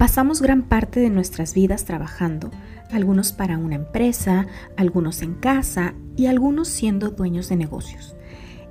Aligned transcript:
Pasamos 0.00 0.40
gran 0.40 0.62
parte 0.62 0.98
de 0.98 1.10
nuestras 1.10 1.52
vidas 1.52 1.84
trabajando, 1.84 2.50
algunos 2.90 3.32
para 3.32 3.58
una 3.58 3.74
empresa, 3.74 4.46
algunos 4.78 5.20
en 5.20 5.34
casa 5.34 5.92
y 6.16 6.24
algunos 6.24 6.68
siendo 6.68 7.10
dueños 7.10 7.50
de 7.50 7.56
negocios. 7.56 8.16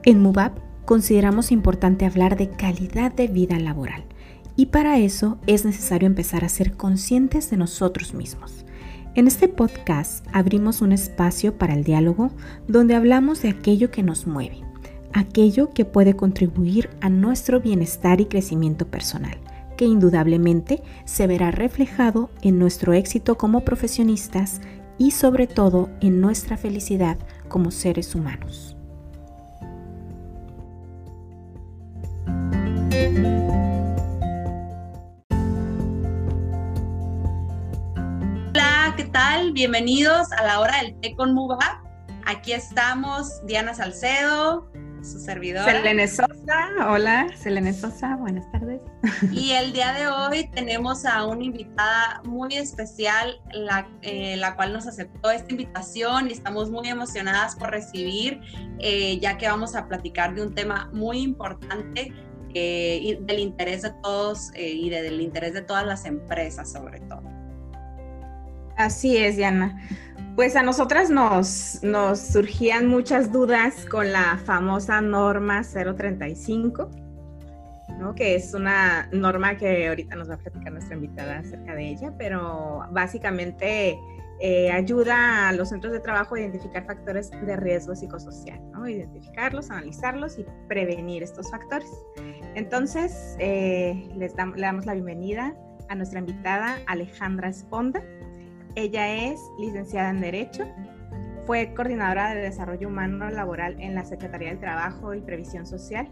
En 0.04 0.24
MUBAP 0.24 0.58
consideramos 0.86 1.52
importante 1.52 2.08
hablar 2.08 2.36
de 2.36 2.50
calidad 2.50 3.12
de 3.12 3.28
vida 3.28 3.60
laboral 3.60 4.06
y 4.56 4.66
para 4.66 4.98
eso 4.98 5.38
es 5.46 5.66
necesario 5.66 6.08
empezar 6.08 6.44
a 6.44 6.50
ser 6.50 6.76
conscientes 6.76 7.52
de 7.52 7.58
nosotros 7.58 8.16
mismos. 8.16 8.66
En 9.14 9.28
este 9.28 9.48
podcast 9.48 10.26
abrimos 10.34 10.82
un 10.82 10.94
espacio 10.94 11.60
para 11.60 11.76
el 11.76 11.84
diálogo 11.84 12.32
donde 12.68 12.96
hablamos 12.96 13.44
de 13.44 13.50
aquello 13.50 13.92
que 13.92 14.02
nos 14.02 14.26
mueve, 14.26 14.64
aquello 15.14 15.70
que 15.76 15.86
puede 15.86 16.16
contribuir 16.16 16.90
a 17.02 17.10
nuestro 17.10 17.62
bienestar 17.62 18.20
y 18.20 18.26
crecimiento 18.26 18.88
personal 18.88 19.38
que 19.80 19.86
indudablemente 19.86 20.84
se 21.06 21.26
verá 21.26 21.52
reflejado 21.52 22.30
en 22.42 22.60
nuestro 22.60 22.92
éxito 22.92 23.38
como 23.38 23.62
profesionistas 23.62 24.60
y 24.98 25.12
sobre 25.12 25.48
todo 25.48 25.90
en 26.02 26.20
nuestra 26.20 26.58
felicidad 26.58 27.18
como 27.48 27.72
seres 27.72 28.14
humanos. 28.14 28.76
Hola, 38.50 38.94
¿qué 38.98 39.06
tal? 39.14 39.54
Bienvenidos 39.54 40.30
a 40.34 40.44
la 40.44 40.60
hora 40.60 40.84
del 40.84 41.00
té 41.00 41.16
con 41.16 41.34
Muba. 41.34 41.82
Aquí 42.26 42.52
estamos, 42.52 43.46
Diana 43.46 43.74
Salcedo, 43.74 44.70
su 45.04 45.20
servidora. 45.20 45.66
Selene 45.66 46.08
Sosa, 46.08 46.70
hola, 46.88 47.28
Selene 47.38 47.74
Sosa, 47.74 48.16
buenas 48.16 48.50
tardes. 48.52 48.82
Y 49.32 49.52
el 49.52 49.74
día 49.74 49.94
de 49.94 50.08
hoy 50.08 50.50
tenemos 50.52 51.06
a 51.06 51.26
una 51.26 51.44
invitada 51.44 52.22
muy 52.26 52.56
especial, 52.56 53.40
la, 53.52 53.88
eh, 54.02 54.36
la 54.38 54.56
cual 54.56 54.74
nos 54.74 54.88
aceptó 54.88 55.32
esta 55.32 55.52
invitación 55.52 56.30
y 56.30 56.34
estamos 56.34 56.70
muy 56.70 56.88
emocionadas 56.90 57.56
por 57.56 57.72
recibir, 57.72 58.42
eh, 58.80 59.20
ya 59.20 59.38
que 59.38 59.48
vamos 59.48 59.76
a 59.76 59.88
platicar 59.88 60.36
de 60.36 60.44
un 60.44 60.54
tema 60.54 60.90
muy 60.94 61.20
importante 61.20 62.14
eh, 62.54 63.00
y 63.02 63.16
del 63.22 63.40
interés 63.40 63.84
de 63.84 63.92
todos 64.02 64.52
y 64.56 64.90
del 64.90 65.22
interés 65.22 65.54
de 65.54 65.62
todas 65.62 65.86
las 65.86 66.06
empresas 66.06 66.72
sobre 66.72 67.00
todo. 67.02 67.24
Así 68.76 69.18
es, 69.18 69.36
Diana. 69.36 69.78
Pues 70.40 70.56
a 70.56 70.64
nosotras 70.64 71.10
nos, 71.10 71.84
nos 71.84 72.18
surgían 72.18 72.88
muchas 72.88 73.30
dudas 73.34 73.86
con 73.92 74.14
la 74.14 74.40
famosa 74.46 75.02
norma 75.02 75.64
035, 75.64 76.90
¿no? 78.00 78.16
que 78.16 78.36
es 78.36 78.54
una 78.54 79.10
norma 79.12 79.58
que 79.58 79.90
ahorita 79.90 80.16
nos 80.16 80.30
va 80.30 80.36
a 80.36 80.38
platicar 80.38 80.72
nuestra 80.72 80.96
invitada 80.96 81.40
acerca 81.40 81.76
de 81.76 81.90
ella, 81.90 82.14
pero 82.18 82.86
básicamente 82.90 84.00
eh, 84.40 84.72
ayuda 84.72 85.50
a 85.50 85.52
los 85.52 85.68
centros 85.68 85.92
de 85.92 86.00
trabajo 86.00 86.36
a 86.36 86.40
identificar 86.40 86.86
factores 86.86 87.32
de 87.32 87.58
riesgo 87.58 87.94
psicosocial, 87.94 88.62
¿no? 88.72 88.88
identificarlos, 88.88 89.70
analizarlos 89.70 90.40
y 90.40 90.46
prevenir 90.70 91.22
estos 91.22 91.52
factores. 91.52 91.92
Entonces, 92.56 93.36
eh, 93.40 94.10
les 94.16 94.34
le 94.38 94.62
damos 94.62 94.86
la 94.86 94.94
bienvenida 94.94 95.54
a 95.90 95.96
nuestra 95.96 96.20
invitada 96.20 96.78
Alejandra 96.88 97.50
Esponda. 97.50 98.02
Ella 98.76 99.32
es 99.32 99.40
licenciada 99.58 100.10
en 100.12 100.22
Derecho, 100.22 100.66
fue 101.50 101.74
coordinadora 101.74 102.36
de 102.36 102.42
Desarrollo 102.42 102.88
Humano 102.88 103.28
Laboral 103.32 103.76
en 103.82 103.96
la 103.96 104.06
Secretaría 104.06 104.50
del 104.50 104.60
Trabajo 104.60 105.16
y 105.16 105.22
Previsión 105.22 105.66
Social. 105.66 106.08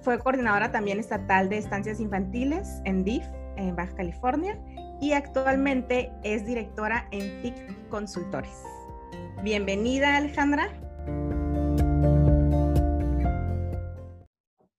Fue 0.00 0.18
coordinadora 0.18 0.72
también 0.72 0.98
estatal 0.98 1.48
de 1.48 1.58
estancias 1.58 2.00
infantiles 2.00 2.80
en 2.84 3.04
DIF, 3.04 3.24
en 3.56 3.76
Baja 3.76 3.94
California, 3.94 4.58
y 5.00 5.12
actualmente 5.12 6.10
es 6.24 6.44
directora 6.44 7.06
en 7.12 7.40
TIC 7.42 7.88
Consultores. 7.88 8.64
Bienvenida, 9.44 10.16
Alejandra. 10.16 10.70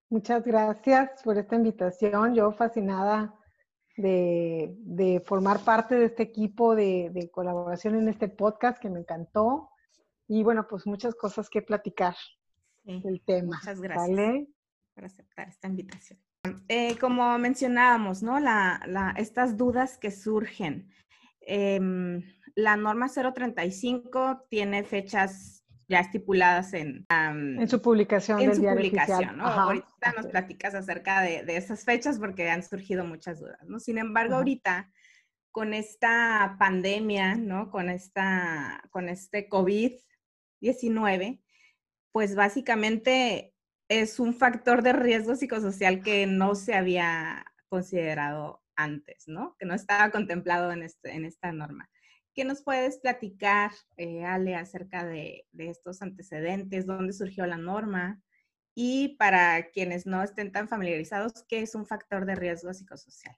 Muchas 0.09 0.43
gracias 0.43 1.23
por 1.23 1.37
esta 1.37 1.55
invitación. 1.55 2.35
Yo 2.35 2.51
fascinada 2.51 3.36
de, 3.97 5.23
formar 5.25 5.59
parte 5.59 5.95
de 5.95 6.05
este 6.05 6.23
equipo 6.23 6.75
de, 6.75 7.29
colaboración 7.33 7.95
en 7.95 8.07
este 8.07 8.29
podcast 8.29 8.79
que 8.79 8.89
me 8.89 8.99
encantó. 8.99 9.69
Y 10.27 10.43
bueno, 10.43 10.67
pues 10.67 10.85
muchas 10.85 11.15
cosas 11.15 11.49
que 11.49 11.61
platicar 11.61 12.15
del 12.83 13.21
tema. 13.25 13.57
Muchas 13.57 13.81
gracias 13.81 14.47
por 14.93 15.05
aceptar 15.05 15.49
esta 15.49 15.67
invitación. 15.67 16.19
Eh, 16.67 16.97
como 16.99 17.37
mencionábamos, 17.37 18.23
¿no? 18.23 18.39
La, 18.39 19.13
estas 19.17 19.57
dudas 19.57 19.97
que 19.97 20.11
surgen. 20.11 20.89
Em, 21.41 22.23
la 22.55 22.75
norma 22.75 23.07
035 23.09 24.47
tiene 24.49 24.83
fechas 24.83 25.56
ya 25.87 25.99
estipuladas 26.01 26.73
en, 26.73 27.05
en 27.09 27.67
su 27.69 27.81
publicación 27.81 28.41
en 28.41 28.55
su 28.55 28.61
publicación, 28.61 29.37
¿no? 29.37 29.45
ahorita 29.45 30.13
nos 30.17 30.27
platicas 30.27 30.75
acerca 30.75 31.21
de, 31.21 31.43
de, 31.43 31.55
esas 31.55 31.85
fechas 31.85 32.19
porque 32.19 32.49
han 32.49 32.61
surgido 32.61 33.05
muchas 33.05 33.39
dudas, 33.39 33.59
¿no? 33.65 33.79
Sin 33.79 33.97
embargo, 33.97 34.35
ahorita 34.35 34.91
con 35.57 35.73
esta 35.73 36.55
pandemia, 36.59 37.35
¿no? 37.35 37.71
Con 37.71 37.89
esta, 37.89 38.83
con 38.91 39.09
este 39.09 39.49
COVID-19, 39.49 41.41
pues 42.11 42.35
básicamente 42.35 43.55
es 43.89 44.19
un 44.19 44.35
factor 44.35 44.83
de 44.83 44.93
riesgo 44.93 45.35
psicosocial 45.35 46.03
que 46.03 46.27
no 46.27 46.53
se 46.53 46.75
había 46.75 47.43
considerado 47.69 48.61
antes, 48.75 49.27
¿no? 49.27 49.55
Que 49.57 49.65
no 49.65 49.73
estaba 49.73 50.11
contemplado 50.11 50.71
en, 50.71 50.83
este, 50.83 51.15
en 51.15 51.25
esta 51.25 51.51
norma. 51.51 51.89
¿Qué 52.37 52.45
nos 52.45 52.61
puedes 52.61 52.99
platicar, 52.99 53.71
eh, 53.97 54.23
Ale, 54.23 54.53
acerca 54.53 55.03
de, 55.03 55.47
estos 55.57 56.03
antecedentes? 56.03 56.85
¿Dónde 56.85 57.11
surgió 57.11 57.47
la 57.47 57.57
norma? 57.57 58.21
Y 58.75 59.17
para 59.17 59.71
quienes 59.71 60.05
no 60.05 60.21
estén 60.21 60.51
tan 60.51 60.67
familiarizados, 60.67 61.43
¿qué 61.49 61.61
es 61.61 61.73
un 61.73 61.87
factor 61.87 62.27
de 62.27 62.35
riesgo 62.35 62.71
psicosocial? 62.71 63.35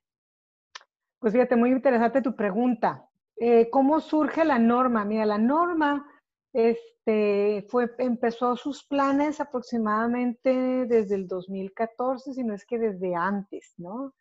Pues 1.18 1.32
fíjate, 1.32 1.56
muy 1.56 1.72
interesante 1.72 2.22
tu 2.22 2.36
pregunta. 2.36 3.10
Eh, 3.38 3.70
¿Cómo 3.70 4.02
surge 4.02 4.44
la 4.44 4.60
norma? 4.60 5.06
Mira, 5.06 5.26
la 5.26 5.38
norma 5.38 6.06
este, 6.52 7.66
fue, 7.70 7.90
empezó 8.00 8.58
sus 8.58 8.84
planes 8.84 9.40
aproximadamente 9.40 10.52
desde 10.88 11.16
el 11.16 11.26
2014, 11.26 12.34
si 12.34 12.44
no 12.44 12.54
es 12.54 12.66
que 12.66 12.78
desde 12.78 13.16
antes, 13.16 13.76
¿no? 13.78 14.14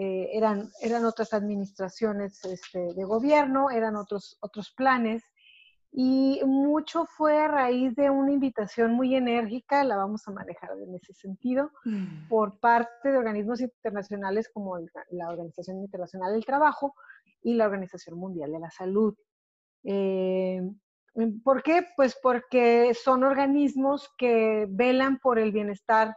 Eh, 0.00 0.30
eran, 0.32 0.70
eran 0.80 1.04
otras 1.04 1.34
administraciones 1.34 2.44
este, 2.44 2.94
de 2.94 3.04
gobierno, 3.04 3.68
eran 3.68 3.96
otros, 3.96 4.38
otros 4.40 4.70
planes, 4.70 5.24
y 5.90 6.40
mucho 6.46 7.06
fue 7.06 7.36
a 7.36 7.48
raíz 7.48 7.96
de 7.96 8.08
una 8.08 8.30
invitación 8.30 8.92
muy 8.92 9.16
enérgica, 9.16 9.82
la 9.82 9.96
vamos 9.96 10.28
a 10.28 10.30
manejar 10.30 10.70
en 10.78 10.94
ese 10.94 11.14
sentido, 11.14 11.72
mm. 11.84 12.28
por 12.28 12.60
parte 12.60 13.10
de 13.10 13.18
organismos 13.18 13.60
internacionales 13.60 14.48
como 14.54 14.78
la 15.10 15.28
Organización 15.28 15.78
Internacional 15.78 16.32
del 16.32 16.44
Trabajo 16.44 16.94
y 17.42 17.54
la 17.54 17.66
Organización 17.66 18.18
Mundial 18.18 18.52
de 18.52 18.60
la 18.60 18.70
Salud. 18.70 19.16
Eh, 19.82 20.62
¿Por 21.42 21.64
qué? 21.64 21.84
Pues 21.96 22.16
porque 22.22 22.94
son 22.94 23.24
organismos 23.24 24.08
que 24.16 24.68
velan 24.70 25.18
por 25.18 25.40
el 25.40 25.50
bienestar 25.50 26.14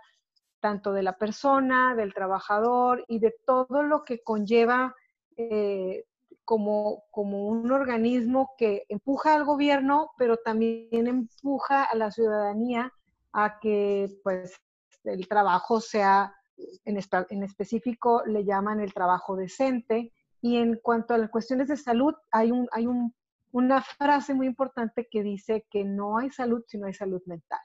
tanto 0.61 0.93
de 0.93 1.03
la 1.03 1.17
persona, 1.17 1.95
del 1.95 2.13
trabajador 2.13 3.03
y 3.07 3.19
de 3.19 3.35
todo 3.45 3.83
lo 3.83 4.03
que 4.03 4.23
conlleva 4.23 4.95
eh, 5.35 6.05
como, 6.45 7.03
como 7.11 7.47
un 7.47 7.71
organismo 7.71 8.51
que 8.57 8.85
empuja 8.89 9.35
al 9.35 9.43
gobierno, 9.43 10.11
pero 10.17 10.37
también 10.37 11.07
empuja 11.07 11.83
a 11.83 11.95
la 11.95 12.11
ciudadanía 12.11 12.93
a 13.33 13.59
que 13.59 14.09
pues 14.23 14.59
el 15.03 15.27
trabajo 15.27 15.81
sea, 15.81 16.33
en, 16.85 16.99
en 17.29 17.43
específico 17.43 18.23
le 18.25 18.45
llaman 18.45 18.79
el 18.79 18.93
trabajo 18.93 19.35
decente. 19.35 20.13
Y 20.41 20.57
en 20.57 20.79
cuanto 20.81 21.13
a 21.13 21.17
las 21.17 21.29
cuestiones 21.29 21.67
de 21.67 21.77
salud, 21.77 22.13
hay, 22.31 22.51
un, 22.51 22.67
hay 22.71 22.87
un, 22.87 23.13
una 23.51 23.81
frase 23.81 24.33
muy 24.33 24.47
importante 24.47 25.07
que 25.09 25.23
dice 25.23 25.65
que 25.69 25.83
no 25.83 26.17
hay 26.17 26.31
salud 26.31 26.63
si 26.67 26.77
no 26.77 26.87
hay 26.87 26.93
salud 26.93 27.21
mental. 27.25 27.59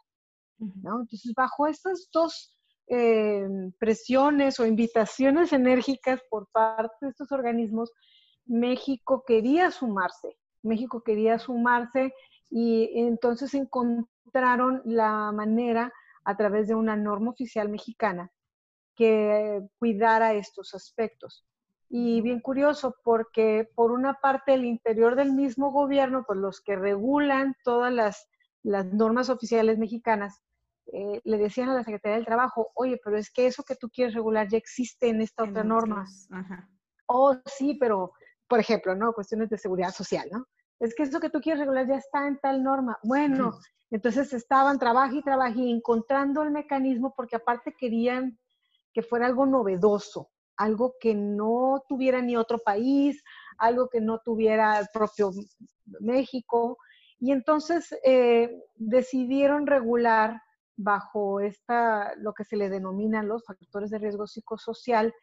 ¿no? 0.59 1.01
Entonces, 1.01 1.33
bajo 1.35 1.67
estas 1.67 2.09
dos 2.13 2.56
eh, 2.89 3.47
presiones 3.79 4.61
o 4.61 4.67
invitaciones 4.67 5.53
enérgicas 5.53 6.21
por 6.31 6.49
parte 6.53 6.95
de 7.01 7.11
estos 7.11 7.33
organismos, 7.33 7.93
México 8.45 9.25
quería 9.27 9.71
sumarse. 9.71 10.37
México 10.63 11.03
quería 11.03 11.39
sumarse 11.39 12.13
y 12.51 12.91
entonces 12.95 13.55
encontraron 13.55 14.83
la 14.85 15.33
manera 15.33 15.93
a 16.25 16.37
través 16.37 16.69
de 16.69 16.75
una 16.75 16.97
norma 16.97 17.31
oficial 17.31 17.69
mexicana 17.69 18.31
que 18.95 19.63
cuidara 19.79 20.35
estos 20.35 20.75
aspectos. 20.75 21.45
Y 21.89 22.21
bien 22.21 22.41
curioso, 22.41 22.97
porque 23.05 23.69
por 23.75 23.93
una 23.93 24.15
parte 24.15 24.55
el 24.55 24.65
interior 24.65 25.15
del 25.15 25.33
mismo 25.33 25.71
gobierno, 25.71 26.25
pues 26.27 26.39
los 26.39 26.61
que 26.61 26.75
regulan 26.75 27.55
todas 27.63 27.93
las, 27.93 28.29
las 28.65 28.87
normas 28.87 29.29
oficiales 29.31 29.79
mexicanas, 29.79 30.43
eh, 30.93 31.21
le 31.25 31.39
decían 31.39 31.69
a 31.69 31.75
la 31.75 31.85
Secretaría 31.85 32.17
del 32.17 32.27
Trabajo, 32.27 32.71
oye, 32.75 33.01
pero 33.03 33.17
es 33.19 33.31
que 33.31 33.47
eso 33.47 33.65
que 33.65 33.77
tú 33.77 33.89
quieres 33.89 34.15
regular 34.15 34.49
ya 34.49 34.59
existe 34.59 35.09
en 35.09 35.21
esta 35.21 35.45
otra 35.45 35.65
norma. 35.65 36.07
oh, 37.07 37.35
sí, 37.47 37.77
pero, 37.81 38.13
por 38.49 38.61
ejemplo, 38.61 38.95
¿no? 38.95 39.13
Cuestiones 39.13 39.49
de 39.51 39.59
seguridad 39.59 39.91
social, 39.91 40.29
¿no? 40.31 40.47
Es 40.79 40.95
que 40.95 41.05
eso 41.05 41.21
que 41.21 41.31
tú 41.31 41.41
quieres 41.41 41.61
regular 41.61 41.89
ya 41.89 41.97
está 41.97 42.27
en 42.27 42.39
tal 42.39 42.63
norma. 42.63 42.99
Bueno, 43.03 43.59
entonces 43.91 44.33
estaban 44.33 44.79
trabajando 44.79 45.19
y 45.19 45.23
trabajando 45.23 45.63
y 45.63 45.71
encontrando 45.71 46.43
el 46.43 46.51
mecanismo 46.51 47.15
porque 47.17 47.37
aparte 47.37 47.75
querían 47.79 48.39
que 48.93 49.03
fuera 49.03 49.27
algo 49.27 49.47
novedoso, 49.47 50.31
algo 50.57 50.95
que 51.01 51.15
no 51.15 51.83
tuviera 51.89 52.21
ni 52.21 52.37
otro 52.37 52.59
país, 52.59 53.23
algo 53.59 53.89
que 53.89 54.01
no 54.01 54.21
tuviera 54.21 54.79
el 54.79 54.87
propio 54.93 55.31
México. 56.01 56.79
Y 57.19 57.33
entonces 57.33 57.95
eh, 58.05 58.51
decidieron 58.75 59.67
regular 59.67 60.43
bajo 60.77 61.41
esta, 61.41 62.15
lo 62.17 62.35
que 62.35 62.45
se 62.45 62.57
le 62.57 62.69
denominan 62.69 63.29
los 63.29 63.45
factores 63.45 63.91
de 63.91 63.99
riesgo 63.99 64.27
psicosocial, 64.27 65.15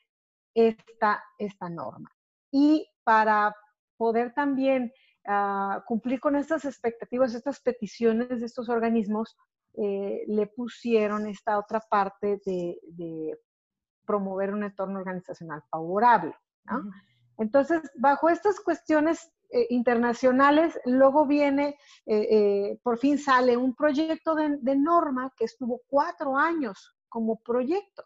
esta, 0.53 1.23
esta 1.37 1.69
norma. 1.69 2.09
Y 2.51 2.87
para 3.03 3.55
poder 3.97 4.33
también 4.33 4.91
ah, 5.25 5.83
cumplir 5.87 6.19
con 6.19 6.35
estas 6.35 6.65
expectativas, 6.65 7.33
estas 7.33 7.61
peticiones 7.61 8.39
de 8.39 8.45
estos 8.45 8.69
organismos, 8.69 9.35
eh, 9.75 10.23
le 10.27 10.47
pusieron 10.47 11.25
esta 11.27 11.57
otra 11.57 11.79
parte 11.79 12.39
de, 12.45 13.37
promover 14.05 14.53
un 14.53 14.63
entorno 14.65 14.99
organizacional 14.99 15.63
favorable. 15.71 16.35
Entonces, 17.37 17.81
bajo 17.95 18.27
estas 18.27 18.59
cuestiones 18.59 19.31
eh, 19.53 19.67
internacionales, 19.69 20.79
luego 20.85 21.27
viene, 21.27 21.77
eh, 22.07 22.79
por 22.81 22.97
fin 22.97 23.19
sale 23.19 23.55
un 23.55 23.75
proyecto 23.75 24.33
de, 24.33 24.57
de, 24.59 24.75
norma 24.75 25.31
que 25.37 25.45
estuvo 25.45 25.81
cuatro 25.87 26.35
años 26.35 26.95
como 27.07 27.39
proyecto. 27.39 28.03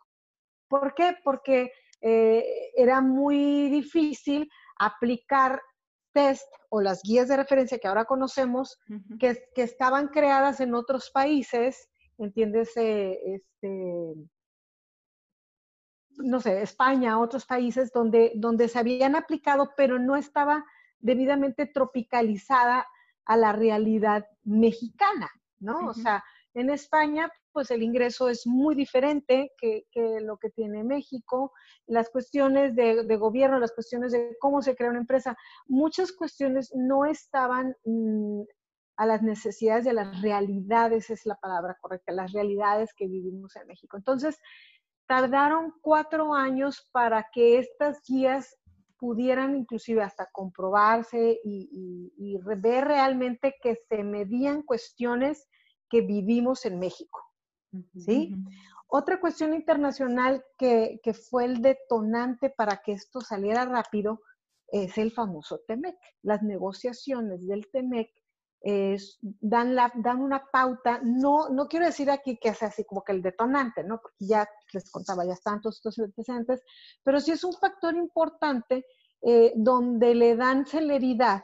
¿Por 0.68 0.94
qué? 0.94 1.16
Porque 1.24 1.72
eh, 2.02 2.72
era 2.76 3.00
muy 3.00 3.70
difícil 3.70 4.52
aplicar 4.78 5.62
test 6.12 6.48
o 6.70 6.82
las 6.82 7.02
guías 7.02 7.30
de 7.30 7.38
referencia 7.38 7.80
que 7.80 7.88
ahora 7.88 8.04
conocemos, 8.04 8.78
que, 9.18 9.42
que, 9.56 9.64
estaban 9.64 10.10
creadas 10.10 10.60
en 10.60 10.76
otros 10.76 11.10
países, 11.12 11.90
entiéndese, 12.18 13.20
este, 13.36 14.16
no 16.18 16.42
sé, 16.42 16.62
España, 16.62 17.20
otros 17.20 17.46
países 17.46 17.92
donde, 17.94 18.34
donde 18.36 18.68
se 18.68 18.80
habían 18.80 19.16
aplicado, 19.16 19.72
pero 19.78 19.98
no 19.98 20.18
estaba 20.18 20.66
debidamente 21.00 21.66
tropicalizada 21.66 22.88
a 23.26 23.38
la 23.38 23.52
realidad 23.52 24.26
mexicana, 24.44 25.30
¿no? 25.60 25.88
O 25.88 25.94
sea, 25.94 26.24
en 26.54 26.70
España, 26.72 27.32
pues 27.52 27.70
el 27.72 27.84
ingreso 27.84 28.30
es 28.30 28.48
muy 28.48 28.74
diferente 28.74 29.52
que, 29.60 29.86
lo 30.22 30.38
que 30.38 30.50
tiene 30.50 30.84
México. 30.84 31.52
Las 31.86 32.10
cuestiones 32.10 32.76
de, 32.76 33.18
gobierno, 33.18 33.60
las 33.60 33.74
cuestiones 33.74 34.12
de 34.12 34.36
cómo 34.40 34.62
se 34.62 34.76
crea 34.76 34.90
una 34.90 35.00
empresa, 35.00 35.38
muchas 35.68 36.12
cuestiones 36.12 36.72
no 36.74 37.06
estaban 37.06 37.76
mm, 37.86 38.42
a 38.96 39.06
las 39.06 39.22
necesidades 39.22 39.86
y 39.86 39.90
a 39.90 39.94
las 39.94 40.22
realidades, 40.22 41.12
es 41.12 41.26
la 41.26 41.36
palabra 41.36 41.78
correcta, 41.80 42.12
las 42.12 42.32
realidades 42.32 42.92
que 42.96 43.08
vivimos 43.08 43.56
en 43.56 43.68
México. 43.68 43.98
Entonces, 43.98 44.40
tardaron 45.06 45.74
cuatro 45.82 46.34
años 46.34 46.90
para 46.92 47.28
que 47.32 47.60
estas 47.60 48.02
guías 48.08 48.58
pudieran 48.98 49.56
inclusive 49.56 50.02
hasta 50.02 50.28
comprobarse 50.32 51.40
y, 51.44 52.14
y 52.18 52.38
ver 52.62 52.86
realmente 52.86 53.56
que 53.62 53.76
se 53.88 54.04
medían 54.04 54.64
cuestiones 54.64 55.48
que 55.90 56.02
vivimos 56.02 56.66
en 56.66 56.80
México. 56.80 57.24
¿Sí? 57.96 58.34
Otra 58.88 59.20
cuestión 59.20 59.54
internacional 59.54 60.44
que, 60.58 61.00
fue 61.30 61.46
el 61.46 61.62
detonante 61.62 62.50
para 62.50 62.78
que 62.78 62.94
esto 62.94 63.22
saliera 63.22 63.66
rápido 63.66 64.22
es 64.70 64.98
el 64.98 65.12
famoso 65.12 65.60
TEMEC. 65.68 65.96
Las 66.22 66.42
negociaciones 66.44 67.46
del 67.46 67.68
TEMEC 67.72 68.10
dan, 68.62 69.76
la, 69.76 69.92
dan 69.96 70.22
una 70.22 70.44
pauta, 70.52 71.00
no, 71.04 71.50
no 71.50 71.68
quiero 71.68 71.86
decir 71.86 72.10
aquí 72.10 72.38
que 72.38 72.54
sea 72.54 72.70
así 72.70 72.84
como 72.86 73.04
que 73.04 73.14
el 73.14 73.22
detonante, 73.22 73.84
¿no? 73.84 74.00
Porque 74.02 74.26
ya 74.26 74.48
les 74.74 74.90
contaba, 74.92 75.26
ya 75.26 75.34
están 75.34 75.62
todos 75.62 75.78
estos 75.78 76.00
antecedentes, 76.00 76.62
pero 77.04 77.20
sí 77.20 77.32
es 77.32 77.44
un 77.44 77.54
factor 77.54 77.96
importante 77.96 78.86
eh, 79.22 79.54
donde 79.56 80.16
le 80.16 80.36
dan 80.36 80.66
celeridad 80.66 81.44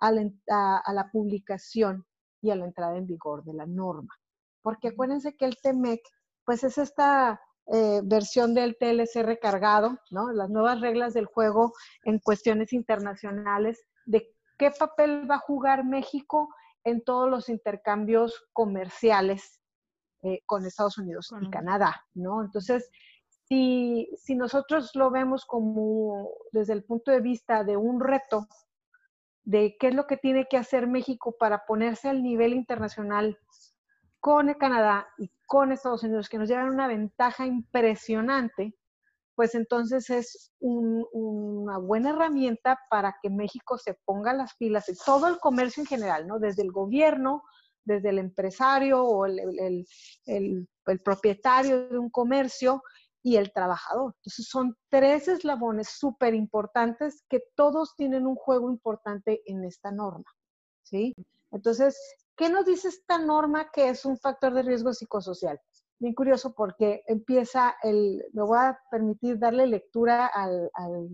a 0.00 0.12
la 0.12 1.10
publicación 1.10 2.06
y 2.40 2.50
a 2.50 2.56
la 2.56 2.66
entrada 2.66 2.96
en 2.96 3.06
vigor 3.06 3.42
de 3.44 3.54
la 3.54 3.66
norma. 3.66 4.14
Porque 4.62 4.88
acuérdense 4.88 5.36
que 5.36 5.44
el 5.44 5.56
TEMEC, 5.60 6.00
pues 6.44 6.62
es 6.62 6.78
esta 6.78 7.40
eh, 7.66 8.00
versión 8.04 8.54
del 8.54 8.76
TLC 8.78 9.22
recargado, 9.22 9.98
¿no? 10.10 10.32
Las 10.32 10.48
nuevas 10.48 10.80
reglas 10.80 11.14
del 11.14 11.26
juego 11.26 11.72
en 12.04 12.18
cuestiones 12.18 12.72
internacionales, 12.72 13.84
de 14.06 14.34
qué 14.58 14.70
papel 14.70 15.30
va 15.30 15.36
a 15.36 15.40
jugar 15.40 15.84
México 15.84 16.54
en 16.84 17.02
todos 17.02 17.30
los 17.30 17.48
intercambios 17.48 18.48
comerciales 18.52 19.60
eh, 20.22 20.42
con 20.46 20.66
Estados 20.66 20.98
Unidos 20.98 21.32
y 21.40 21.50
Canadá, 21.50 22.04
¿no? 22.14 22.42
Entonces, 22.42 22.90
si, 23.48 24.10
si 24.16 24.34
nosotros 24.34 24.90
lo 24.94 25.10
vemos 25.10 25.44
como 25.46 26.30
desde 26.52 26.74
el 26.74 26.84
punto 26.84 27.10
de 27.10 27.20
vista 27.20 27.64
de 27.64 27.76
un 27.76 28.00
reto 28.00 28.46
de 29.44 29.76
qué 29.78 29.88
es 29.88 29.94
lo 29.94 30.06
que 30.06 30.18
tiene 30.18 30.46
que 30.46 30.58
hacer 30.58 30.86
México 30.86 31.36
para 31.38 31.64
ponerse 31.64 32.08
al 32.08 32.22
nivel 32.22 32.52
internacional 32.52 33.38
con 34.20 34.48
el 34.48 34.58
Canadá 34.58 35.08
y 35.16 35.30
con 35.46 35.72
Estados 35.72 36.02
Unidos, 36.02 36.28
que 36.28 36.36
nos 36.36 36.48
llevan 36.48 36.68
una 36.68 36.86
ventaja 36.86 37.46
impresionante, 37.46 38.76
pues 39.38 39.54
entonces 39.54 40.10
es 40.10 40.50
una 40.58 41.78
buena 41.78 42.10
herramienta 42.10 42.76
para 42.90 43.14
que 43.22 43.30
México 43.30 43.78
se 43.78 43.94
ponga 44.04 44.32
las 44.32 44.56
pilas 44.56 44.86
todo 45.06 45.28
el 45.28 45.38
comercio 45.38 45.84
en 45.84 45.86
general, 45.86 46.26
¿no? 46.26 46.40
Desde 46.40 46.62
el 46.62 46.72
gobierno, 46.72 47.44
desde 47.84 48.08
el 48.08 48.18
empresario 48.18 49.04
o 49.04 49.26
el, 49.26 49.86
el 50.26 51.00
propietario 51.04 51.88
de 51.88 51.98
un 51.98 52.10
comercio, 52.10 52.82
y 53.22 53.36
el 53.36 53.52
trabajador. 53.52 54.14
Entonces 54.16 54.48
son 54.48 54.76
tres 54.88 55.28
eslabones 55.28 55.88
súper 55.88 56.34
importantes 56.34 57.22
que 57.28 57.42
todos 57.54 57.94
tienen 57.94 58.26
un 58.26 58.34
juego 58.34 58.70
importante 58.70 59.42
en 59.46 59.64
esta 59.64 59.92
norma. 59.92 60.24
¿sí? 60.82 61.14
Entonces, 61.52 61.96
¿qué 62.36 62.48
nos 62.48 62.64
dice 62.64 62.88
esta 62.88 63.18
norma 63.18 63.70
que 63.70 63.90
es 63.90 64.04
un 64.04 64.18
factor 64.18 64.54
de 64.54 64.62
riesgo 64.62 64.92
psicosocial? 64.92 65.60
Bien 66.00 66.14
curioso 66.14 66.54
porque 66.54 67.02
empieza 67.06 67.76
el, 67.82 68.24
me 68.32 68.42
voy 68.42 68.58
a 68.58 68.78
permitir 68.90 69.38
darle 69.38 69.66
lectura 69.66 70.26
al, 70.26 70.70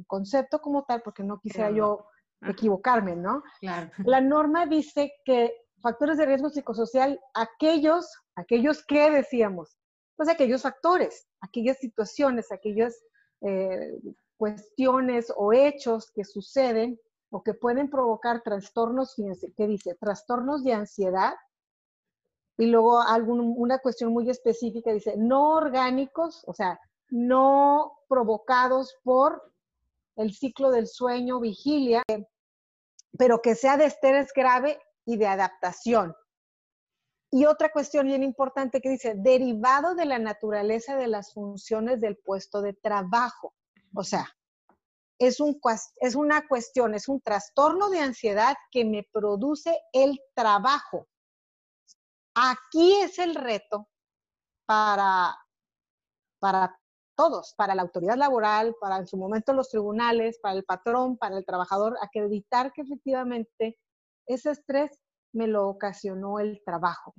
concepto 0.07 0.61
como 0.61 0.85
tal 0.85 1.03
porque 1.03 1.23
no 1.23 1.41
quisiera 1.41 1.71
yo 1.71 2.07
equivocarme, 2.43 3.17
¿no? 3.17 3.43
Claro. 3.61 3.91
La 4.05 4.21
norma 4.21 4.67
dice 4.67 5.13
que 5.25 5.55
factores 5.81 6.19
de 6.19 6.27
riesgo 6.27 6.51
psicosocial, 6.51 7.19
aquellos, 7.35 8.11
aquellos 8.37 8.85
que 8.87 9.11
decíamos, 9.11 9.79
pues 10.17 10.29
aquellos 10.29 10.63
factores, 10.63 11.27
aquellas 11.41 11.79
situaciones, 11.79 12.53
aquellas 12.53 13.03
eh, 13.43 13.99
cuestiones 14.37 15.33
o 15.37 15.53
hechos 15.53 16.11
que 16.13 16.25
suceden 16.25 16.99
o 17.31 17.43
que 17.43 17.55
pueden 17.55 17.91
provocar 17.91 18.43
trastornos, 18.43 19.15
fíjense, 19.15 19.53
¿qué 19.57 19.67
dice? 19.67 19.97
Trastornos 20.01 20.63
de 20.65 20.73
ansiedad. 20.73 21.35
Y 22.57 22.67
luego 22.67 23.01
una 23.57 23.79
cuestión 23.79 24.13
muy 24.13 24.31
específica 24.31 24.93
dice, 24.93 25.15
no 25.17 25.51
orgánicos, 25.55 26.45
o 26.47 26.55
sea, 26.55 26.81
no 27.11 27.99
provocados 28.09 28.97
por 29.03 29.53
el 30.17 30.33
ciclo 30.33 30.71
del 30.71 30.87
sueño, 30.87 31.41
vigilia, 31.41 32.03
pero 33.19 33.43
que 33.43 33.55
sea 33.55 33.77
de 33.77 33.87
estrés 33.87 34.33
grave 34.35 34.79
y 35.05 35.17
de 35.17 35.27
adaptación. 35.27 36.15
Y 37.31 37.47
otra 37.47 37.71
cuestión 37.71 38.07
bien 38.07 38.23
importante 38.23 38.81
que 38.81 38.91
dice, 38.91 39.15
derivado 39.17 39.97
de 39.97 40.05
la 40.05 40.21
naturaleza 40.21 40.97
de 40.97 41.09
las 41.09 41.33
funciones 41.33 42.01
del 42.01 42.17
puesto 42.17 42.63
de 42.63 42.75
trabajo. 42.75 43.55
O 43.93 44.05
sea, 44.05 44.29
es, 45.19 45.41
un, 45.41 45.61
es 45.97 46.15
una 46.15 46.47
cuestión, 46.47 46.95
es 46.95 47.09
un 47.09 47.21
trastorno 47.21 47.91
de 47.91 47.99
ansiedad 47.99 48.55
que 48.71 48.85
me 48.85 49.09
produce 49.11 49.77
el 49.93 50.21
trabajo. 50.35 51.09
Aquí 52.35 52.95
es 53.01 53.19
el 53.19 53.35
reto 53.35 53.89
para, 54.67 55.37
para 56.41 56.79
todos, 57.15 57.55
para 57.57 57.75
la 57.75 57.83
autoridad 57.83 58.17
laboral, 58.17 58.75
para 58.81 58.99
en 58.99 59.07
su 59.07 59.17
momento 59.17 59.53
los 59.53 59.69
tribunales, 59.69 60.39
para 60.41 60.57
el 60.57 60.65
patrón, 60.65 61.17
para 61.17 61.39
el 61.39 61.47
trabajador, 61.47 61.97
acreditar 62.01 62.73
que 62.73 62.83
efectivamente 62.83 63.79
ese 64.27 64.51
estrés 64.51 64.99
me 65.33 65.47
lo 65.47 65.69
ocasionó 65.69 66.39
el 66.39 66.63
trabajo, 66.65 67.15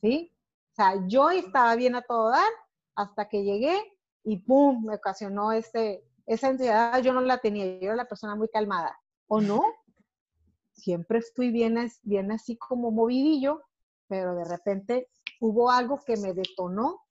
¿sí? 0.00 0.32
O 0.72 0.74
sea, 0.74 0.94
yo 1.06 1.30
estaba 1.30 1.74
bien 1.74 1.94
a 1.94 2.02
todo 2.02 2.30
dar 2.30 2.52
hasta 2.94 3.28
que 3.28 3.44
llegué 3.44 3.78
y 4.24 4.38
¡pum! 4.38 4.84
me 4.84 4.96
ocasionó 4.96 5.52
ese, 5.52 6.04
esa 6.26 6.48
ansiedad, 6.48 7.00
yo 7.02 7.12
no 7.12 7.20
la 7.20 7.38
tenía, 7.38 7.64
yo 7.78 7.86
era 7.86 7.96
la 7.96 8.08
persona 8.08 8.36
muy 8.36 8.48
calmada, 8.48 8.98
¿o 9.26 9.40
no? 9.40 9.62
Siempre 10.72 11.22
fui 11.34 11.50
bien, 11.50 11.90
bien 12.02 12.32
así 12.32 12.56
como 12.56 12.90
movidillo, 12.90 13.62
pero 14.08 14.34
de 14.34 14.44
repente 14.44 15.08
hubo 15.40 15.70
algo 15.70 16.00
que 16.04 16.16
me 16.16 16.32
detonó 16.32 17.02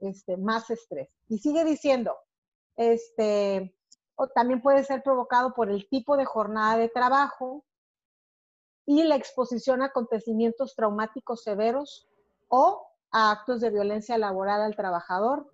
este, 0.00 0.36
más 0.36 0.70
estrés. 0.70 1.08
Y 1.28 1.38
sigue 1.38 1.64
diciendo, 1.64 2.16
este, 2.76 3.76
también 4.34 4.62
puede 4.62 4.84
ser 4.84 5.02
provocado 5.02 5.54
por 5.54 5.70
el 5.70 5.88
tipo 5.88 6.16
de 6.16 6.24
jornada 6.24 6.76
de 6.76 6.88
trabajo 6.88 7.64
y 8.86 9.02
la 9.04 9.16
exposición 9.16 9.82
a 9.82 9.86
acontecimientos 9.86 10.74
traumáticos 10.74 11.42
severos 11.42 12.08
o 12.48 12.86
a 13.10 13.30
actos 13.30 13.60
de 13.60 13.70
violencia 13.70 14.18
laboral 14.18 14.60
al 14.60 14.76
trabajador 14.76 15.50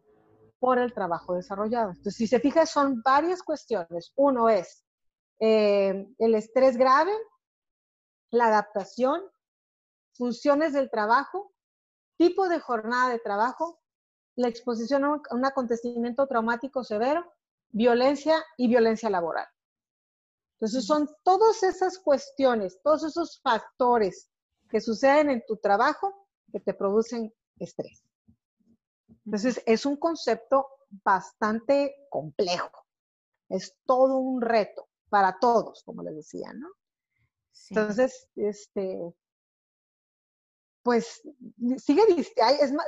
por 0.59 0.79
el 0.79 0.93
trabajo 0.93 1.35
desarrollado. 1.35 1.91
Entonces, 1.91 2.17
si 2.17 2.27
se 2.27 2.41
fija, 2.41 2.67
son 2.67 3.03
varias 3.03 3.43
cuestiones. 3.43 4.13
Uno 4.17 4.49
es 4.49 4.85
eh, 5.39 6.07
el 6.19 6.35
estrés 6.35 6.77
grave, 6.77 7.13
la 8.31 8.49
adaptación, 8.49 9.23
funciones 10.21 10.75
del 10.75 10.91
trabajo, 10.91 11.51
tipo 12.19 12.47
de 12.51 12.61
jornada 12.61 13.09
de 13.09 13.21
trabajo, 13.21 13.81
la 14.37 14.49
exposición 14.49 15.03
a 15.03 15.19
un 15.31 15.45
acontecimiento 15.47 16.27
traumático 16.27 16.85
severo, 16.85 17.25
violencia 17.71 18.45
y 18.59 18.69
violencia 18.69 19.09
laboral. 19.09 19.49
Entonces 20.57 20.85
son 20.85 21.09
todas 21.23 21.63
esas 21.63 21.99
cuestiones, 21.99 22.79
todos 22.83 23.05
esos 23.05 23.41
factores 23.41 24.31
que 24.69 24.83
suceden 24.83 25.31
en 25.31 25.43
tu 25.47 25.57
trabajo 25.57 26.29
que 26.53 26.61
te 26.61 26.75
producen 26.75 27.33
estrés. 27.59 28.05
Entonces 29.25 29.63
es 29.65 29.87
un 29.87 29.97
concepto 29.97 30.67
bastante 31.03 31.95
complejo. 32.11 32.85
Es 33.49 33.75
todo 33.87 34.19
un 34.19 34.43
reto 34.43 34.87
para 35.09 35.39
todos, 35.39 35.83
como 35.83 36.03
les 36.03 36.15
decía, 36.15 36.53
¿no? 36.53 36.69
Entonces, 37.71 38.29
este, 38.37 39.15
pues 40.83 41.23
sigue, 41.77 42.03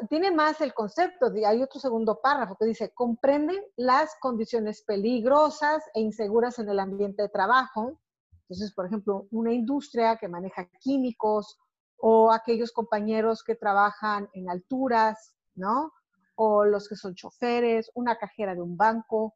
tiene 0.08 0.30
más 0.30 0.61
el 0.61 0.72
concepto, 0.72 1.30
hay 1.46 1.62
otro 1.62 1.78
segundo 1.78 2.20
párrafo 2.22 2.56
que 2.56 2.66
dice, 2.66 2.92
comprenden 2.94 3.62
las 3.76 4.16
condiciones 4.20 4.82
peligrosas 4.82 5.84
e 5.94 6.00
inseguras 6.00 6.58
en 6.58 6.70
el 6.70 6.80
ambiente 6.80 7.22
de 7.22 7.28
trabajo. 7.28 8.00
Entonces, 8.42 8.72
por 8.75 8.87
ejemplo, 8.87 9.26
una 9.30 9.52
industria 9.52 10.16
que 10.16 10.28
maneja 10.28 10.68
químicos 10.80 11.58
o 11.99 12.32
aquellos 12.32 12.72
compañeros 12.72 13.44
que 13.44 13.56
trabajan 13.56 14.28
en 14.32 14.49
alturas, 14.49 15.34
¿no? 15.54 15.92
O 16.34 16.64
los 16.64 16.88
que 16.88 16.96
son 16.96 17.14
choferes, 17.14 17.90
una 17.94 18.16
cajera 18.16 18.54
de 18.54 18.62
un 18.62 18.76
banco 18.76 19.34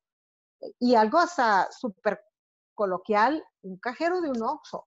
y 0.78 0.94
algo 0.94 1.18
hasta 1.18 1.70
súper 1.70 2.20
coloquial, 2.74 3.44
un 3.62 3.78
cajero 3.78 4.20
de 4.20 4.30
un 4.30 4.42
Oxxo 4.42 4.86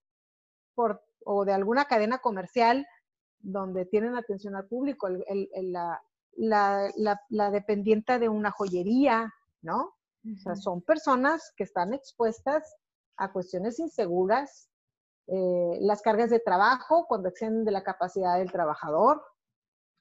o 1.26 1.46
de 1.46 1.54
alguna 1.54 1.86
cadena 1.86 2.20
comercial 2.20 2.88
donde 3.40 3.86
tienen 3.86 4.16
atención 4.16 4.56
al 4.56 4.68
público, 4.68 5.08
la, 5.10 6.02
la, 6.36 7.52
dependiente 7.52 8.20
de 8.20 8.30
una 8.30 8.52
joyería, 8.52 9.34
¿no? 9.62 9.94
O 10.26 10.38
sea, 10.44 10.56
son 10.56 10.82
personas 10.82 11.54
que 11.56 11.64
están 11.64 11.94
expuestas 11.94 12.76
a 13.16 13.32
cuestiones 13.32 13.80
inseguras, 13.80 14.70
eh, 15.28 15.78
las 15.82 16.02
cargas 16.02 16.30
de 16.30 16.40
trabajo 16.40 17.06
cuando 17.08 17.30
exceden 17.30 17.64
de 17.64 17.72
la 17.72 17.84
capacidad 17.84 18.38
del 18.38 18.52
trabajador. 18.52 19.22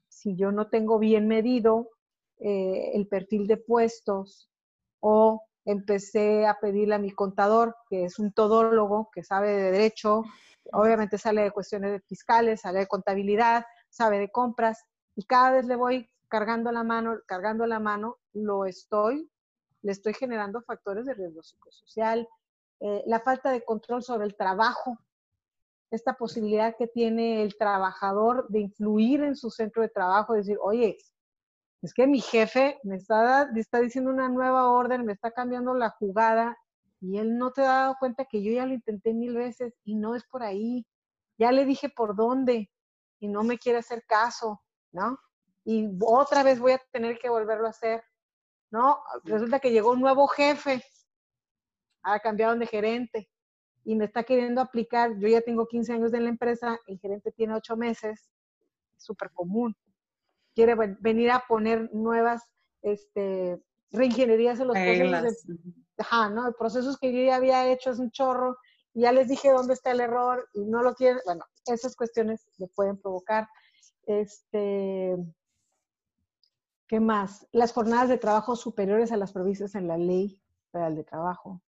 Si 0.08 0.36
yo 0.36 0.52
no 0.52 0.68
tengo 0.68 0.98
bien 0.98 1.28
medido 1.28 1.90
eh, 2.38 2.92
el 2.94 3.06
perfil 3.06 3.46
de 3.46 3.58
puestos 3.58 4.50
o 5.00 5.42
empecé 5.64 6.46
a 6.46 6.58
pedirle 6.60 6.94
a 6.94 6.98
mi 6.98 7.10
contador, 7.10 7.76
que 7.90 8.04
es 8.04 8.18
un 8.18 8.32
todólogo, 8.32 9.10
que 9.12 9.22
sabe 9.22 9.50
de 9.50 9.72
derecho, 9.72 10.22
obviamente 10.72 11.18
sale 11.18 11.42
de 11.42 11.50
cuestiones 11.50 12.02
fiscales, 12.06 12.62
sale 12.62 12.80
de 12.80 12.86
contabilidad, 12.86 13.64
sabe 13.88 14.18
de 14.18 14.30
compras, 14.30 14.84
y 15.16 15.24
cada 15.24 15.52
vez 15.52 15.66
le 15.66 15.76
voy 15.76 16.10
cargando 16.28 16.70
la 16.72 16.84
mano, 16.84 17.18
cargando 17.26 17.66
la 17.66 17.80
mano, 17.80 18.18
lo 18.32 18.66
estoy, 18.66 19.30
le 19.82 19.92
estoy 19.92 20.14
generando 20.14 20.62
factores 20.62 21.06
de 21.06 21.14
riesgo 21.14 21.42
psicosocial, 21.42 22.28
eh, 22.80 23.02
la 23.06 23.20
falta 23.20 23.50
de 23.50 23.64
control 23.64 24.02
sobre 24.02 24.26
el 24.26 24.36
trabajo, 24.36 24.98
esta 25.90 26.14
posibilidad 26.14 26.76
que 26.76 26.86
tiene 26.86 27.42
el 27.42 27.56
trabajador 27.56 28.46
de 28.48 28.60
influir 28.60 29.22
en 29.22 29.36
su 29.36 29.50
centro 29.50 29.82
de 29.82 29.88
trabajo, 29.88 30.34
decir, 30.34 30.58
oye, 30.60 30.98
es 31.80 31.94
que 31.94 32.06
mi 32.06 32.20
jefe 32.20 32.78
me 32.82 32.96
está, 32.96 33.48
me 33.52 33.60
está 33.60 33.80
diciendo 33.80 34.10
una 34.10 34.28
nueva 34.28 34.70
orden, 34.70 35.04
me 35.04 35.12
está 35.12 35.30
cambiando 35.30 35.74
la 35.74 35.90
jugada 35.90 36.56
y 37.00 37.18
él 37.18 37.38
no 37.38 37.52
te 37.52 37.62
ha 37.62 37.66
dado 37.66 37.96
cuenta 37.98 38.24
que 38.24 38.42
yo 38.42 38.52
ya 38.52 38.66
lo 38.66 38.74
intenté 38.74 39.14
mil 39.14 39.34
veces 39.36 39.74
y 39.84 39.94
no 39.94 40.14
es 40.14 40.24
por 40.24 40.42
ahí. 40.42 40.86
Ya 41.38 41.52
le 41.52 41.64
dije 41.64 41.88
por 41.88 42.16
dónde 42.16 42.70
y 43.20 43.28
no 43.28 43.44
me 43.44 43.58
quiere 43.58 43.78
hacer 43.78 44.04
caso, 44.06 44.60
¿no? 44.92 45.18
Y 45.64 45.88
otra 46.00 46.42
vez 46.42 46.58
voy 46.58 46.72
a 46.72 46.82
tener 46.92 47.18
que 47.18 47.28
volverlo 47.28 47.66
a 47.66 47.70
hacer, 47.70 48.02
¿no? 48.70 48.98
Resulta 49.24 49.60
que 49.60 49.70
llegó 49.70 49.92
un 49.92 50.00
nuevo 50.00 50.26
jefe, 50.26 50.82
ha 52.02 52.18
cambiado 52.18 52.56
de 52.56 52.66
gerente 52.66 53.28
y 53.84 53.94
me 53.94 54.06
está 54.06 54.24
queriendo 54.24 54.60
aplicar, 54.60 55.16
yo 55.18 55.28
ya 55.28 55.40
tengo 55.40 55.66
15 55.66 55.92
años 55.92 56.12
en 56.12 56.24
la 56.24 56.30
empresa, 56.30 56.78
el 56.86 56.98
gerente 56.98 57.30
tiene 57.32 57.54
8 57.54 57.76
meses, 57.76 58.30
es 58.96 59.04
súper 59.04 59.30
común. 59.32 59.76
Quiere 60.54 60.74
venir 61.00 61.30
a 61.30 61.44
poner 61.46 61.88
nuevas 61.94 62.42
este, 62.82 63.62
reingenierías 63.92 64.58
en 64.58 64.66
los 64.68 64.76
procesos 64.76 65.46
de, 65.46 65.64
ajá, 65.98 66.30
¿no? 66.30 66.52
procesos 66.52 66.98
que 66.98 67.12
yo 67.12 67.22
ya 67.22 67.36
había 67.36 67.70
hecho 67.70 67.90
es 67.90 67.98
un 67.98 68.10
chorro, 68.10 68.56
ya 68.94 69.12
les 69.12 69.28
dije 69.28 69.50
dónde 69.50 69.74
está 69.74 69.90
el 69.90 70.00
error 70.00 70.48
y 70.54 70.64
no 70.64 70.82
lo 70.82 70.94
quieren, 70.94 71.20
bueno, 71.24 71.44
esas 71.66 71.94
cuestiones 71.94 72.46
le 72.58 72.66
pueden 72.68 72.98
provocar. 72.98 73.48
Este, 74.06 75.16
¿Qué 76.88 77.00
más? 77.00 77.46
Las 77.52 77.72
jornadas 77.72 78.08
de 78.08 78.18
trabajo 78.18 78.56
superiores 78.56 79.12
a 79.12 79.18
las 79.18 79.32
previstas 79.32 79.74
en 79.74 79.86
la 79.86 79.98
ley 79.98 80.40
federal 80.72 80.96
de 80.96 81.04
trabajo. 81.04 81.60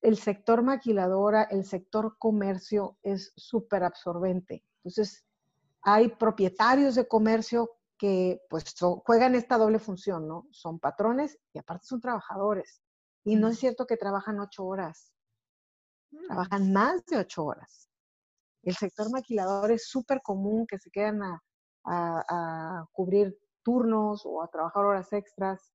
El 0.00 0.16
sector 0.16 0.62
maquiladora, 0.62 1.42
el 1.42 1.64
sector 1.64 2.16
comercio 2.18 2.96
es 3.02 3.32
súper 3.36 3.84
absorbente. 3.84 4.64
Entonces, 4.78 5.26
hay 5.82 6.08
propietarios 6.08 6.94
de 6.94 7.06
comercio 7.06 7.70
que 7.98 8.40
pues 8.48 8.74
juegan 9.04 9.34
esta 9.34 9.58
doble 9.58 9.78
función, 9.78 10.26
¿no? 10.26 10.46
Son 10.52 10.78
patrones 10.78 11.38
y 11.52 11.58
aparte 11.58 11.86
son 11.86 12.00
trabajadores. 12.00 12.80
Y 13.24 13.36
no 13.36 13.48
es 13.48 13.58
cierto 13.58 13.86
que 13.86 13.96
trabajan 13.96 14.40
ocho 14.40 14.64
horas, 14.64 15.12
mm. 16.10 16.26
trabajan 16.26 16.72
más 16.72 17.04
de 17.06 17.18
ocho 17.18 17.44
horas. 17.44 17.88
El 18.62 18.74
sector 18.74 19.10
maquilador 19.10 19.70
es 19.70 19.88
súper 19.88 20.20
común 20.22 20.66
que 20.66 20.78
se 20.78 20.90
quedan 20.90 21.22
a, 21.22 22.84
cubrir 22.92 23.38
turnos 23.62 24.22
o 24.26 24.42
a 24.42 24.48
trabajar 24.48 24.84
horas 24.84 25.12
extras. 25.12 25.72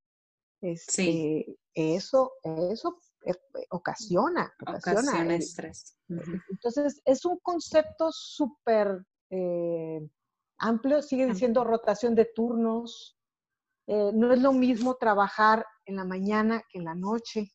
sí. 0.60 0.68
Este, 0.70 1.58
eso, 1.74 2.32
eso 2.44 3.00
eh, 3.24 3.34
ocasiona, 3.70 4.52
ocasiona, 4.60 5.34
estrés. 5.34 5.96
Entonces, 6.50 7.00
es 7.04 7.24
un 7.24 7.38
concepto 7.40 8.12
súper 8.12 9.04
eh, 9.30 10.00
amplio, 10.58 11.02
sigue 11.02 11.26
diciendo 11.26 11.64
rotación 11.64 12.14
de 12.14 12.26
turnos. 12.26 13.18
Eh, 13.86 14.12
no 14.14 14.32
es 14.32 14.40
lo 14.40 14.52
mismo 14.52 14.96
trabajar 14.96 15.66
en 15.86 15.96
la 15.96 16.04
mañana 16.04 16.62
que 16.70 16.78
en 16.78 16.84
la 16.84 16.94
noche. 16.94 17.52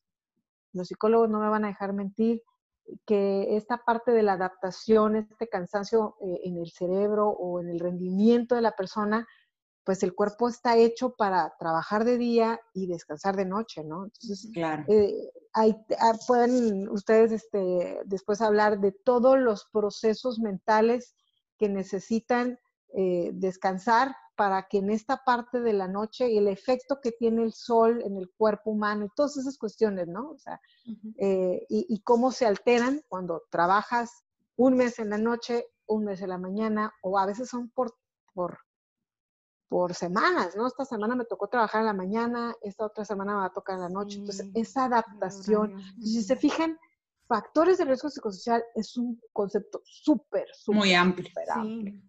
Los 0.72 0.88
psicólogos 0.88 1.28
no 1.28 1.40
me 1.40 1.48
van 1.48 1.64
a 1.64 1.68
dejar 1.68 1.92
mentir 1.92 2.42
que 3.06 3.56
esta 3.56 3.78
parte 3.78 4.12
de 4.12 4.22
la 4.22 4.32
adaptación, 4.34 5.16
este 5.16 5.48
cansancio 5.48 6.16
eh, 6.20 6.40
en 6.44 6.58
el 6.58 6.70
cerebro 6.70 7.28
o 7.28 7.60
en 7.60 7.68
el 7.68 7.80
rendimiento 7.80 8.54
de 8.54 8.62
la 8.62 8.72
persona, 8.72 9.26
pues 9.84 10.02
el 10.02 10.14
cuerpo 10.14 10.48
está 10.48 10.76
hecho 10.76 11.14
para 11.16 11.54
trabajar 11.58 12.04
de 12.04 12.18
día 12.18 12.60
y 12.74 12.86
descansar 12.86 13.36
de 13.36 13.46
noche, 13.46 13.82
¿no? 13.82 14.04
Entonces, 14.04 14.50
claro. 14.52 14.84
Eh, 14.88 15.30
ah, 15.54 16.12
pueden 16.26 16.88
ustedes 16.88 17.32
este, 17.32 18.00
después 18.04 18.40
hablar 18.40 18.80
de 18.80 18.92
todos 18.92 19.38
los 19.38 19.68
procesos 19.72 20.38
mentales 20.38 21.14
que 21.58 21.68
necesitan 21.68 22.58
eh, 22.92 23.30
descansar 23.34 24.14
para 24.34 24.66
que 24.68 24.78
en 24.78 24.90
esta 24.90 25.18
parte 25.22 25.60
de 25.60 25.74
la 25.74 25.86
noche 25.86 26.30
y 26.30 26.38
el 26.38 26.48
efecto 26.48 26.98
que 27.02 27.12
tiene 27.12 27.42
el 27.42 27.52
sol 27.52 28.02
en 28.02 28.16
el 28.16 28.30
cuerpo 28.30 28.70
humano 28.70 29.04
y 29.04 29.10
todas 29.14 29.36
esas 29.36 29.58
cuestiones, 29.58 30.08
¿no? 30.08 30.30
O 30.30 30.38
sea, 30.38 30.60
eh, 31.18 31.66
y, 31.68 32.00
cómo 32.02 32.32
se 32.32 32.46
alteran 32.46 33.02
cuando 33.06 33.42
trabajas 33.50 34.24
un 34.56 34.78
mes 34.78 34.98
en 34.98 35.10
la 35.10 35.18
noche, 35.18 35.66
un 35.86 36.04
mes 36.06 36.22
en 36.22 36.30
la 36.30 36.38
mañana, 36.38 36.90
o 37.02 37.18
a 37.18 37.26
veces 37.26 37.50
son 37.50 37.68
por, 37.68 37.94
por, 38.32 38.58
por 39.68 39.94
semanas, 39.94 40.56
¿no? 40.56 40.66
Esta 40.66 40.86
semana 40.86 41.14
me 41.14 41.26
tocó 41.26 41.48
trabajar 41.48 41.82
en 41.82 41.86
la 41.88 41.92
mañana, 41.92 42.54
esta 42.62 42.86
otra 42.86 43.04
semana 43.04 43.34
me 43.34 43.40
va 43.40 43.46
a 43.46 43.52
tocar 43.52 43.76
en 43.76 43.82
la 43.82 43.88
noche. 43.90 44.20
Entonces, 44.20 44.48
esa 44.54 44.86
adaptación, 44.86 45.76
si 46.00 46.22
se 46.22 46.36
fijan, 46.36 46.78
factores 47.28 47.76
de 47.76 47.84
riesgo 47.84 48.08
psicosocial 48.08 48.64
es 48.74 48.96
un 48.96 49.20
concepto 49.32 49.82
súper, 49.84 50.46
súper 50.52 50.78
muy 50.78 50.94
amplio. 50.94 51.28
Sí. 51.54 52.02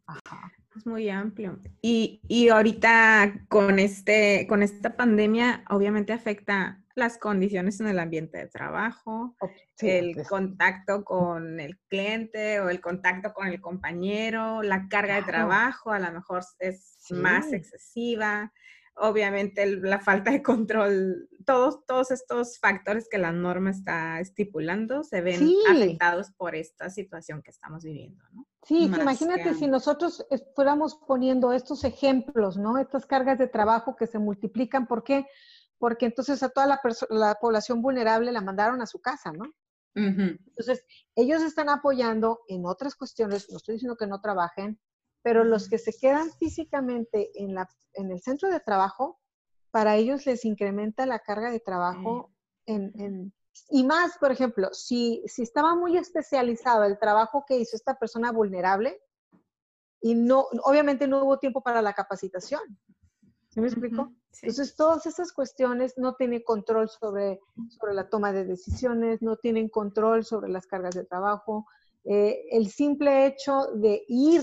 Es 0.75 0.86
muy 0.86 1.10
amplio. 1.10 1.60
Y, 1.82 2.22
y, 2.28 2.50
ahorita 2.50 3.46
con, 3.50 3.78
este, 3.80 4.46
con 4.48 4.63
esta 4.63 4.96
pandemia, 4.96 5.66
obviamente 5.70 6.13
afecta 6.13 6.82
las 6.96 7.18
condiciones 7.18 7.80
en 7.80 7.88
el 7.88 8.00
ambiente 8.00 8.38
de 8.38 8.48
trabajo, 8.48 9.36
el 9.80 10.25
contacto 10.28 11.04
con 11.04 11.60
el 11.60 11.78
cliente 11.90 12.60
o 12.60 12.70
el 12.70 12.82
contacto 12.82 13.34
con 13.34 13.48
el 13.48 13.60
compañero, 13.62 14.62
la 14.62 14.88
carga 14.88 15.16
de 15.16 15.24
trabajo 15.24 15.92
a 15.92 16.00
lo 16.00 16.12
mejor 16.12 16.44
es 16.60 16.98
más 17.10 17.54
excesiva, 17.54 18.51
obviamente 18.96 19.66
la 19.66 20.00
falta 20.00 20.32
de 20.32 20.42
control, 20.42 21.30
todos, 21.46 21.86
todos 21.86 22.12
estos 22.12 22.60
factores 22.60 23.08
que 23.10 23.18
la 23.18 23.32
norma 23.32 23.72
está 23.72 24.20
estipulando 24.20 25.04
se 25.04 25.22
ven 25.22 25.42
afectados 25.70 26.32
por 26.32 26.56
esta 26.56 26.90
situación 26.90 27.42
que 27.42 27.51
estamos 27.51 27.84
viviendo, 27.84 28.24
¿no? 28.32 28.48
Sí, 28.63 28.86
imagínate 28.86 29.56
si 29.56 29.68
nosotros 29.68 30.25
fuéramos 30.56 30.96
poniendo 30.96 31.51
estos 31.51 31.84
ejemplos, 31.84 32.58
¿no? 32.58 32.77
Estas 32.77 33.06
cargas 33.06 33.39
de 33.39 33.48
trabajo 33.48 33.96
que 33.96 34.06
se 34.08 34.20
multiplican, 34.20 34.88
¿por 34.88 35.03
qué? 35.03 35.25
Porque 35.80 36.06
entonces 36.06 36.44
a 36.44 36.50
toda 36.50 36.68
la, 36.68 36.80
la 37.10 37.36
población 37.36 37.82
vulnerable 37.82 38.32
la 38.32 38.41
mandaron 38.41 38.82
a 38.82 38.86
su 38.86 39.00
casa, 39.01 39.32
¿no? 39.32 39.46
Entonces, 39.94 40.86
ellos 41.15 41.41
están 41.41 41.68
apoyando 41.68 42.39
en 42.48 42.65
otras 42.65 42.96
cuestiones, 42.96 43.50
no 43.50 43.58
estoy 43.58 43.74
diciendo 43.74 43.98
que 43.98 44.08
no 44.08 44.22
trabajen, 44.22 44.80
pero 45.22 45.44
los 45.44 45.68
que 45.70 45.77
se 45.77 45.94
quedan 45.94 46.32
físicamente 46.32 47.30
en, 47.36 47.53
la, 47.53 47.68
en 47.94 48.12
el 48.12 48.22
centro 48.22 48.50
de 48.50 48.60
trabajo, 48.60 49.20
para 49.70 49.96
ellos 49.96 50.25
les 50.25 50.46
incrementa 50.46 51.06
la 51.06 51.20
carga 51.20 51.51
de 51.51 51.60
trabajo 51.60 52.32
en, 52.65 53.34
y 53.70 53.84
más, 53.84 54.17
por 54.17 54.31
ejemplo, 54.31 54.70
si, 54.74 55.24
si 55.27 55.43
estaba 55.43 55.75
muy 55.75 55.98
especializado 55.98 56.84
el 56.84 57.00
trabajo 57.00 57.46
que 57.48 57.58
hizo 57.58 57.75
esta 57.75 57.98
persona 57.98 58.31
vulnerable 58.31 59.01
y 60.01 60.15
no, 60.15 60.48
obviamente 60.63 61.08
no 61.08 61.24
hubo 61.24 61.39
tiempo 61.39 61.62
para 61.62 61.81
la 61.81 61.93
capacitación. 61.93 62.62
¿Sí 63.50 63.60
me 63.60 63.67
explico? 63.67 64.13
Entonces, 64.41 64.75
todas 64.75 65.05
esas 65.05 65.34
cuestiones 65.34 65.98
no 65.98 66.15
tienen 66.15 66.41
control 66.41 66.89
sobre, 66.89 67.39
sobre 67.70 67.93
la 67.93 68.10
toma 68.10 68.31
de 68.31 68.46
decisiones, 68.46 69.22
no 69.22 69.36
tienen 69.36 69.67
control 69.67 70.24
sobre 70.24 70.50
las 70.50 70.65
cargas 70.67 70.96
de 70.96 71.03
trabajo. 71.03 71.67
Eh, 72.05 72.46
el 72.51 72.70
simple 72.72 73.25
hecho 73.25 73.67
de 73.75 74.03
ir 74.08 74.41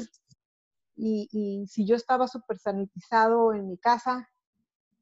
y, 0.95 1.65
si 1.69 1.87
yo 1.87 1.97
estaba 1.97 2.27
súper 2.27 2.59
sanitizado 2.59 3.55
en 3.55 3.69
mi 3.69 3.79
casa 3.79 4.29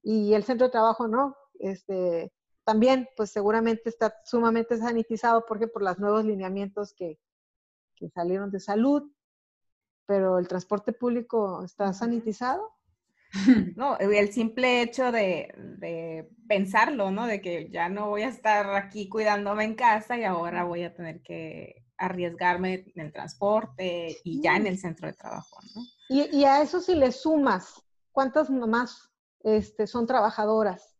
y 0.02 0.34
el 0.34 0.44
centro 0.44 0.66
de 0.68 0.72
trabajo 0.72 1.08
no, 1.08 1.36
este, 1.58 2.32
también 2.66 3.08
pues 3.16 3.30
seguramente 3.30 3.88
está 3.88 4.16
sumamente 4.24 4.76
sanitizado 4.76 5.46
porque 5.46 5.68
por 5.68 5.82
los 5.82 6.00
nuevos 6.00 6.24
lineamientos 6.24 6.92
que, 6.92 7.20
que 7.94 8.10
salieron 8.10 8.50
de 8.50 8.58
salud, 8.58 9.08
pero 10.04 10.38
el 10.40 10.48
transporte 10.48 10.92
público 10.92 11.64
está 11.64 11.92
sanitizado. 11.92 12.72
No, 13.76 13.98
el 13.98 14.32
simple 14.32 14.82
hecho 14.82 15.12
de, 15.12 15.52
de, 15.78 16.28
pensarlo, 16.48 17.10
¿no? 17.10 17.26
De 17.26 17.40
que 17.40 17.68
ya 17.70 17.88
no 17.88 18.08
voy 18.08 18.22
a 18.22 18.28
estar 18.28 18.74
aquí 18.74 19.08
cuidándome 19.08 19.64
en 19.64 19.74
casa 19.74 20.16
y 20.16 20.24
ahora 20.24 20.64
voy 20.64 20.84
a 20.84 20.94
tener 20.94 21.20
que 21.22 21.84
arriesgarme 21.98 22.84
en 22.94 23.06
el 23.06 23.12
transporte 23.12 24.16
y 24.24 24.40
ya 24.40 24.56
en 24.56 24.66
el 24.66 24.78
centro 24.78 25.08
de 25.08 25.14
trabajo, 25.14 25.58
¿no? 25.74 25.82
Y, 26.08 26.44
a 26.44 26.62
eso 26.62 26.80
si 26.80 26.94
le 26.94 27.12
sumas, 27.12 27.82
¿cuántas 28.12 28.48
mamás 28.48 29.10
este, 29.40 29.86
son 29.86 30.06
trabajadoras? 30.06 30.96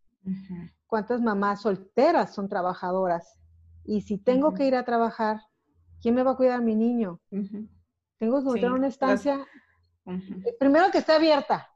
¿Cuántas 0.96 1.20
mamás 1.20 1.60
solteras 1.60 2.34
son 2.34 2.48
trabajadoras? 2.48 3.38
Y 3.84 4.00
si 4.00 4.16
tengo 4.16 4.54
que 4.54 4.64
ir 4.64 4.74
a 4.74 4.82
trabajar, 4.86 5.42
¿quién 6.00 6.14
me 6.14 6.22
va 6.22 6.30
a 6.30 6.36
cuidar 6.36 6.60
a 6.60 6.62
mi 6.62 6.74
niño? 6.74 7.20
Tengo 7.28 8.38
que 8.38 8.40
encontrar 8.40 8.72
una 8.72 8.86
estancia, 8.86 9.46
eh, 10.06 10.56
primero 10.58 10.90
que 10.90 10.96
esté 10.96 11.12
abierta. 11.12 11.68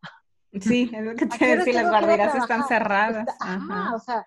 Sí, 0.58 0.90
es 0.90 1.04
lo 1.04 1.14
que 1.14 1.26
te 1.26 1.54
decía, 1.54 1.82
las 1.82 1.90
guarderías 1.90 2.34
están 2.34 2.66
cerradas. 2.66 3.28
Ajá, 3.40 3.94
o 3.94 3.98
sea, 3.98 4.24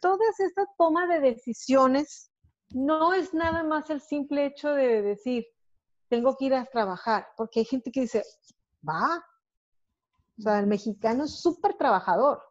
todas 0.00 0.40
estas 0.40 0.66
tomas 0.76 1.08
de 1.08 1.20
decisiones 1.20 2.32
no 2.70 3.14
es 3.14 3.32
nada 3.32 3.62
más 3.62 3.88
el 3.88 4.00
simple 4.00 4.46
hecho 4.46 4.70
de 4.70 5.00
decir, 5.00 5.46
tengo 6.08 6.36
que 6.36 6.46
ir 6.46 6.54
a 6.54 6.64
trabajar, 6.64 7.28
porque 7.36 7.60
hay 7.60 7.66
gente 7.66 7.92
que 7.92 8.00
dice, 8.00 8.24
va. 8.82 9.24
O 10.40 10.42
sea, 10.42 10.58
el 10.58 10.66
mexicano 10.66 11.22
es 11.22 11.40
súper 11.40 11.74
trabajador, 11.74 12.47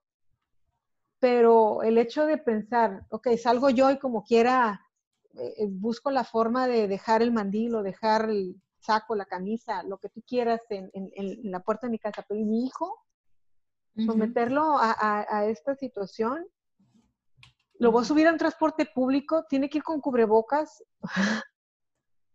pero 1.30 1.84
el 1.84 1.98
hecho 1.98 2.26
de 2.26 2.38
pensar, 2.38 3.06
ok, 3.10 3.28
salgo 3.38 3.70
yo 3.70 3.92
y 3.92 4.00
como 4.00 4.24
quiera, 4.24 4.88
eh, 5.34 5.56
eh, 5.58 5.68
busco 5.70 6.10
la 6.10 6.24
forma 6.24 6.70
de 6.70 6.88
dejar 6.88 7.22
el 7.22 7.34
mandil 7.34 7.76
o 7.76 7.84
dejar 7.84 8.30
el 8.30 8.56
saco, 8.80 9.14
la 9.14 9.26
camisa, 9.26 9.84
lo 9.84 9.98
que 9.98 10.08
tú 10.08 10.24
quieras 10.26 10.62
en, 10.70 10.90
la 11.52 11.60
puerta 11.60 11.88
de 11.88 11.92
mi 11.92 12.00
casa, 12.00 12.24
pero 12.26 12.40
mi 12.46 12.66
hijo? 12.66 13.04
Someterlo 14.06 14.78
a, 14.80 15.46
esta 15.48 15.76
situación, 15.76 16.48
lo 17.78 17.92
voy 17.92 18.04
a 18.04 18.06
subir 18.06 18.26
a 18.28 18.32
un 18.32 18.38
transporte 18.38 18.86
público, 18.86 19.44
tiene 19.50 19.70
que 19.70 19.80
ir 19.80 19.84
con 19.84 20.00
cubrebocas. 20.00 20.82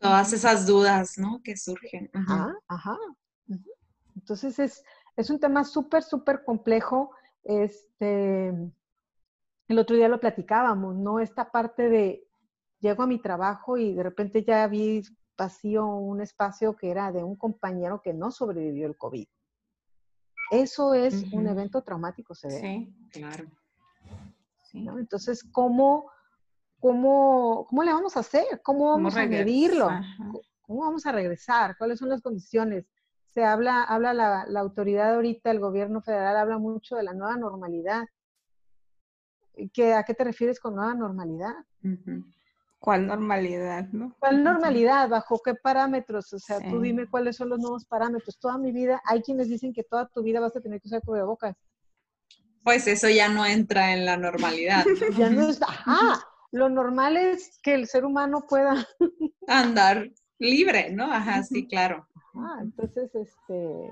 Todas 0.01 0.35
esas 0.35 0.67
dudas, 0.67 1.17
¿no? 1.17 1.41
Que 1.43 1.57
surgen. 1.57 2.11
Ajá, 2.13 2.55
ajá. 2.69 2.99
Entonces 4.17 4.59
es, 4.59 4.85
es 5.17 5.31
un 5.31 5.41
tema 5.41 5.65
súper, 5.65 6.03
súper 6.03 6.45
complejo. 6.45 7.13
Este, 7.45 8.53
el 9.73 9.79
otro 9.79 9.97
día 9.97 10.09
lo 10.09 10.21
platicábamos, 10.21 10.97
¿no? 10.97 11.21
Esta 11.21 11.51
parte 11.51 11.89
de 11.89 12.27
llego 12.81 13.03
a 13.03 13.07
mi 13.07 13.21
trabajo 13.21 13.77
y 13.77 13.95
de 13.95 14.03
repente 14.03 14.45
ya 14.45 14.67
vi 14.67 15.03
vacío 15.37 15.87
un 15.87 16.21
espacio 16.21 16.77
que 16.77 16.91
era 16.91 17.11
de 17.13 17.25
un 17.25 17.37
compañero 17.37 18.01
que 18.03 18.13
no 18.13 18.31
sobrevivió 18.31 18.87
el 18.87 18.97
COVID. 18.97 19.27
Eso 20.51 20.95
es 20.95 21.25
un 21.33 21.47
evento 21.47 21.83
traumático, 21.83 22.35
se 22.35 22.49
ve. 22.49 22.61
Sí, 22.61 23.11
claro. 23.11 23.47
Entonces, 24.75 25.43
¿cómo 25.51 26.11
¿cómo, 26.83 27.65
cómo 27.69 27.85
le 27.85 27.93
vamos 27.93 28.17
a 28.17 28.21
hacer? 28.21 28.61
¿Cómo 28.63 28.91
vamos 28.91 29.17
a 29.17 29.25
medirlo? 29.25 29.89
¿Cómo 30.63 30.81
vamos 30.81 31.07
a 31.07 31.13
regresar? 31.13 31.77
¿Cuáles 31.79 32.01
son 32.01 32.09
las 32.09 32.21
condiciones? 32.21 32.87
Se 33.31 33.45
habla, 33.45 33.85
habla 33.85 34.13
la, 34.13 34.45
la, 34.49 34.61
autoridad 34.61 35.15
ahorita, 35.15 35.53
el 35.53 35.61
gobierno 35.61 36.03
federal 36.03 36.37
habla 36.37 36.59
mucho 36.59 36.97
de 36.97 37.05
la 37.05 37.15
nueva 37.15 37.37
normalidad. 37.37 38.05
¿Qué, 39.73 39.93
¿A 39.93 40.03
qué 40.03 40.15
te 40.15 40.25
refieres 40.25 40.61
con 40.61 40.75
nueva 40.75 40.95
normalidad? 40.95 41.55
¿Cuál 42.79 43.07
normalidad, 43.07 43.87
no? 43.93 44.17
¿Cuál 44.19 44.43
normalidad? 44.43 45.09
¿Bajo 45.09 45.41
qué 45.45 45.55
parámetros? 45.55 46.33
O 46.33 46.39
sea, 46.39 46.61
tú 46.69 46.81
dime 46.81 47.07
cuáles 47.09 47.37
son 47.37 47.49
los 47.49 47.59
nuevos 47.59 47.85
parámetros. 47.85 48.39
Toda 48.39 48.59
mi 48.59 48.73
vida, 48.73 49.01
hay 49.05 49.23
quienes 49.23 49.49
dicen 49.49 49.73
que 49.73 49.85
toda 49.85 50.09
tu 50.09 50.23
vida 50.23 50.41
vas 50.41 50.57
a 50.57 50.61
tener 50.61 50.81
que 50.81 50.89
usar 50.89 51.03
cubrebocas. 51.03 51.57
Pues 52.65 52.87
eso 52.87 53.09
ya 53.09 53.29
no 53.29 53.45
entra 53.45 53.93
en 53.93 54.05
la 54.05 54.17
normalidad. 54.17 54.85
ya 55.19 55.31
no 55.31 55.49
está. 55.49 55.67
Ajá, 55.67 56.27
lo 56.51 56.69
normal 56.69 57.17
es 57.17 57.59
que 57.63 57.75
el 57.75 57.87
ser 57.87 58.05
humano 58.05 58.47
pueda 58.49 58.87
andar 59.47 60.11
libre, 60.39 60.91
¿no? 60.91 61.13
Ajá, 61.13 61.43
sí, 61.43 61.67
claro. 61.67 62.07
Ah, 62.35 62.59
entonces, 62.63 63.15
este, 63.15 63.89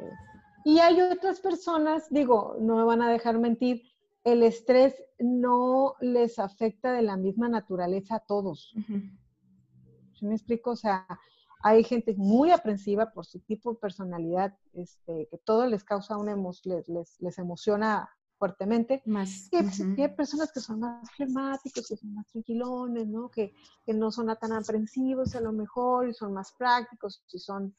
y 0.64 0.78
hay 0.78 1.00
otras 1.00 1.40
personas, 1.40 2.08
digo, 2.10 2.56
no 2.60 2.76
me 2.76 2.84
van 2.84 3.02
a 3.02 3.10
dejar 3.10 3.38
mentir, 3.38 3.82
el 4.24 4.42
estrés 4.42 4.94
no 5.18 5.94
les 6.00 6.38
afecta 6.38 6.92
de 6.92 7.02
la 7.02 7.16
misma 7.16 7.48
naturaleza 7.48 8.16
a 8.16 8.20
todos. 8.20 8.74
¿Sí 10.14 10.26
me 10.26 10.34
explico? 10.34 10.72
O 10.72 10.76
sea, 10.76 11.06
hay 11.62 11.84
gente 11.84 12.14
muy 12.16 12.50
aprensiva 12.50 13.12
por 13.12 13.26
su 13.26 13.40
tipo 13.40 13.72
de 13.72 13.78
personalidad, 13.78 14.56
este, 14.72 15.28
que 15.30 15.38
todo 15.38 15.66
les 15.66 15.84
causa 15.84 16.16
una 16.16 16.32
emoción, 16.32 16.82
les, 16.86 17.20
les 17.20 17.38
emociona 17.38 18.08
fuertemente. 18.38 19.02
Más, 19.04 19.48
y 19.52 19.56
hay, 19.56 20.08
personas 20.16 20.50
que 20.52 20.60
son 20.60 20.80
más 20.80 21.10
flemáticos, 21.12 21.86
que 21.86 21.96
son 21.96 22.14
más 22.14 22.26
tranquilones, 22.28 23.06
¿no? 23.06 23.30
Que, 23.30 23.52
que, 23.84 23.92
no 23.92 24.10
son 24.10 24.34
tan 24.40 24.52
aprensivos 24.52 25.34
a 25.34 25.40
lo 25.42 25.52
mejor 25.52 26.08
y 26.08 26.14
son 26.14 26.32
más 26.32 26.52
prácticos 26.58 27.22
y 27.30 27.38
son, 27.38 27.76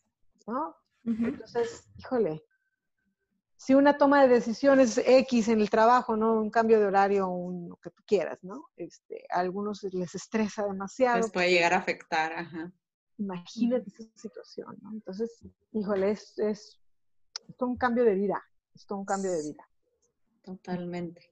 ¿no? 0.47 0.75
Entonces, 1.03 1.89
híjole, 1.97 2.43
si 3.61 3.75
una 3.75 3.95
toma 3.95 4.23
de 4.23 4.27
decisiones 4.27 4.97
X 4.97 5.49
en 5.49 5.61
el 5.61 5.69
trabajo, 5.69 6.17
¿no? 6.17 6.33
Un 6.33 6.49
cambio 6.49 6.79
de 6.79 6.87
horario, 6.87 7.27
un, 7.27 7.69
lo 7.69 7.75
que 7.75 7.91
tú 7.91 8.01
quieras, 8.07 8.39
¿no? 8.41 8.65
Este, 8.75 9.23
a 9.29 9.39
algunos 9.39 9.83
les 9.83 10.15
estresa 10.15 10.65
demasiado. 10.65 11.17
Les 11.17 11.31
puede 11.31 11.51
llegar 11.51 11.73
a 11.73 11.77
afectar, 11.77 12.33
ajá. 12.33 12.73
Imagínate 13.19 13.87
esa 13.87 14.09
situación, 14.15 14.79
¿no? 14.81 14.91
Entonces, 14.93 15.45
híjole, 15.73 16.09
es, 16.09 16.39
es, 16.39 16.81
es 17.47 17.55
todo 17.55 17.69
un 17.69 17.77
cambio 17.77 18.03
de 18.03 18.15
vida, 18.15 18.43
es 18.73 18.83
todo 18.87 18.97
un 18.97 19.05
cambio 19.05 19.31
de 19.31 19.43
vida. 19.43 19.69
Totalmente. 20.41 21.31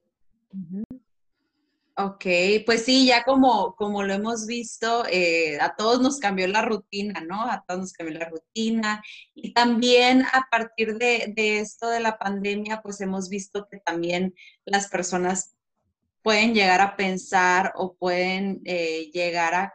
Ok, 2.02 2.24
pues 2.64 2.84
sí, 2.84 3.06
ya 3.06 3.24
como, 3.24 3.74
como 3.74 4.02
lo 4.02 4.14
hemos 4.14 4.46
visto, 4.46 5.04
eh, 5.10 5.58
a 5.60 5.74
todos 5.76 6.00
nos 6.00 6.18
cambió 6.18 6.46
la 6.46 6.62
rutina, 6.62 7.20
¿no? 7.20 7.42
A 7.42 7.62
todos 7.66 7.80
nos 7.80 7.92
cambió 7.92 8.18
la 8.18 8.28
rutina. 8.28 9.02
Y 9.34 9.52
también 9.52 10.22
a 10.32 10.46
partir 10.50 10.96
de, 10.96 11.32
esto 11.36 11.88
de 11.88 12.00
la 12.00 12.16
pandemia, 12.16 12.80
pues 12.82 13.00
hemos 13.00 13.28
visto 13.28 13.66
que 13.70 13.78
también 13.80 14.34
las 14.64 14.88
personas 14.88 15.56
pueden 16.22 16.54
llegar 16.54 16.80
a 16.80 16.96
pensar 16.96 17.72
o 17.76 17.96
pueden 17.96 18.60
eh, 18.64 19.10
llegar 19.12 19.54
a 19.54 19.74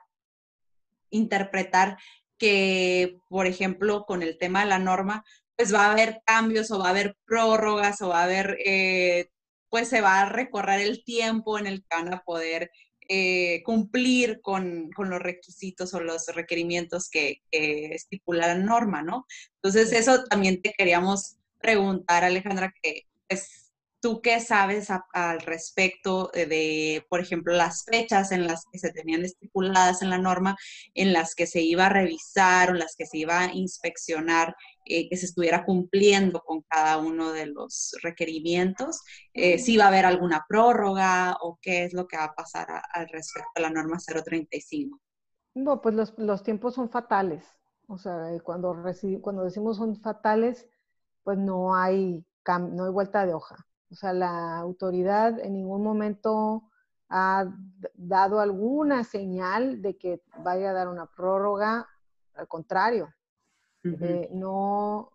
interpretar 1.09 1.97
que, 2.37 3.17
por 3.29 3.45
ejemplo, 3.45 4.05
con 4.05 4.23
el 4.23 4.37
tema 4.37 4.61
de 4.61 4.67
la 4.67 4.79
norma, 4.79 5.23
pues 5.55 5.73
va 5.73 5.85
a 5.85 5.91
haber 5.91 6.21
cambios 6.25 6.71
o 6.71 6.79
va 6.79 6.87
a 6.87 6.91
haber 6.91 7.17
prórrogas 7.25 8.01
o 8.01 8.09
va 8.09 8.21
a 8.21 8.23
haber, 8.23 8.57
eh, 8.65 9.29
pues 9.75 9.89
se 9.89 9.99
va 9.99 10.21
a 10.21 10.29
recorrer 10.29 10.79
el 10.79 11.03
tiempo 11.03 11.59
en 11.59 11.67
el 11.67 11.81
que 11.81 11.97
van 11.97 12.13
a 12.13 12.23
poder 12.23 12.71
eh, 13.09 13.61
cumplir 13.65 14.39
con, 14.39 14.89
los 14.97 15.19
requisitos 15.19 15.93
o 15.93 15.99
los 15.99 16.27
requerimientos 16.33 17.09
que, 17.09 17.41
estipula 17.51 18.47
la 18.47 18.55
norma, 18.55 19.01
¿no? 19.01 19.27
Entonces, 19.55 19.91
eso 19.91 20.23
también 20.29 20.61
te 20.61 20.71
queríamos 20.77 21.35
preguntar, 21.59 22.23
Alejandra, 22.23 22.73
que 22.81 23.01
pues 23.27 23.64
¿Tú 24.05 24.21
qué 24.21 24.39
sabes 24.39 24.89
al 25.13 25.41
respecto 25.41 26.29
de, 26.31 27.03
por 27.09 27.21
ejemplo, 27.21 27.55
las 27.55 27.85
fechas 27.85 28.31
en 28.31 28.45
las 28.45 28.65
que 28.71 28.77
se 28.77 28.91
tenían 28.91 29.25
estipuladas 29.25 30.03
en 30.03 30.11
la 30.11 30.19
norma, 30.19 30.55
en 30.93 31.11
las 31.11 31.33
que 31.33 31.47
se 31.47 31.61
iba 31.61 31.87
a 31.87 31.89
revisar 31.89 32.69
o 32.69 32.73
en 32.73 32.79
las 32.81 32.95
que 32.95 33.07
se 33.07 33.17
iba 33.17 33.39
a 33.39 33.51
inspeccionar 33.51 34.55
eh, 34.85 35.09
que 35.09 35.17
se 35.17 35.25
estuviera 35.25 35.65
cumpliendo 35.65 36.41
con 36.41 36.61
cada 36.69 36.99
uno 36.99 37.31
de 37.31 37.47
los 37.47 37.95
requerimientos? 38.03 39.01
Eh, 39.33 39.57
¿Si 39.57 39.75
va 39.75 39.85
a 39.85 39.87
haber 39.87 40.05
alguna 40.05 40.45
prórroga 40.47 41.37
o 41.41 41.57
qué 41.59 41.85
es 41.85 41.93
lo 41.93 42.05
que 42.05 42.17
va 42.17 42.25
a 42.25 42.35
pasar 42.35 42.67
al 42.93 43.09
respecto 43.09 43.49
de 43.55 43.61
la 43.63 43.71
norma 43.71 43.97
035? 43.97 45.01
No, 45.55 45.81
pues 45.81 45.95
los, 45.95 46.13
los 46.17 46.43
tiempos 46.43 46.75
son 46.75 46.91
fatales. 46.91 47.43
O 47.87 47.97
sea, 47.97 48.35
eh, 48.35 48.39
cuando, 48.41 48.77
cuando 49.21 49.45
decimos 49.45 49.77
son 49.77 49.99
fatales, 49.99 50.69
pues 51.23 51.39
no 51.39 51.75
hay, 51.75 52.23
no 52.45 52.85
hay 52.85 52.91
vuelta 52.91 53.25
de 53.25 53.33
hoja. 53.33 53.65
O 53.95 53.97
sea, 53.97 54.11
la 54.11 54.57
autoridad 54.57 55.39
en 55.39 55.53
ningún 55.53 55.81
momento 55.81 56.69
ha 57.07 57.45
dado 57.93 58.41
alguna 58.41 59.05
señal 59.05 59.81
de 59.81 59.97
que 59.97 60.21
vaya 60.43 60.71
a 60.71 60.73
dar 60.73 60.89
una 60.89 61.05
prórroga, 61.05 61.87
al 62.33 62.45
contrario. 62.49 63.07
Eh, 63.85 64.27
no. 64.33 65.13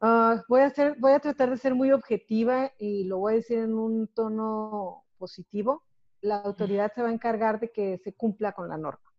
Ah, 0.00 0.42
voy, 0.48 0.62
a 0.62 0.68
hacer, 0.68 0.96
voy 0.98 1.12
a 1.12 1.20
tratar 1.20 1.50
de 1.50 1.58
ser 1.58 1.74
muy 1.74 1.92
objetiva 1.92 2.72
y 2.78 3.04
lo 3.04 3.18
voy 3.18 3.34
a 3.34 3.36
decir 3.36 3.58
en 3.58 3.74
un 3.74 4.08
tono 4.08 5.04
positivo. 5.18 5.82
La 6.22 6.38
autoridad 6.38 6.94
se 6.94 7.02
va 7.02 7.10
a 7.10 7.12
encargar 7.12 7.60
de 7.60 7.70
que 7.70 7.98
se 7.98 8.14
cumpla 8.14 8.52
con 8.52 8.70
la 8.70 8.78
norma. 8.78 9.12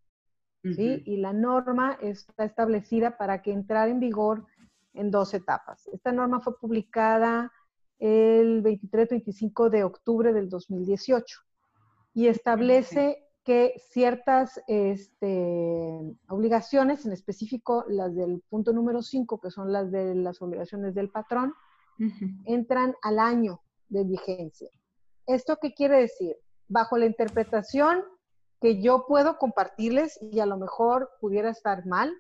¿sí? 0.64 1.04
Y 1.06 1.18
la 1.18 1.32
norma 1.32 1.96
está 2.02 2.44
establecida 2.44 3.18
para 3.18 3.44
que 3.44 3.52
entrar 3.52 3.88
en 3.88 4.00
vigor 4.00 4.48
en 4.94 5.12
dos 5.12 5.36
etapas. 5.36 5.88
Esta 5.94 6.12
norma 6.12 6.40
fue 6.40 6.58
publicada 6.58 7.52
el 8.00 8.64
23-25 8.64 9.70
de 9.70 9.84
octubre 9.84 10.34
del 10.34 10.50
2018 10.50 11.42
y 12.14 12.28
establece 12.28 13.26
que 13.44 13.74
ciertas 13.92 14.62
este, 14.68 16.00
obligaciones, 16.30 17.06
en 17.06 17.14
específico 17.14 17.86
las 17.88 18.16
del 18.16 18.42
punto 18.50 18.74
número 18.74 19.02
5, 19.02 19.40
que 19.40 19.52
son 19.52 19.72
las 19.72 19.92
de 19.92 20.16
las 20.16 20.42
obligaciones 20.42 20.96
del 20.96 21.10
patrón, 21.10 21.54
entran 22.46 22.96
al 23.02 23.20
año 23.20 23.62
de 23.90 24.06
vigencia. 24.06 24.70
¿Esto 25.26 25.58
qué 25.62 25.74
quiere 25.74 26.00
decir? 26.02 26.38
Bajo 26.68 26.98
la 26.98 27.06
interpretación 27.06 28.04
que 28.62 28.82
yo 28.82 29.06
puedo 29.08 29.38
compartirles 29.38 30.20
y 30.22 30.40
a 30.40 30.46
lo 30.46 30.58
mejor 30.58 31.10
pudiera 31.20 31.50
estar 31.50 31.86
mal, 31.86 32.14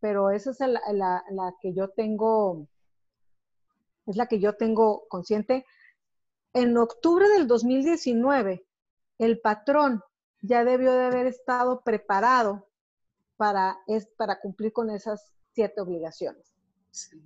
pero 0.00 0.30
esa 0.30 0.50
es 0.50 0.60
la, 0.60 1.24
la 1.30 1.54
que 1.60 1.72
yo 1.72 1.88
tengo 1.88 2.66
es 4.06 4.16
la 4.16 4.26
que 4.26 4.40
yo 4.40 4.56
tengo 4.56 5.06
consciente. 5.08 5.64
En 6.52 6.76
octubre 6.76 7.28
del 7.28 7.46
2019, 7.46 8.66
el 9.18 9.40
patrón 9.40 10.02
ya 10.40 10.64
debió 10.64 10.92
de 10.92 11.04
haber 11.04 11.26
estado 11.26 11.82
preparado 11.82 12.68
para, 13.36 13.78
es, 13.86 14.06
para 14.16 14.40
cumplir 14.40 14.72
con 14.72 14.90
esas 14.90 15.32
siete 15.54 15.80
obligaciones. 15.80 16.52
Sí. 16.90 17.22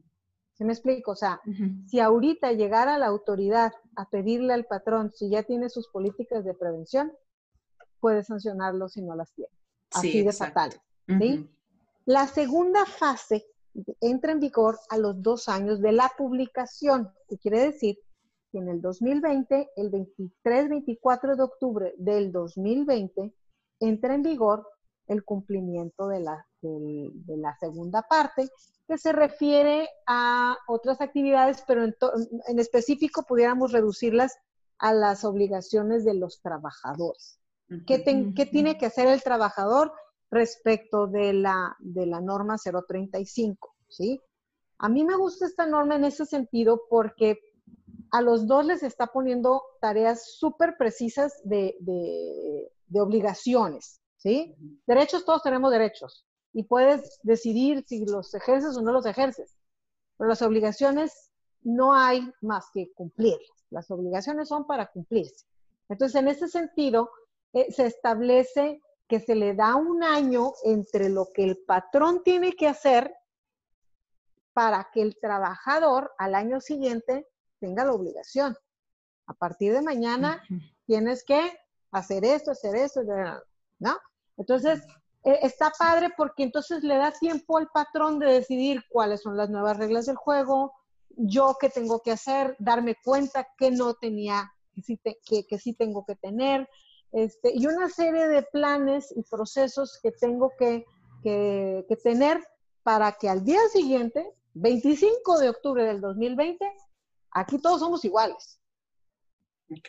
me 0.61 0.73
explico? 0.73 1.13
O 1.13 1.17
sea, 1.17 1.41
si 1.87 2.01
ahorita 2.01 2.53
llegara 2.53 2.99
la 2.99 3.07
autoridad 3.07 3.73
a 3.97 4.09
pedirle 4.09 4.53
al 4.53 4.67
patrón 4.67 5.13
si 5.13 5.29
ya 5.31 5.43
tiene 5.43 5.69
sus 5.69 5.89
políticas 5.89 6.45
de 6.45 6.55
prevención, 6.55 7.13
puede 8.01 8.23
sancionarlo 8.23 8.89
si 8.89 9.03
no 9.03 9.17
las 9.17 9.33
tiene. 9.33 9.53
Así 9.93 10.23
de 10.23 10.33
fatal. 10.33 10.71
La 12.05 12.27
segunda 12.29 12.87
fase 12.87 13.47
entra 14.01 14.33
en 14.33 14.41
vigor 14.41 14.79
a 14.89 14.99
los 14.99 15.23
dos 15.23 15.49
años 15.49 15.81
de 15.81 15.93
la 15.93 16.11
publicación, 16.17 17.11
que 17.29 17.39
quiere 17.39 17.61
decir 17.61 17.99
que 18.51 18.59
en 18.59 18.69
el 18.69 18.81
2020, 18.81 19.71
el 19.77 19.91
23-24 19.91 21.37
de 21.37 21.43
octubre 21.43 21.95
del 21.99 22.33
2020, 22.33 23.35
entra 23.81 24.15
en 24.15 24.23
vigor 24.23 24.67
el 25.07 25.25
cumplimiento 25.25 26.09
de 26.09 26.21
la, 26.21 26.47
de, 26.61 27.37
la 27.37 27.57
segunda 27.59 28.03
parte, 28.03 28.49
que 28.89 28.99
se 28.99 29.13
refiere 29.13 29.89
a 30.07 30.57
otras 30.69 31.01
actividades, 31.01 31.63
pero 31.67 31.85
en, 31.85 31.95
en 32.49 32.59
específico 32.59 33.25
pudiéramos 33.25 33.73
reducirlas 33.73 34.37
a 34.79 34.93
las 34.93 35.25
obligaciones 35.25 36.05
de 36.05 36.15
los 36.15 36.41
trabajadores. 36.41 37.39
¿Qué, 37.87 38.05
¿Qué, 38.37 38.47
tiene 38.47 38.79
que 38.79 38.87
hacer 38.87 39.09
el 39.09 39.23
trabajador? 39.23 39.93
Respecto 40.37 41.07
de 41.07 41.33
la, 41.33 41.77
de 41.81 42.07
la 42.07 42.21
norma 42.21 42.57
035, 42.57 43.75
¿sí? 43.89 44.21
A 44.79 44.89
mí 44.89 45.05
me 45.05 45.17
gusta 45.17 45.47
esta 45.47 45.67
norma 45.67 45.97
en 45.97 46.05
ese 46.05 46.27
sentido 46.27 46.83
porque 46.89 47.39
a 48.11 48.21
los 48.21 48.47
dos 48.47 48.65
les 48.67 48.83
está 48.83 49.07
poniendo 49.07 49.63
tareas 49.81 50.37
súper 50.39 50.77
precisas 50.77 51.33
de, 51.45 51.77
de, 51.81 53.01
obligaciones, 53.01 54.01
¿sí? 54.17 54.55
Derechos, 54.87 55.25
todos 55.25 55.43
tenemos 55.43 55.71
derechos 55.71 56.27
y 56.53 56.63
puedes 56.65 57.19
decidir 57.23 57.85
si 57.87 58.05
los 58.07 58.33
ejerces 58.35 58.77
o 58.77 58.83
no 58.83 58.93
los 58.93 59.07
ejerces, 59.07 59.57
pero 60.17 60.29
las 60.29 60.43
obligaciones 60.43 61.33
no 61.63 61.95
hay 61.95 62.31
más 62.41 62.67
que 62.73 62.93
cumplirlas. 62.95 63.65
Las 63.71 63.91
obligaciones 63.91 64.49
son 64.49 64.67
para 64.67 64.87
cumplirse. 64.87 65.45
Entonces, 65.89 66.21
en 66.21 66.29
ese 66.29 66.49
sentido, 66.49 67.11
eh, 67.53 67.73
se 67.73 67.87
establece 67.87 68.81
que 69.09 69.21
se 69.21 69.35
le 69.35 69.55
da 69.55 69.77
un 69.77 70.03
año 70.03 70.53
entre 70.65 71.09
lo 71.09 71.29
que 71.33 71.45
el 71.45 71.59
patrón 71.59 72.23
tiene 72.25 72.53
que 72.53 72.69
hacer 72.69 73.15
para 74.53 74.89
que 74.93 75.03
el 75.03 75.19
trabajador 75.21 76.13
al 76.19 76.35
año 76.35 76.61
siguiente 76.61 77.29
tenga 77.61 77.85
la 77.85 77.93
obligación. 77.93 78.57
A 79.27 79.35
partir 79.35 79.73
de 79.73 79.83
mañana 79.83 80.43
tienes 80.87 81.25
que 81.25 81.53
hacer 81.91 82.25
esto, 82.25 82.51
hacer 82.53 82.75
esto, 82.75 83.03
¿no? 83.79 83.99
Entonces, 84.37 84.83
e, 85.23 85.39
está 85.43 85.73
padre 85.79 86.11
porque 86.17 86.43
entonces 86.43 86.83
le 86.83 86.97
da 86.97 87.13
tiempo 87.13 87.59
al 87.59 87.69
patrón 87.69 88.19
de 88.19 88.33
decidir 88.33 88.83
cuáles 88.89 89.23
son 89.23 89.37
las 89.37 89.51
nuevas 89.51 89.77
reglas 89.77 90.07
del 90.07 90.17
juego, 90.17 90.73
yo 91.11 91.57
qué 91.61 91.69
tengo 91.69 92.01
que 92.01 92.13
hacer, 92.13 92.57
darme 92.59 92.97
cuenta 93.03 93.47
que 93.57 93.71
no 93.71 93.95
tenía, 93.95 94.53
que 95.25 95.47
que 95.47 95.59
sí 95.59 95.75
tengo 95.75 96.05
que 96.05 96.17
tener, 96.17 96.69
este, 97.13 97.53
y 97.55 97.67
una 97.67 97.89
serie 97.89 98.29
de 98.29 98.43
planes 98.43 99.13
y 99.17 99.23
procesos 99.23 99.99
que 100.03 100.13
tengo 100.13 100.53
que, 100.59 100.85
tener 102.05 102.41
para 102.85 103.11
que 103.13 103.29
al 103.29 103.45
día 103.45 103.61
siguiente, 103.73 104.33
25 104.55 105.41
de 105.41 105.49
octubre 105.49 105.85
del 105.85 106.01
2020, 106.01 106.65
aquí 107.33 107.59
todos 107.59 107.81
somos 107.81 108.05
iguales. 108.05 108.61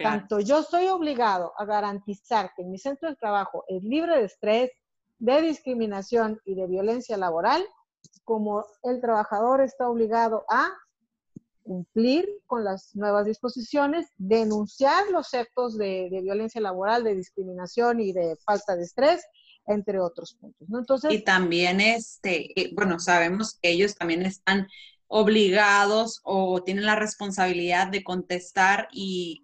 Tanto 0.01 0.39
yo 0.39 0.59
estoy 0.59 0.87
obligado 0.87 1.53
a 1.57 1.65
garantizar 1.65 2.53
que 2.55 2.63
mi 2.63 2.79
centro 2.79 3.09
de 3.09 3.15
trabajo 3.15 3.65
es 3.67 3.83
libre 3.83 4.17
de 4.17 4.25
estrés, 4.25 4.71
de 5.19 5.41
discriminación 5.43 6.41
y 6.43 6.55
de 6.55 6.65
violencia 6.65 7.17
laboral, 7.17 7.63
como 8.23 8.65
el 8.81 8.99
trabajador 8.99 9.61
está 9.61 9.87
obligado 9.87 10.43
a 10.49 10.71
cumplir 11.67 12.25
con 12.45 12.63
las 12.63 12.95
nuevas 12.95 13.25
disposiciones, 13.25 14.07
denunciar 14.17 15.11
los 15.11 15.33
actos 15.33 15.77
de, 15.77 16.07
violencia 16.23 16.61
laboral, 16.61 17.03
de 17.03 17.13
discriminación 17.13 17.99
y 17.99 18.13
de 18.13 18.37
falta 18.45 18.77
de 18.77 18.83
estrés, 18.83 19.21
entre 19.65 19.99
otros 19.99 20.35
puntos. 20.39 20.69
¿no? 20.69 20.79
Entonces, 20.79 21.11
y 21.11 21.23
también, 21.23 21.81
este, 21.81 22.59
eh, 22.59 22.71
bueno, 22.73 22.99
sabemos 22.99 23.59
que 23.61 23.71
ellos 23.71 23.95
también 23.95 24.21
están 24.21 24.67
obligados 25.07 26.21
o 26.23 26.63
tienen 26.63 26.85
la 26.85 26.95
responsabilidad 26.95 27.87
de 27.87 28.03
contestar 28.03 28.87
y, 28.93 29.43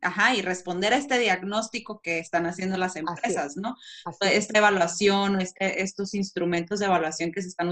ajá, 0.00 0.34
y 0.34 0.42
responder 0.42 0.92
a 0.92 0.96
este 0.96 1.16
diagnóstico 1.20 2.00
que 2.02 2.18
están 2.18 2.46
haciendo 2.46 2.76
las 2.76 2.96
empresas, 2.96 3.56
¿no? 3.56 3.76
Esta 4.20 4.58
evaluación, 4.58 5.40
este, 5.40 5.82
estos 5.82 6.14
instrumentos 6.14 6.80
de 6.80 6.86
evaluación 6.86 7.30
que 7.30 7.42
se 7.42 7.48
están 7.48 7.68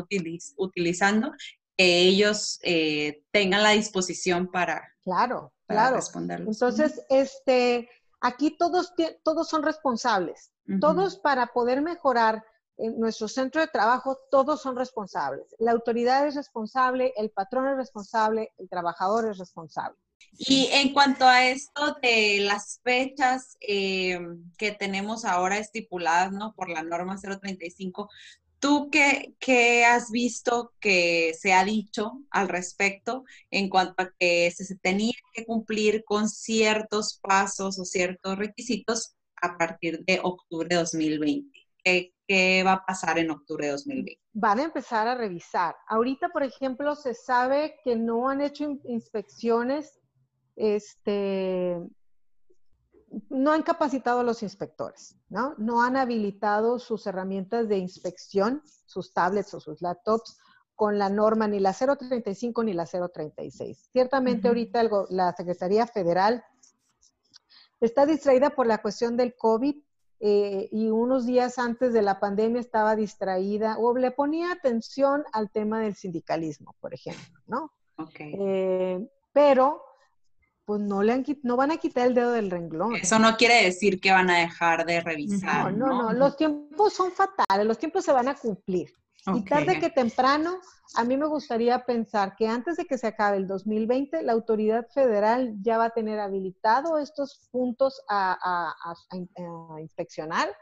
utilizando 0.56 1.32
que 1.78 2.00
ellos 2.00 2.58
eh, 2.64 3.22
tengan 3.30 3.62
la 3.62 3.70
disposición 3.70 4.50
para, 4.50 4.82
claro, 5.04 5.52
claro. 5.68 5.96
responderlos. 5.96 6.56
Entonces, 6.56 7.00
este, 7.08 7.88
aquí 8.20 8.58
todos, 8.58 8.92
todos 9.22 9.48
son 9.48 9.62
responsables. 9.62 10.52
Todos 10.80 11.16
para 11.16 11.46
poder 11.46 11.80
mejorar 11.80 12.44
en 12.76 13.00
nuestro 13.00 13.26
centro 13.26 13.62
de 13.62 13.68
trabajo, 13.68 14.18
todos 14.30 14.60
son 14.60 14.76
responsables. 14.76 15.46
La 15.58 15.72
autoridad 15.72 16.26
es 16.26 16.34
responsable, 16.34 17.14
el 17.16 17.30
patrón 17.30 17.68
es 17.68 17.76
responsable, 17.76 18.52
el 18.58 18.68
trabajador 18.68 19.30
es 19.30 19.38
responsable. 19.38 19.96
Y 20.36 20.68
en 20.72 20.92
cuanto 20.92 21.24
a 21.26 21.46
esto 21.46 21.96
de 22.02 22.40
las 22.42 22.80
fechas 22.84 23.56
eh, 23.60 24.20
que 24.58 24.72
tenemos 24.72 25.24
ahora 25.24 25.56
estipuladas, 25.56 26.32
¿no? 26.32 26.54
Por 26.54 26.68
la 26.68 26.82
norma 26.82 27.16
035, 27.18 28.10
¿Tú 28.60 28.90
qué, 28.90 29.84
has 29.84 30.10
visto 30.10 30.72
que 30.80 31.32
se 31.38 31.52
ha 31.52 31.64
dicho 31.64 32.22
al 32.30 32.48
respecto 32.48 33.24
en 33.50 33.68
cuanto 33.68 34.02
a 34.02 34.10
que 34.18 34.50
se, 34.50 34.76
tenía 34.76 35.14
que 35.32 35.44
cumplir 35.44 36.04
con 36.04 36.28
ciertos 36.28 37.20
pasos 37.22 37.78
o 37.78 37.84
ciertos 37.84 38.36
requisitos 38.36 39.14
a 39.40 39.56
partir 39.56 40.04
de 40.04 40.20
octubre 40.22 40.68
de 40.68 40.76
2020? 40.76 41.58
¿Qué, 41.84 42.12
¿Qué, 42.26 42.62
va 42.64 42.72
a 42.72 42.84
pasar 42.84 43.18
en 43.18 43.30
octubre 43.30 43.66
de 43.66 43.72
2020? 43.72 44.20
Van 44.32 44.58
a 44.58 44.64
empezar 44.64 45.06
a 45.06 45.14
revisar. 45.14 45.76
Ahorita, 45.86 46.28
por 46.30 46.42
ejemplo, 46.42 46.96
se 46.96 47.14
sabe 47.14 47.76
que 47.84 47.94
no 47.94 48.28
han 48.28 48.40
hecho 48.40 48.78
inspecciones 48.84 49.98
este, 50.58 51.76
no 53.30 53.52
han 53.52 53.62
capacitado 53.62 54.20
a 54.20 54.24
los 54.24 54.42
inspectores, 54.42 55.16
¿no? 55.28 55.54
No 55.58 55.82
han 55.82 55.96
habilitado 55.96 56.78
sus 56.78 57.06
herramientas 57.06 57.68
de 57.68 57.78
inspección, 57.78 58.62
sus 58.86 59.12
tablets 59.12 59.54
o 59.54 59.60
sus 59.60 59.80
laptops 59.80 60.38
con 60.74 60.98
la 60.98 61.08
norma 61.08 61.48
ni 61.48 61.58
la 61.58 61.72
035 61.72 62.62
ni 62.64 62.72
la 62.72 62.86
036. 62.86 63.88
Ciertamente 63.92 64.48
ahorita 64.48 64.88
la 65.10 65.34
Secretaría 65.36 65.86
Federal 65.86 66.44
está 67.80 68.06
distraída 68.06 68.50
por 68.50 68.66
la 68.66 68.78
cuestión 68.78 69.16
del 69.16 69.34
COVID 69.36 69.76
eh, 70.20 70.68
y 70.72 70.88
unos 70.88 71.26
días 71.26 71.58
antes 71.58 71.92
de 71.92 72.02
la 72.02 72.20
pandemia 72.20 72.60
estaba 72.60 72.96
distraída 72.96 73.76
o 73.78 73.96
le 73.96 74.10
ponía 74.10 74.52
atención 74.52 75.24
al 75.32 75.50
tema 75.50 75.80
del 75.80 75.94
sindicalismo, 75.94 76.74
por 76.80 76.92
ejemplo, 76.92 77.40
¿no? 77.46 77.72
Okay. 77.96 78.34
Eh, 78.38 79.08
pero 79.32 79.82
pues 80.68 80.82
no, 80.82 81.02
le 81.02 81.14
han, 81.14 81.24
no 81.44 81.56
van 81.56 81.70
a 81.70 81.78
quitar 81.78 82.08
el 82.08 82.12
dedo 82.12 82.32
del 82.32 82.50
renglón. 82.50 82.94
Eso 82.96 83.18
no 83.18 83.38
quiere 83.38 83.64
decir 83.64 84.02
que 84.02 84.12
van 84.12 84.28
a 84.28 84.40
dejar 84.40 84.84
de 84.84 85.00
revisar. 85.00 85.72
No, 85.72 85.86
no, 85.86 86.02
no, 86.02 86.12
los 86.12 86.36
tiempos 86.36 86.92
son 86.92 87.10
fatales, 87.10 87.66
los 87.66 87.78
tiempos 87.78 88.04
se 88.04 88.12
van 88.12 88.28
a 88.28 88.34
cumplir. 88.34 88.92
Y 89.34 89.44
tarde 89.46 89.80
que 89.80 89.88
temprano, 89.88 90.58
a 90.94 91.04
mí 91.04 91.16
me 91.16 91.24
gustaría 91.24 91.86
pensar 91.86 92.36
que 92.36 92.46
antes 92.46 92.76
de 92.76 92.84
que 92.84 92.98
se 92.98 93.06
acabe 93.06 93.38
el 93.38 93.46
2020, 93.46 94.22
la 94.22 94.32
autoridad 94.34 94.86
federal 94.92 95.54
ya 95.62 95.78
va 95.78 95.86
a 95.86 95.90
tener 95.90 96.20
habilitado 96.20 96.98
estos 96.98 97.48
puntos 97.50 98.02
a, 98.06 98.36
a 98.38 99.80
inspeccionar. 99.80 100.54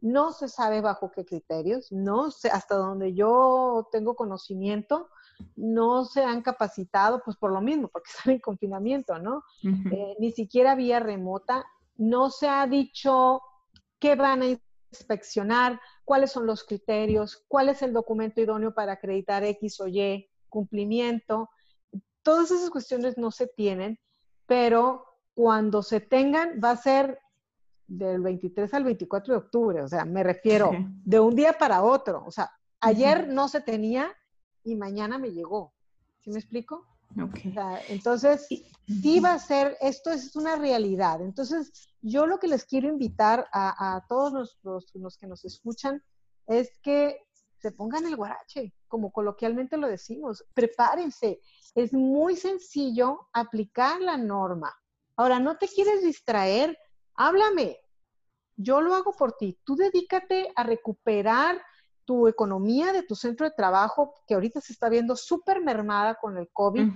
No 0.00 0.32
se 0.32 0.48
sabe 0.48 0.80
bajo 0.80 1.12
qué 1.12 1.24
criterios, 1.24 1.92
no 1.92 2.32
sé, 2.32 2.50
hasta 2.50 2.74
donde 2.74 3.14
yo 3.14 3.88
tengo 3.92 4.16
conocimiento, 4.16 5.08
no 5.56 6.04
se 6.04 6.22
han 6.22 6.42
capacitado, 6.42 7.22
pues 7.24 7.36
por 7.36 7.52
lo 7.52 7.60
mismo, 7.60 7.88
porque 7.88 8.10
están 8.18 8.34
en 8.34 8.40
confinamiento, 8.40 9.18
¿no? 9.18 9.44
Eh, 9.62 10.16
ni 10.18 10.32
siquiera 10.32 10.74
vía 10.74 11.00
remota, 11.00 11.64
no 11.96 12.30
se 12.30 12.48
ha 12.48 12.66
dicho 12.66 13.40
qué 13.98 14.16
van 14.16 14.42
a 14.42 14.46
inspeccionar, 14.90 15.80
cuáles 16.04 16.32
son 16.32 16.46
los 16.46 16.64
criterios, 16.64 17.44
cuál 17.48 17.68
es 17.68 17.82
el 17.82 17.92
documento 17.92 18.40
idóneo 18.40 18.74
para 18.74 18.94
acreditar 18.94 19.44
X 19.44 19.80
o 19.80 19.88
Y 19.88 20.28
cumplimiento. 20.48 21.48
Todas 22.22 22.50
esas 22.50 22.70
cuestiones 22.70 23.16
no 23.16 23.30
se 23.30 23.46
tienen, 23.46 23.98
pero 24.46 25.06
cuando 25.34 25.82
se 25.82 26.00
tengan 26.00 26.60
va 26.62 26.72
a 26.72 26.76
ser 26.76 27.18
del 27.86 28.20
23 28.20 28.72
al 28.74 28.84
24 28.84 29.34
de 29.34 29.38
octubre, 29.38 29.82
o 29.82 29.88
sea, 29.88 30.04
me 30.04 30.22
refiero 30.22 30.70
de 31.04 31.20
un 31.20 31.34
día 31.34 31.54
para 31.54 31.82
otro, 31.82 32.24
o 32.26 32.30
sea, 32.30 32.50
ayer 32.80 33.28
no 33.28 33.48
se 33.48 33.60
tenía 33.60 34.14
y 34.64 34.76
mañana 34.76 35.18
me 35.18 35.30
llegó. 35.30 35.72
¿Sí 36.20 36.30
me 36.30 36.38
explico? 36.38 36.86
Okay. 37.20 37.54
entonces, 37.88 38.46
sí 38.48 39.20
va 39.20 39.34
a 39.34 39.38
ser, 39.38 39.76
esto 39.80 40.10
es 40.10 40.34
una 40.34 40.56
realidad. 40.56 41.20
Entonces, 41.20 41.90
yo 42.00 42.26
lo 42.26 42.38
que 42.38 42.48
les 42.48 42.64
quiero 42.64 42.88
invitar 42.88 43.46
a, 43.52 44.02
todos 44.08 44.32
los, 44.32 44.58
los, 44.94 45.18
que 45.18 45.26
nos 45.26 45.44
escuchan 45.44 46.02
es 46.46 46.70
que 46.82 47.20
se 47.58 47.70
pongan 47.70 48.06
el 48.06 48.16
guarache, 48.16 48.74
como 48.88 49.12
coloquialmente 49.12 49.76
lo 49.76 49.88
decimos. 49.88 50.44
Prepárense. 50.54 51.40
Es 51.74 51.92
muy 51.92 52.36
sencillo 52.36 53.28
aplicar 53.32 54.00
la 54.00 54.16
norma. 54.16 54.74
Ahora, 55.16 55.38
no 55.38 55.58
te 55.58 55.68
quieres 55.68 56.02
distraer, 56.02 56.78
háblame. 57.14 57.78
Yo 58.56 58.80
lo 58.80 58.94
hago 58.94 59.12
por 59.12 59.36
ti. 59.36 59.58
Tú 59.64 59.76
dedícate 59.76 60.50
a 60.56 60.62
recuperar 60.62 61.60
tu 62.04 62.28
economía 62.28 62.92
de 62.92 63.02
tu 63.02 63.14
centro 63.14 63.48
de 63.48 63.54
trabajo, 63.54 64.14
que 64.26 64.34
ahorita 64.34 64.60
se 64.60 64.72
está 64.72 64.88
viendo 64.88 65.16
súper 65.16 65.60
mermada 65.60 66.16
con 66.16 66.36
el 66.38 66.48
COVID, 66.52 66.88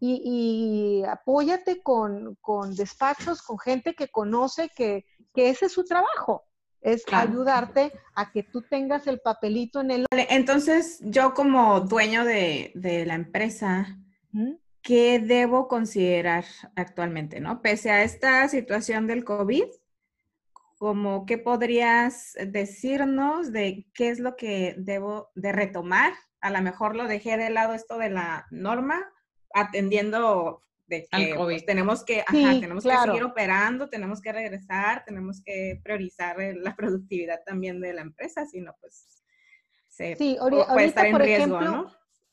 y, 0.00 1.02
apóyate 1.08 1.82
con, 1.82 2.36
despachos, 2.74 3.42
con 3.42 3.58
gente 3.58 3.94
que 3.94 4.08
conoce 4.08 4.70
que, 4.74 5.04
ese 5.34 5.66
es 5.66 5.72
su 5.72 5.84
trabajo, 5.84 6.44
es 6.80 7.04
ayudarte 7.10 7.92
a 8.14 8.30
que 8.30 8.42
tú 8.42 8.62
tengas 8.62 9.06
el 9.06 9.20
papelito 9.20 9.80
en 9.80 9.90
el... 9.90 10.06
Entonces, 10.10 11.00
yo 11.02 11.34
como 11.34 11.80
dueño 11.80 12.24
de, 12.24 12.72
la 13.06 13.14
empresa, 13.14 13.98
¿qué 14.82 15.18
debo 15.18 15.66
considerar 15.66 16.44
actualmente, 16.76 17.40
no? 17.40 17.62
Pese 17.62 17.90
a 17.90 18.02
esta 18.02 18.48
situación 18.48 19.06
del 19.06 19.24
COVID, 19.24 19.64
como 20.78 21.26
qué 21.26 21.38
podrías 21.38 22.36
decirnos 22.46 23.52
de 23.52 23.86
qué 23.94 24.08
es 24.08 24.18
lo 24.18 24.36
que 24.36 24.74
debo 24.78 25.30
de 25.34 25.52
retomar. 25.52 26.12
A 26.40 26.50
lo 26.50 26.60
mejor 26.62 26.96
lo 26.96 27.06
dejé 27.06 27.36
de 27.36 27.50
lado 27.50 27.74
esto 27.74 27.98
de 27.98 28.10
la 28.10 28.46
norma, 28.50 29.00
atendiendo 29.54 30.62
de 30.86 31.06
que 31.10 31.34
pues, 31.36 31.64
tenemos 31.64 32.04
que, 32.04 32.24
tenemos 32.30 32.84
que 32.84 32.96
seguir 32.96 33.24
operando, 33.24 33.88
tenemos 33.88 34.20
que 34.20 34.32
regresar, 34.32 35.04
tenemos 35.04 35.42
que 35.42 35.80
priorizar 35.82 36.36
la 36.56 36.76
productividad 36.76 37.40
también 37.44 37.80
de 37.80 37.94
la 37.94 38.02
empresa, 38.02 38.46
sino 38.46 38.74
pues 38.80 39.22
se 39.88 40.16
sí, 40.16 40.36
puede 40.38 40.86
estar 40.86 41.06
en 41.06 41.18
riesgo, 41.18 41.60
¿no? 41.60 41.90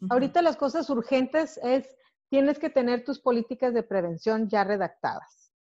Ahorita 0.09 0.41
las 0.41 0.57
cosas 0.57 0.89
urgentes 0.89 1.59
es, 1.63 1.87
tienes 2.29 2.57
que 2.57 2.71
tener 2.71 3.03
tus 3.03 3.19
políticas 3.19 3.73
de 3.73 3.83
prevención 3.83 4.49
ya 4.49 4.63
redactadas, 4.63 5.53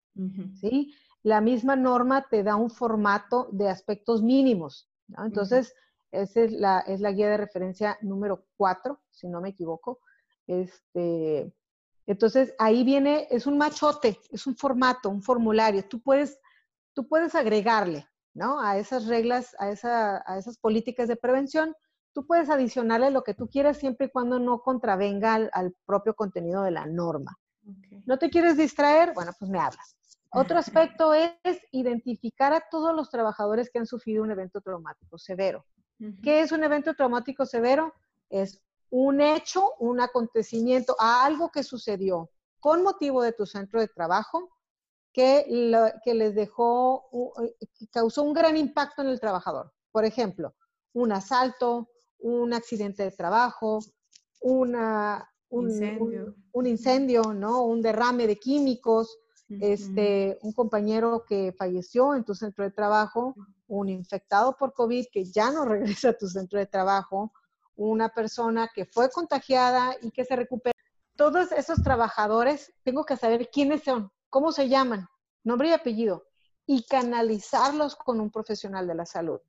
¿sí? 0.60 0.94
La 1.28 1.42
misma 1.42 1.76
norma 1.76 2.26
te 2.28 2.42
da 2.42 2.56
un 2.56 2.70
formato 2.70 3.48
de 3.52 3.68
aspectos 3.68 4.22
mínimos. 4.22 4.88
Entonces, 5.18 5.74
esa 6.10 6.40
es 6.40 6.52
la, 6.52 6.80
es 6.80 7.00
la 7.00 7.12
guía 7.12 7.28
de 7.28 7.36
referencia 7.36 7.98
número 8.00 8.46
4, 8.56 8.98
si 9.10 9.28
no 9.28 9.42
me 9.42 9.50
equivoco. 9.50 10.00
Este, 10.46 11.52
entonces, 12.06 12.54
ahí 12.58 12.82
viene, 12.82 13.28
es 13.30 13.46
un 13.46 13.58
machote, 13.58 14.18
es 14.30 14.46
un 14.46 14.56
formato, 14.56 15.10
un 15.10 15.22
formulario. 15.22 15.86
Tú 15.86 16.00
puedes, 16.00 16.40
tú 16.94 17.06
puedes 17.06 17.34
agregarle 17.34 18.08
¿no? 18.32 18.58
a 18.58 18.78
esas 18.78 19.06
reglas, 19.06 19.54
a, 19.58 19.70
esa, 19.70 20.22
a 20.26 20.38
esas 20.38 20.56
políticas 20.56 21.08
de 21.08 21.16
prevención. 21.16 21.74
Tú 22.14 22.26
puedes 22.26 22.48
adicionarle 22.48 23.10
lo 23.10 23.22
que 23.22 23.34
tú 23.34 23.48
quieras 23.48 23.76
siempre 23.76 24.06
y 24.06 24.10
cuando 24.10 24.38
no 24.38 24.62
contravenga 24.62 25.34
al, 25.52 25.74
propio 25.84 26.14
contenido 26.14 26.62
de 26.62 26.70
la 26.70 26.86
norma. 26.86 27.38
¿No 28.06 28.18
te 28.18 28.30
quieres 28.30 28.56
distraer? 28.56 29.12
Bueno, 29.12 29.32
pues 29.38 29.50
me 29.50 29.58
hablas. 29.58 29.97
Otro 30.30 30.58
aspecto 30.58 31.14
es 31.14 31.58
identificar 31.72 32.52
a 32.52 32.64
todos 32.70 32.94
los 32.94 33.10
trabajadores 33.10 33.70
que 33.70 33.78
han 33.78 33.86
sufrido 33.86 34.22
un 34.22 34.30
evento 34.30 34.60
traumático 34.60 35.18
severo. 35.18 35.64
¿Qué 36.22 36.42
es 36.42 36.52
un 36.52 36.62
evento 36.62 36.94
traumático 36.94 37.44
severo? 37.44 37.92
Es 38.30 38.62
un 38.90 39.20
hecho, 39.20 39.72
un 39.80 40.00
acontecimiento, 40.00 40.94
algo 40.98 41.50
que 41.50 41.64
sucedió 41.64 42.30
con 42.60 42.82
motivo 42.82 43.22
de 43.22 43.32
tu 43.32 43.46
centro 43.46 43.80
de 43.80 43.88
trabajo 43.88 44.48
que, 45.12 45.72
que 46.04 46.14
les 46.14 46.34
dejó, 46.34 47.08
que 47.78 47.86
causó 47.88 48.22
un 48.22 48.32
gran 48.32 48.56
impacto 48.56 49.02
en 49.02 49.08
el 49.08 49.20
trabajador. 49.20 49.72
Por 49.90 50.04
ejemplo, 50.04 50.54
un 50.92 51.12
asalto, 51.12 51.88
un 52.18 52.52
accidente 52.52 53.02
de 53.02 53.10
trabajo, 53.10 53.80
una, 54.40 55.28
un, 55.48 55.70
incendio. 55.70 56.34
un 56.52 56.66
incendio, 56.66 57.22
¿no? 57.34 57.64
un 57.64 57.82
derrame 57.82 58.26
de 58.26 58.38
químicos, 58.38 59.18
este, 59.48 60.38
un 60.42 60.52
compañero 60.52 61.24
que 61.26 61.54
falleció 61.56 62.14
en 62.14 62.24
tu 62.24 62.34
centro 62.34 62.64
de 62.64 62.70
trabajo, 62.70 63.34
un 63.66 63.88
infectado 63.88 64.56
por 64.56 64.74
COVID 64.74 65.06
que 65.10 65.24
ya 65.24 65.50
no 65.50 65.64
regresa 65.64 66.10
a 66.10 66.18
tu 66.18 66.28
centro 66.28 66.58
de 66.58 66.66
trabajo, 66.66 67.32
una 67.76 68.08
persona 68.08 68.70
que 68.74 68.84
fue 68.84 69.10
contagiada 69.10 69.94
y 70.02 70.10
que 70.10 70.24
se 70.24 70.36
recupera. 70.36 70.74
Todos 71.16 71.52
esos 71.52 71.82
trabajadores, 71.82 72.72
tengo 72.84 73.04
que 73.04 73.16
saber 73.16 73.50
quiénes 73.50 73.84
son, 73.84 74.10
cómo 74.30 74.52
se 74.52 74.68
llaman, 74.68 75.08
nombre 75.44 75.68
y 75.68 75.72
apellido, 75.72 76.24
y 76.66 76.84
canalizarlos 76.84 77.96
con 77.96 78.20
un 78.20 78.30
profesional 78.30 78.86
de 78.86 78.94
la 78.94 79.06
salud. 79.06 79.40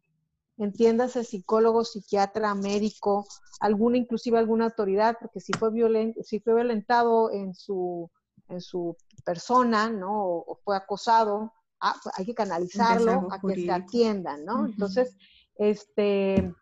Entiéndase 0.57 1.23
psicólogo, 1.23 1.85
psiquiatra, 1.85 2.53
médico, 2.55 3.25
alguna, 3.59 3.97
inclusive 3.97 4.37
alguna 4.37 4.65
autoridad, 4.65 5.17
porque 5.19 5.39
si 5.39 5.53
fue, 5.53 5.71
violento, 5.71 6.21
si 6.23 6.39
fue 6.39 6.55
violentado 6.55 7.31
en 7.31 7.53
su 7.53 8.09
en 8.49 8.61
su 8.61 8.97
persona, 9.21 9.89
¿no? 9.89 10.23
O, 10.23 10.59
fue 10.63 10.75
acosado, 10.75 11.53
ah, 11.79 11.95
pues, 12.01 12.13
hay 12.17 12.25
que 12.25 12.35
canalizarlo 12.35 13.27
a 13.31 13.39
que 13.39 13.55
se 13.55 13.71
atiendan, 13.71 14.45
¿no? 14.45 14.65
Entonces, 14.65 15.15
este, 15.55 16.53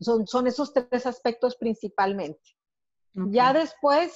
son, 0.00 0.26
son 0.26 0.46
esos 0.46 0.72
tres 0.72 1.06
aspectos 1.06 1.56
principalmente. 1.56 2.40
Ya 3.30 3.52
después 3.52 4.12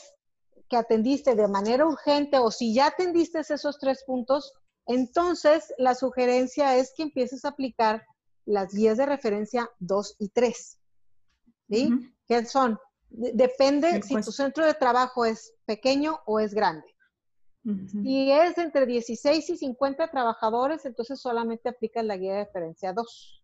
que 0.68 0.76
atendiste 0.76 1.36
de 1.36 1.46
manera 1.46 1.86
urgente 1.86 2.38
o 2.38 2.50
si 2.50 2.74
ya 2.74 2.86
atendiste 2.86 3.38
esos 3.38 3.78
tres 3.78 4.02
puntos, 4.04 4.52
entonces 4.86 5.72
la 5.78 5.94
sugerencia 5.94 6.76
es 6.76 6.92
que 6.96 7.04
empieces 7.04 7.44
a 7.44 7.50
aplicar 7.50 8.04
las 8.44 8.72
guías 8.72 8.96
de 8.96 9.06
referencia 9.06 9.70
2 9.78 10.16
y 10.18 10.30
3. 10.30 10.78
¿Sí? 11.70 12.14
¿Qué 12.26 12.44
son? 12.46 12.78
Depende 13.10 14.02
si 14.02 14.14
tu 14.16 14.32
centro 14.32 14.66
de 14.66 14.74
trabajo 14.74 15.24
es 15.24 15.54
pequeño 15.66 16.20
o 16.26 16.40
es 16.40 16.54
grande. 16.54 16.86
Si 18.02 18.30
es 18.30 18.56
entre 18.56 18.86
16 18.86 19.50
y 19.50 19.56
50 19.56 20.08
trabajadores, 20.08 20.86
entonces 20.86 21.20
solamente 21.20 21.68
aplica 21.68 22.02
la 22.02 22.16
guía 22.16 22.34
de 22.34 22.44
referencia 22.44 22.92
2. 22.92 23.42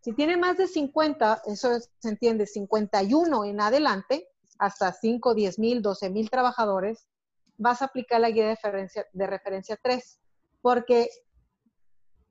Si 0.00 0.12
tiene 0.12 0.36
más 0.36 0.58
de 0.58 0.66
50, 0.66 1.42
eso 1.46 1.70
se 1.98 2.08
entiende, 2.08 2.46
51 2.46 3.44
en 3.46 3.60
adelante, 3.60 4.28
hasta 4.58 4.92
5, 4.92 5.34
10 5.34 5.58
mil, 5.58 5.80
12 5.80 6.10
mil 6.10 6.28
trabajadores, 6.28 7.08
vas 7.56 7.80
a 7.80 7.86
aplicar 7.86 8.20
la 8.20 8.30
guía 8.30 8.48
de 8.48 8.54
referencia, 8.54 9.06
de 9.12 9.26
referencia 9.26 9.78
3, 9.82 10.20
porque 10.60 11.08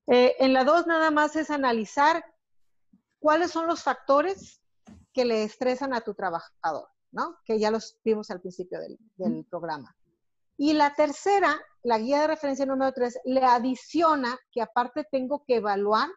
eh, 0.08 0.36
en 0.40 0.54
la 0.54 0.64
2 0.64 0.86
nada 0.86 1.10
más 1.10 1.36
es 1.36 1.50
analizar 1.50 2.24
cuáles 3.18 3.52
son 3.52 3.66
los 3.66 3.82
factores 3.82 4.62
que 5.14 5.26
le 5.26 5.44
estresan 5.44 5.94
a 5.94 6.02
tu 6.02 6.14
trabajador, 6.14 6.90
¿no? 7.12 7.38
Que 7.46 7.58
ya 7.58 7.72
los 7.72 7.98
vimos 8.04 8.30
al 8.30 8.42
principio 8.42 8.80
del, 8.80 9.00
del 9.16 9.46
programa. 9.46 9.96
Y 10.58 10.74
la 10.74 10.94
tercera, 10.94 11.60
la 11.84 11.98
guía 11.98 12.22
de 12.22 12.28
referencia 12.28 12.66
número 12.66 12.92
3, 12.92 13.20
le 13.26 13.44
adiciona 13.44 14.38
que 14.52 14.62
aparte 14.62 15.06
tengo 15.12 15.44
que 15.46 15.58
evaluar 15.58 16.10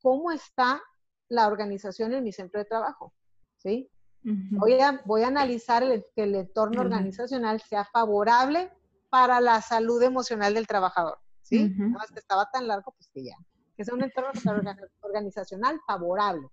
cómo 0.00 0.30
está 0.30 0.82
la 1.28 1.46
organización 1.46 2.12
en 2.14 2.24
mi 2.24 2.32
centro 2.32 2.60
de 2.60 2.64
trabajo, 2.64 3.12
¿sí? 3.56 3.90
voy, 4.22 4.80
a, 4.80 5.00
voy 5.04 5.22
a 5.22 5.28
analizar 5.28 5.82
que 6.14 6.22
el 6.22 6.34
entorno 6.34 6.80
organizacional 6.80 7.60
sea 7.60 7.84
favorable 7.84 8.70
para 9.08 9.40
la 9.40 9.60
salud 9.62 10.02
emocional 10.02 10.54
del 10.54 10.66
trabajador, 10.66 11.18
¿sí? 11.42 11.68
Nada 11.68 11.90
más 11.90 12.10
que 12.10 12.18
estaba 12.18 12.48
tan 12.50 12.66
largo, 12.66 12.92
pues 12.92 13.08
que 13.12 13.24
ya. 13.24 13.36
Que 13.76 13.84
sea 13.84 13.94
un 13.94 14.02
entorno 14.02 14.30
organizacional 15.00 15.80
favorable 15.86 16.46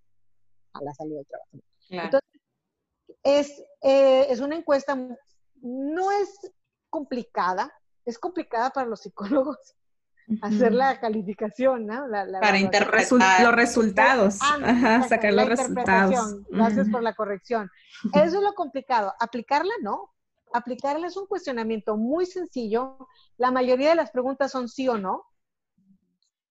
a 0.74 0.84
la 0.84 0.94
salud 0.94 1.16
del 1.16 1.26
trabajador. 1.26 1.64
Entonces, 1.90 2.42
es, 3.24 3.66
eh, 3.82 4.28
es 4.30 4.40
una 4.40 4.56
encuesta, 4.56 4.96
no 5.62 6.12
es 6.12 6.54
complicada, 6.96 7.74
es 8.06 8.18
complicada 8.18 8.70
para 8.70 8.88
los 8.88 9.02
psicólogos, 9.02 9.76
hacer 10.42 10.74
la 10.74 10.98
calificación, 11.02 11.86
¿no? 11.86 12.08
Para 12.40 12.58
interpretar 12.58 13.42
los 13.42 13.54
resultados, 13.54 14.36
sacar 15.10 15.34
los 15.34 15.50
resultados. 15.50 16.38
Gracias 16.48 16.88
por 16.90 17.04
la 17.04 17.14
corrección. 17.14 17.70
Eso 18.14 18.38
es 18.38 18.44
lo 18.44 18.54
complicado. 18.54 19.14
Aplicarla, 19.20 19.74
no. 19.82 20.14
Aplicarla 20.54 21.08
es 21.08 21.18
un 21.18 21.28
cuestionamiento 21.28 21.98
muy 21.98 22.26
sencillo. 22.26 23.10
La 23.36 23.52
mayoría 23.52 23.90
de 23.90 23.96
las 23.96 24.12
preguntas 24.12 24.52
son 24.52 24.70
sí 24.70 24.88
o 24.88 24.98
no. 24.98 25.26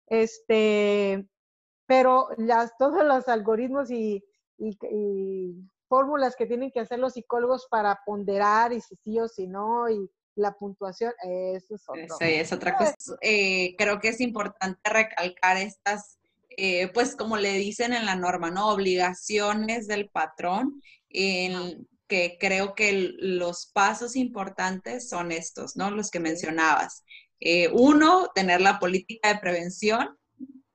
Este, 0.09 1.27
pero 1.87 2.29
las, 2.37 2.77
todos 2.77 3.03
los 3.03 3.29
algoritmos 3.29 3.91
y, 3.91 4.23
fórmulas 5.89 6.37
que 6.37 6.47
tienen 6.47 6.71
que 6.71 6.81
hacer 6.81 6.99
los 6.99 7.15
psicólogos 7.15 7.67
para 7.71 7.99
ponderar 8.05 8.75
y 8.75 8.81
si 8.83 8.95
sí 8.97 9.19
o 9.19 9.27
si 9.29 9.47
no 9.47 9.89
y 9.89 10.11
la 10.37 10.53
puntuación, 10.53 11.13
eso 11.23 11.75
es 11.75 11.83
otro. 11.87 12.17
Sí, 12.19 12.27
es 12.27 12.53
otra 12.53 12.77
cosa. 12.77 12.95
Eh, 13.21 13.75
creo 13.79 14.01
que 14.01 14.09
es 14.09 14.21
importante 14.21 14.91
recalcar 14.91 15.57
estas, 15.57 16.19
eh, 16.51 16.89
pues 16.89 17.15
como 17.17 17.37
le 17.37 17.53
dicen 17.53 17.93
en 17.93 18.07
la 18.07 18.17
norma, 18.17 18.51
¿no? 18.51 18.71
Obligaciones 18.71 19.87
del 19.87 20.09
patrón, 20.09 20.83
en, 21.09 21.87
que 22.09 22.37
creo 22.39 22.75
que 22.75 23.15
los 23.19 23.67
pasos 23.67 24.17
importantes 24.17 25.09
son 25.09 25.33
estos, 25.33 25.77
¿no? 25.77 25.91
Los 25.91 26.11
que 26.11 26.21
mencionabas. 26.21 27.05
Eh, 27.41 27.69
uno, 27.73 28.31
tener 28.35 28.61
la 28.61 28.79
política 28.79 29.33
de 29.33 29.39
prevención. 29.39 30.19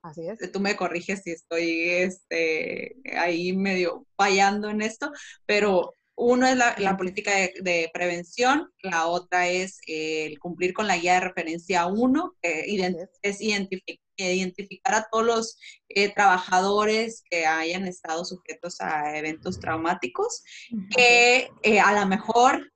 Así 0.01 0.21
es. 0.27 0.51
Tú 0.51 0.59
me 0.59 0.77
corriges 0.77 1.23
si 1.23 1.31
estoy 1.31 1.89
este, 1.89 2.95
ahí 3.17 3.55
medio 3.55 4.05
fallando 4.15 4.69
en 4.69 4.81
esto, 4.81 5.11
pero 5.45 5.95
uno 6.19 6.47
es 6.47 6.57
la, 6.57 6.97
política 6.97 7.31
de, 7.31 7.89
prevención, 7.93 8.69
la 8.83 9.07
otra 9.07 9.47
es 9.47 9.79
el 9.87 10.37
cumplir 10.37 10.73
con 10.73 10.85
la 10.85 10.97
guía 10.97 11.13
de 11.13 11.21
referencia 11.21 11.85
1, 11.85 12.35
que 12.41 12.65
es. 13.21 13.41
identificar 14.17 14.95
a 14.95 15.07
todos 15.09 15.25
los 15.25 15.57
eh, 15.87 16.13
trabajadores 16.13 17.23
que 17.29 17.45
hayan 17.45 17.87
estado 17.87 18.25
sujetos 18.25 18.81
a 18.81 19.17
eventos 19.17 19.61
traumáticos, 19.61 20.43
que 20.93 21.49
eh, 21.63 21.79
a 21.79 21.97
lo 21.97 22.05
mejor 22.05 22.69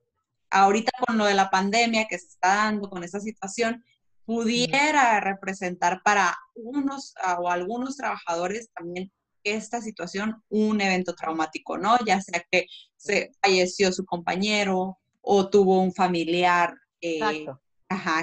ahorita 0.49 0.91
con 1.05 1.17
lo 1.17 1.25
de 1.25 1.33
la 1.33 1.49
pandemia 1.49 2.07
que 2.07 2.17
se 2.17 2.27
está 2.27 2.55
dando 2.55 2.89
con 2.89 3.03
esa 3.03 3.19
situación, 3.19 3.83
pudiera 4.25 5.19
representar 5.19 6.01
para 6.01 6.33
unos 6.55 7.13
o 7.39 7.49
algunos 7.49 7.97
trabajadores 7.97 8.69
también 8.73 9.11
esta 9.43 9.81
situación 9.81 10.43
un 10.49 10.81
evento 10.81 11.13
traumático, 11.15 11.77
¿no? 11.77 11.97
Ya 12.05 12.21
sea 12.21 12.43
que 12.51 12.67
se 12.95 13.31
falleció 13.41 13.91
su 13.91 14.05
compañero 14.05 14.99
o 15.21 15.49
tuvo 15.49 15.81
un 15.81 15.93
familiar 15.93 16.73
eh, 17.01 17.45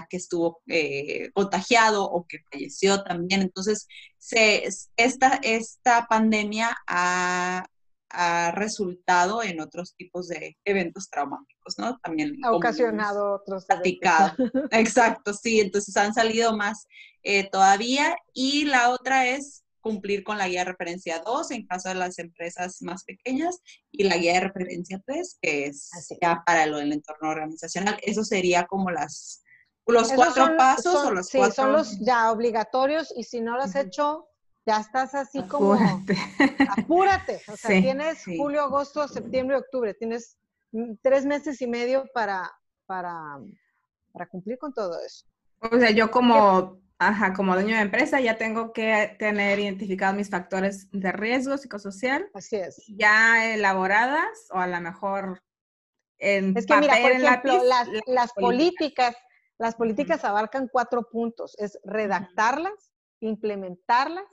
que 0.08 0.16
estuvo 0.16 0.62
eh, 0.66 1.30
contagiado 1.32 2.04
o 2.04 2.26
que 2.26 2.38
falleció 2.50 3.02
también. 3.02 3.42
Entonces, 3.42 3.86
se, 4.18 4.68
esta, 4.96 5.38
esta 5.42 6.06
pandemia 6.08 6.76
ha, 6.86 7.66
resultado 8.54 9.40
en 9.40 9.60
otros 9.60 9.94
tipos 9.94 10.26
de 10.26 10.58
eventos 10.64 11.08
traumáticos, 11.08 11.78
¿no? 11.78 11.96
También 12.02 12.36
ha 12.42 12.50
ocasionado 12.50 13.36
otros 13.36 13.68
eventos. 13.68 14.34
Exacto, 14.72 15.32
sí. 15.32 15.60
Entonces 15.60 15.96
han 15.96 16.12
salido 16.12 16.56
más 16.56 16.88
eh, 17.22 17.48
todavía. 17.48 18.16
Y 18.32 18.64
la 18.64 18.90
otra 18.90 19.28
es 19.28 19.62
cumplir 19.80 20.22
con 20.22 20.38
la 20.38 20.48
guía 20.48 20.60
de 20.60 20.72
referencia 20.72 21.22
2 21.24 21.50
en 21.52 21.66
caso 21.66 21.88
de 21.88 21.96
las 21.96 22.18
empresas 22.18 22.82
más 22.82 23.04
pequeñas 23.04 23.60
y 23.90 24.04
la 24.04 24.16
guía 24.16 24.34
de 24.34 24.40
referencia 24.40 25.02
3, 25.04 25.38
que 25.40 25.66
es 25.66 25.90
ya 26.20 26.42
para 26.44 26.66
lo 26.66 26.78
del 26.78 26.92
entorno 26.92 27.30
organizacional. 27.30 27.98
Eso 28.02 28.24
sería 28.24 28.66
como 28.66 28.90
las 28.90 29.42
los 29.86 30.12
cuatro 30.12 30.56
pasos 30.56 30.94
o 30.94 31.10
los 31.10 31.26
sí, 31.26 31.38
son 31.54 31.72
los 31.72 31.98
ya 31.98 32.30
obligatorios 32.30 33.12
y 33.16 33.24
si 33.24 33.40
no 33.40 33.56
lo 33.56 33.62
has 33.62 33.74
hecho, 33.74 34.28
ya 34.66 34.80
estás 34.80 35.14
así 35.14 35.42
como 35.42 35.76
apúrate. 36.78 37.40
O 37.48 37.56
sea, 37.56 37.80
tienes 37.80 38.24
julio, 38.24 38.62
agosto, 38.62 39.06
septiembre, 39.08 39.56
octubre, 39.56 39.94
tienes 39.94 40.36
mm, 40.72 40.94
tres 41.02 41.24
meses 41.26 41.60
y 41.60 41.66
medio 41.66 42.06
para, 42.14 42.50
para, 42.86 43.38
para 44.12 44.28
cumplir 44.28 44.58
con 44.58 44.72
todo 44.72 44.92
eso. 45.04 45.26
O 45.60 45.78
sea, 45.78 45.90
yo 45.90 46.10
como 46.10 46.80
Ajá, 47.02 47.32
como 47.32 47.54
dueño 47.54 47.76
de 47.76 47.80
empresa 47.80 48.20
ya 48.20 48.36
tengo 48.36 48.74
que 48.74 49.16
tener 49.18 49.58
identificados 49.58 50.14
mis 50.14 50.28
factores 50.28 50.86
de 50.92 51.10
riesgo 51.12 51.56
psicosocial. 51.56 52.28
Así 52.34 52.56
es. 52.56 52.84
Ya 52.88 53.54
elaboradas 53.54 54.48
o 54.50 54.58
a 54.58 54.66
lo 54.66 54.78
mejor 54.82 55.42
en 56.18 56.54
Es 56.54 56.66
que 56.66 56.76
mira, 56.76 56.96
por 57.00 57.10
ejemplo, 57.10 57.62
las, 58.06 58.32
políticas, 58.34 59.16
las 59.56 59.76
políticas 59.76 60.26
abarcan 60.26 60.68
cuatro 60.70 61.08
puntos. 61.10 61.56
Es 61.58 61.78
redactarlas, 61.84 62.92
implementarlas, 63.20 64.26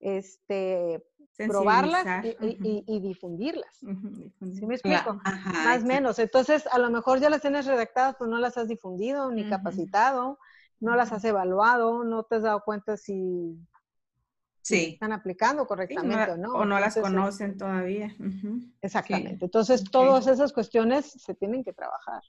este, 0.00 1.04
probarlas 1.46 2.24
y, 2.40 3.00
difundirlas. 3.00 3.78
¿Sí 3.78 4.66
me 4.66 4.74
explico? 4.74 5.20
Más 5.22 5.84
o 5.84 5.86
menos. 5.86 6.18
Entonces, 6.18 6.66
a 6.66 6.80
lo 6.80 6.90
mejor 6.90 7.20
ya 7.20 7.30
las 7.30 7.42
tienes 7.42 7.64
redactadas, 7.64 8.16
pero 8.18 8.28
no 8.28 8.38
las 8.38 8.58
has 8.58 8.66
difundido 8.66 9.30
ni 9.30 9.48
capacitado 9.48 10.40
no 10.82 10.96
las 10.96 11.12
has 11.12 11.24
evaluado, 11.24 12.02
no 12.04 12.24
te 12.24 12.36
has 12.36 12.42
dado 12.42 12.62
cuenta 12.64 12.96
si, 12.96 13.56
están 14.68 15.12
aplicando 15.12 15.66
correctamente 15.66 16.32
o 16.32 16.36
no. 16.36 16.52
O 16.54 16.64
no 16.64 16.78
las 16.80 16.96
conocen 16.96 17.56
todavía. 17.56 18.14
Exactamente. 18.80 19.44
Entonces, 19.44 19.84
todas 19.84 20.26
esas 20.26 20.52
cuestiones 20.52 21.06
se 21.06 21.34
tienen 21.34 21.62
que 21.62 21.72
trabajar. 21.72 22.22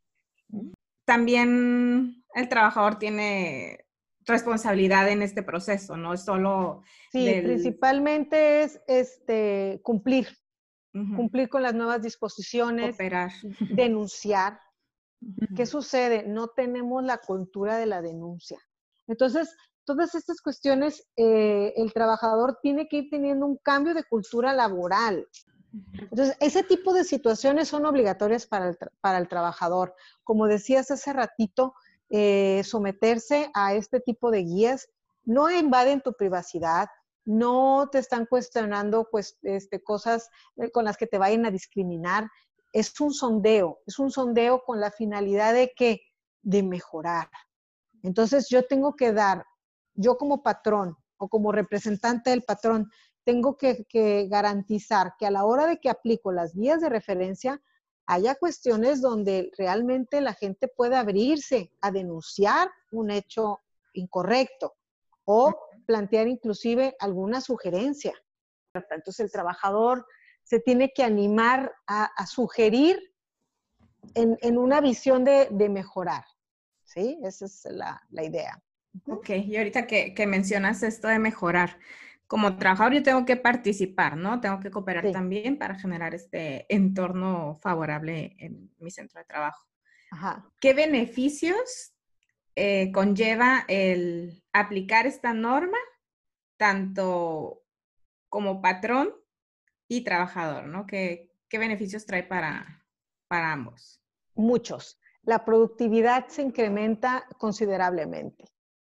También 1.05 2.23
el 2.35 2.47
trabajador 2.47 2.99
tiene 2.99 3.85
responsabilidad 4.25 5.09
en 5.09 5.21
este 5.23 5.41
proceso, 5.43 5.97
no 5.97 6.13
es 6.13 6.23
solo... 6.23 6.83
Sí, 7.11 7.41
principalmente 7.43 8.63
es 8.63 8.79
este, 8.87 9.81
cumplir, 9.83 10.27
cumplir 10.91 11.49
con 11.49 11.63
las 11.63 11.73
nuevas 11.73 12.01
disposiciones, 12.01 12.95
Operar. 12.95 13.31
denunciar, 13.71 14.59
¿Qué 15.55 15.65
sucede? 15.65 16.23
No 16.27 16.47
tenemos 16.47 17.03
la 17.03 17.17
cultura 17.17 17.77
de 17.77 17.85
la 17.85 18.01
denuncia. 18.01 18.59
Entonces, 19.07 19.55
todas 19.85 20.15
estas 20.15 20.41
cuestiones, 20.41 21.05
eh, 21.15 21.73
el 21.75 21.93
trabajador 21.93 22.59
tiene 22.61 22.87
que 22.87 22.97
ir 22.97 23.09
teniendo 23.09 23.45
un 23.45 23.57
cambio 23.57 23.93
de 23.93 24.03
cultura 24.03 24.53
laboral. 24.53 25.27
Entonces, 25.93 26.37
ese 26.39 26.63
tipo 26.63 26.93
de 26.93 27.03
situaciones 27.03 27.67
son 27.67 27.85
obligatorias 27.85 28.45
para 28.45 28.69
el, 28.69 28.77
para 29.01 29.17
el 29.17 29.27
trabajador. 29.27 29.95
Como 30.23 30.47
decías 30.47 30.91
hace 30.91 31.13
ratito, 31.13 31.73
eh, 32.09 32.61
someterse 32.63 33.49
a 33.53 33.73
este 33.73 33.99
tipo 33.99 34.29
de 34.29 34.43
guías 34.43 34.87
no 35.25 35.49
invaden 35.49 36.01
tu 36.01 36.13
privacidad, 36.13 36.87
no 37.25 37.89
te 37.91 37.99
están 37.99 38.25
cuestionando 38.25 39.07
pues, 39.09 39.37
este, 39.41 39.81
cosas 39.81 40.29
eh, 40.57 40.69
con 40.71 40.85
las 40.85 40.97
que 40.97 41.07
te 41.07 41.17
vayan 41.17 41.45
a 41.45 41.51
discriminar 41.51 42.29
es 42.73 42.99
un 42.99 43.13
sondeo, 43.13 43.79
es 43.85 43.99
un 43.99 44.11
sondeo 44.11 44.63
con 44.65 44.79
la 44.79 44.91
finalidad 44.91 45.53
de 45.53 45.71
que 45.75 46.01
de 46.41 46.63
mejorar. 46.63 47.29
Entonces 48.01 48.49
yo 48.49 48.65
tengo 48.65 48.95
que 48.95 49.13
dar, 49.13 49.45
yo 49.93 50.17
como 50.17 50.43
patrón 50.43 50.97
o 51.17 51.29
como 51.29 51.51
representante 51.51 52.31
del 52.31 52.43
patrón, 52.43 52.89
tengo 53.23 53.55
que, 53.55 54.27
garantizar 54.29 55.13
que 55.17 55.25
a 55.25 55.31
la 55.31 55.45
hora 55.45 55.67
de 55.67 55.79
que 55.79 55.89
aplico 55.89 56.31
las 56.33 56.53
guías 56.53 56.81
de 56.81 56.89
referencia, 56.89 57.61
haya 58.05 58.35
cuestiones 58.35 59.01
donde 59.01 59.49
realmente 59.57 60.19
la 60.19 60.33
gente 60.33 60.67
pueda 60.67 60.99
abrirse 60.99 61.71
a 61.79 61.91
denunciar 61.91 62.69
un 62.91 63.11
hecho 63.11 63.61
incorrecto 63.93 64.73
o 65.23 65.55
plantear 65.85 66.27
inclusive 66.27 66.97
alguna 66.99 67.39
sugerencia. 67.39 68.13
Entonces 68.73 69.21
el 69.21 69.31
trabajador 69.31 70.05
se 70.43 70.59
tiene 70.59 70.91
que 70.93 71.03
animar 71.03 71.73
a, 71.87 72.25
sugerir 72.27 72.99
en, 74.13 74.57
una 74.57 74.81
visión 74.81 75.23
de, 75.23 75.69
mejorar. 75.69 76.25
¿sí? 76.83 77.19
Esa 77.23 77.45
es 77.45 77.65
la, 77.71 78.01
idea. 78.11 78.61
Ok, 79.07 79.29
y 79.29 79.57
ahorita 79.57 79.87
que, 79.87 80.25
mencionas 80.27 80.83
esto 80.83 81.07
de 81.07 81.19
mejorar, 81.19 81.79
como 82.27 82.57
trabajador 82.57 82.93
yo 82.93 83.03
tengo 83.03 83.25
que 83.25 83.35
participar, 83.35 84.17
¿no? 84.17 84.39
Tengo 84.39 84.59
que 84.59 84.71
cooperar 84.71 85.11
también 85.11 85.57
para 85.57 85.75
generar 85.75 86.15
este 86.15 86.65
entorno 86.73 87.59
favorable 87.61 88.35
en 88.39 88.71
mi 88.79 88.91
centro 88.91 89.19
de 89.19 89.25
trabajo. 89.25 89.67
Ajá. 90.11 90.49
¿Qué 90.59 90.73
beneficios 90.73 91.93
eh, 92.55 92.91
conlleva 92.91 93.65
el 93.67 94.43
aplicar 94.51 95.07
esta 95.07 95.33
norma 95.33 95.77
tanto 96.57 97.63
como 98.29 98.61
patrón 98.61 99.11
y 99.87 100.03
trabajador, 100.03 100.65
¿no? 100.65 100.85
¿Qué, 100.85 101.31
qué 101.49 101.57
beneficios 101.57 102.05
trae 102.05 102.23
para, 102.23 102.85
para 103.27 103.51
ambos? 103.51 104.01
Muchos. 104.35 104.99
La 105.23 105.45
productividad 105.45 106.27
se 106.27 106.41
incrementa 106.41 107.25
considerablemente. 107.37 108.53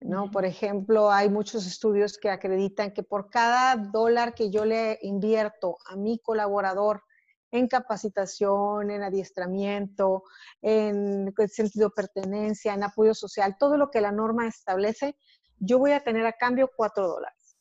¿no? 0.05 0.30
Por 0.30 0.45
ejemplo, 0.45 1.11
hay 1.11 1.30
muchos 1.30 1.66
estudios 1.66 2.18
que 2.18 2.28
acreditan 2.28 2.93
que 2.93 3.03
por 3.03 3.30
cada 3.30 3.74
dólar 3.76 4.35
que 4.35 4.51
yo 4.51 4.64
le 4.64 4.99
invierto 5.03 5.78
a 5.87 5.97
mi 5.97 6.18
colaborador 6.18 7.03
en 7.51 7.68
capacitación, 7.68 8.91
en 8.91 9.03
adiestramiento, 9.03 10.24
en 10.61 11.32
sentido 11.49 11.89
de 11.89 11.95
pertenencia, 11.95 12.74
en 12.74 12.82
apoyo 12.82 13.14
social, 13.14 13.57
todo 13.59 13.76
lo 13.76 13.91
que 13.91 14.01
la 14.01 14.12
norma 14.12 14.47
establece, 14.47 15.16
yo 15.59 15.78
voy 15.78 15.93
a 15.93 16.01
tener 16.01 16.26
a 16.26 16.32
cambio 16.32 16.70
cuatro 16.76 17.09
dólares. 17.09 17.57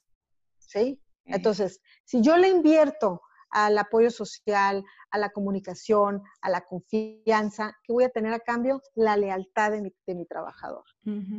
¿Sí? 0.58 1.00
Entonces, 1.26 1.82
si 2.04 2.22
yo 2.22 2.38
le 2.38 2.50
invierto 2.50 3.22
al 3.54 3.78
apoyo 3.78 4.10
social, 4.10 4.84
a 5.12 5.18
la 5.20 5.30
comunicación, 5.30 6.24
a 6.42 6.50
la 6.50 6.62
confianza, 6.62 7.78
que 7.84 7.94
voy 7.94 8.04
a 8.04 8.10
tener 8.10 8.34
a 8.34 8.40
cambio 8.40 8.82
la 8.96 9.16
lealtad 9.16 9.72
de 9.72 10.16
mi, 10.16 10.26
trabajador. 10.26 10.84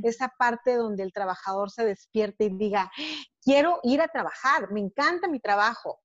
Esa 0.05 0.32
parte 0.39 0.76
donde 0.76 1.03
el 1.03 1.12
trabajador 1.12 1.70
se 1.72 1.85
despierte 1.85 2.45
y 2.45 2.57
diga, 2.57 2.91
quiero 3.43 3.80
ir 3.82 4.01
a 4.01 4.09
trabajar, 4.09 4.70
me 4.70 4.78
encanta 4.78 5.26
mi 5.26 5.41
trabajo, 5.41 6.01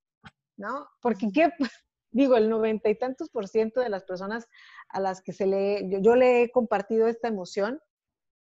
¿no? 0.57 0.88
Porque 0.99 1.27
¿qué, 1.32 1.51
digo, 2.11 2.38
el 2.38 2.49
noventa 2.49 2.89
y 2.89 2.97
tantos 2.97 3.30
por 3.30 3.47
ciento 3.47 3.82
de 3.82 3.89
las 3.89 4.03
personas 4.03 4.47
a 4.89 4.99
las 4.99 5.21
que 5.21 5.32
se 5.32 5.45
le, 5.45 6.01
yo, 6.01 6.15
le 6.15 6.43
he 6.43 6.51
compartido 6.51 7.07
esta 7.07 7.27
emoción, 7.27 7.80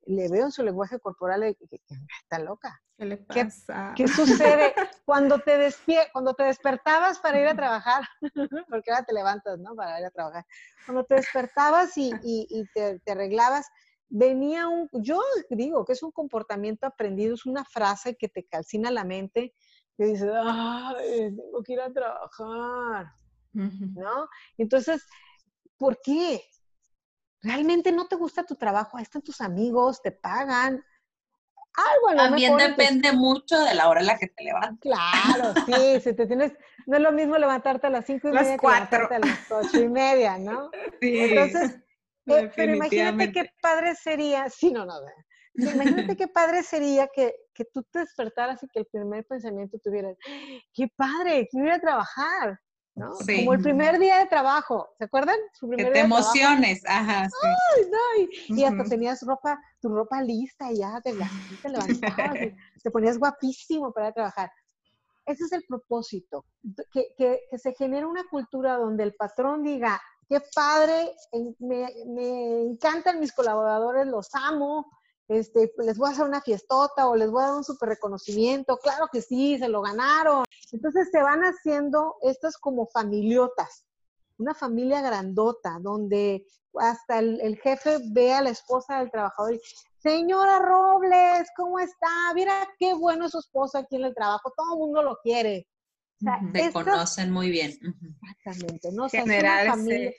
le 0.08 0.30
veo 0.30 0.46
en 0.46 0.52
su 0.52 0.64
lenguaje 0.64 1.00
corporal 1.00 1.56
que, 1.56 1.80
está 2.24 2.40
loca. 2.40 2.82
¿Qué 3.02 3.08
le 3.08 3.18
pasa? 3.18 3.94
¿Qué, 3.96 4.08
sucede 4.08 4.76
cuando 5.06 5.40
te, 5.40 5.74
cuando 6.14 6.36
te 6.36 6.44
despertabas 6.44 7.18
para 7.18 7.42
ir 7.42 7.48
a 7.48 7.56
trabajar? 7.56 8.04
Porque 8.70 8.92
ahora 8.92 9.04
te 9.04 9.12
levantas, 9.12 9.58
¿no? 9.58 9.74
Para 9.74 10.00
ir 10.00 10.06
a 10.06 10.12
trabajar. 10.12 10.46
Cuando 10.86 11.04
te 11.06 11.16
despertabas 11.16 11.98
y, 11.98 12.14
y, 12.22 12.64
te, 12.76 13.00
te, 13.00 13.12
arreglabas, 13.14 13.66
venía 14.08 14.68
un, 14.68 14.88
yo 14.94 15.20
digo 15.50 15.84
que 15.84 15.94
es 15.94 16.04
un 16.04 16.12
comportamiento 16.12 16.86
aprendido, 16.86 17.34
es 17.34 17.48
una 17.48 17.66
frase 17.66 18.16
que 18.16 18.30
te 18.30 18.46
calcina 18.46 18.92
la 18.92 19.04
mente, 19.04 19.56
que 19.98 20.06
dices, 20.06 20.30
ay, 20.32 21.36
tengo 21.36 21.64
que 21.64 21.74
ir 21.74 21.82
a 21.82 21.92
trabajar. 21.92 23.08
¿no? 23.54 24.30
Entonces, 24.60 25.04
¿por 25.76 26.00
qué? 26.04 26.44
¿Realmente 27.42 27.92
no 27.92 28.08
te 28.08 28.16
gusta 28.16 28.44
tu 28.44 28.54
trabajo? 28.54 28.96
Ahí 28.96 29.04
están 29.04 29.24
tus 29.24 29.42
amigos, 29.42 30.04
te 30.04 30.12
pagan. 30.12 30.86
Algo 31.74 32.18
También 32.18 32.58
depende 32.58 33.14
mucho 33.14 33.60
de 33.64 33.74
la 33.74 33.88
hora 33.88 34.02
en 34.02 34.08
la 34.08 34.18
que 34.18 34.28
te 34.28 34.44
levantas. 34.44 34.78
Claro, 34.82 35.54
sí, 35.66 36.00
si 36.04 36.14
te 36.14 36.28
tienes, 36.28 36.54
no 36.86 36.98
es 36.98 37.04
lo 37.04 37.12
mismo 37.12 37.38
levantarte 37.38 37.88
a 37.88 37.90
las 37.90 38.06
cinco 38.06 38.30
y 38.30 38.34
media 38.34 38.58
que 38.58 38.68
a 38.68 39.20
las 39.20 39.52
ocho 39.52 39.82
y 39.82 39.90
media, 39.90 40.38
¿no? 40.38 40.70
Sí. 41.02 41.18
Entonces, 41.18 41.80
eh, 42.28 42.52
pero 42.56 42.76
imagínate 42.76 43.32
qué 43.32 43.50
padre 43.62 43.96
sería, 43.96 44.50
sí, 44.50 44.72
no, 44.72 44.86
no, 44.86 44.94
imagínate 45.56 46.16
qué 46.16 46.28
padre 46.28 46.64
sería 46.64 47.08
que, 47.08 47.34
que, 47.54 47.66
tú 47.66 47.84
te 47.84 48.00
despertaras 48.00 48.62
y 48.64 48.68
que 48.68 48.80
el 48.80 48.86
primer 48.86 49.26
pensamiento 49.26 49.80
tuviera, 49.84 50.14
qué 50.74 50.88
padre, 50.96 51.48
quiero 51.50 51.68
ir 51.68 51.74
a 51.74 51.80
trabajar, 51.80 52.60
¿no? 52.96 53.14
Como 53.14 53.54
el 53.54 53.62
primer 53.62 54.00
día 54.00 54.20
de 54.20 54.26
trabajo, 54.28 54.90
¿se 54.98 55.06
acuerdan? 55.06 55.38
Su 55.54 55.68
primer 55.68 55.88
que 55.88 55.94
te 55.94 56.00
emociones, 56.00 56.84
ajá. 56.86 57.30
Sí. 57.30 57.48
Ay, 57.76 57.90
no, 57.90 58.58
y, 58.58 58.64
hasta 58.64 58.84
tenías 58.84 59.22
ropa, 59.24 59.60
tu 59.80 59.90
ropa 59.90 60.22
lista 60.22 60.72
y 60.72 60.80
ya 60.80 61.00
te, 61.02 61.14
te 61.14 61.70
levantabas, 61.70 62.38
te 62.84 62.92
ponías 62.92 63.18
guapísimo 63.18 63.92
para 63.94 64.12
trabajar. 64.12 64.52
Ese 65.26 65.46
es 65.46 65.52
el 65.54 65.64
propósito, 65.68 66.46
que, 66.92 67.14
que, 67.18 67.42
que, 67.50 67.58
se 67.58 67.74
genere 67.74 68.06
una 68.06 68.24
cultura 68.30 68.76
donde 68.76 69.04
el 69.04 69.14
patrón 69.14 69.64
diga, 69.64 70.02
qué 70.28 70.42
padre, 70.54 71.14
me, 71.60 71.88
me 72.08 72.62
encantan 72.64 73.20
mis 73.20 73.32
colaboradores, 73.32 74.08
los 74.08 74.30
amo, 74.34 74.92
este, 75.32 75.72
les 75.78 75.98
voy 75.98 76.10
a 76.10 76.12
hacer 76.12 76.26
una 76.26 76.42
fiestota 76.42 77.08
o 77.08 77.16
les 77.16 77.32
voy 77.32 77.42
a 77.42 77.48
dar 77.48 77.56
un 77.56 77.64
super 77.64 77.88
reconocimiento, 77.90 78.78
claro 78.78 79.08
que 79.12 79.22
sí, 79.22 79.58
se 79.58 79.70
lo 79.70 79.82
ganaron. 79.82 80.44
Entonces 80.72 81.10
se 81.10 81.22
van 81.22 81.42
haciendo 81.42 82.16
estas 82.22 82.58
como 82.58 82.88
familiotas, 82.88 83.86
una 84.38 84.54
familia 84.54 85.02
grandota, 85.02 85.80
donde 85.82 86.46
hasta 86.76 87.20
el, 87.20 87.58
jefe 87.64 88.00
ve 88.12 88.34
a 88.34 88.42
la 88.42 88.50
esposa 88.50 89.00
del 89.00 89.12
trabajador 89.12 89.54
y 89.54 89.58
dice, 89.58 89.76
señora 90.00 90.60
Robles, 90.60 91.50
¿cómo 91.56 91.80
está? 91.80 92.10
Mira 92.36 92.68
qué 92.78 92.94
bueno 92.94 93.26
es 93.26 93.32
su 93.32 93.40
esposa 93.40 93.80
aquí 93.80 93.96
en 93.96 94.06
el 94.06 94.16
trabajo, 94.16 94.54
todo 94.56 94.74
el 94.74 94.80
mundo 94.80 95.02
lo 95.02 95.18
quiere. 95.24 95.68
O 96.24 96.74
conocen 96.74 97.32
muy 97.32 97.50
bien. 97.50 97.72
Exactamente, 98.38 98.92
¿no? 98.92 99.10
generar, 99.10 99.80
ese, 99.80 100.16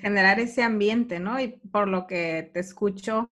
generar 0.00 0.40
ese 0.40 0.62
ambiente, 0.62 1.18
¿no? 1.18 1.38
Y 1.38 1.48
por 1.48 1.88
lo 1.88 2.06
que 2.06 2.50
te 2.54 2.60
escucho, 2.60 3.30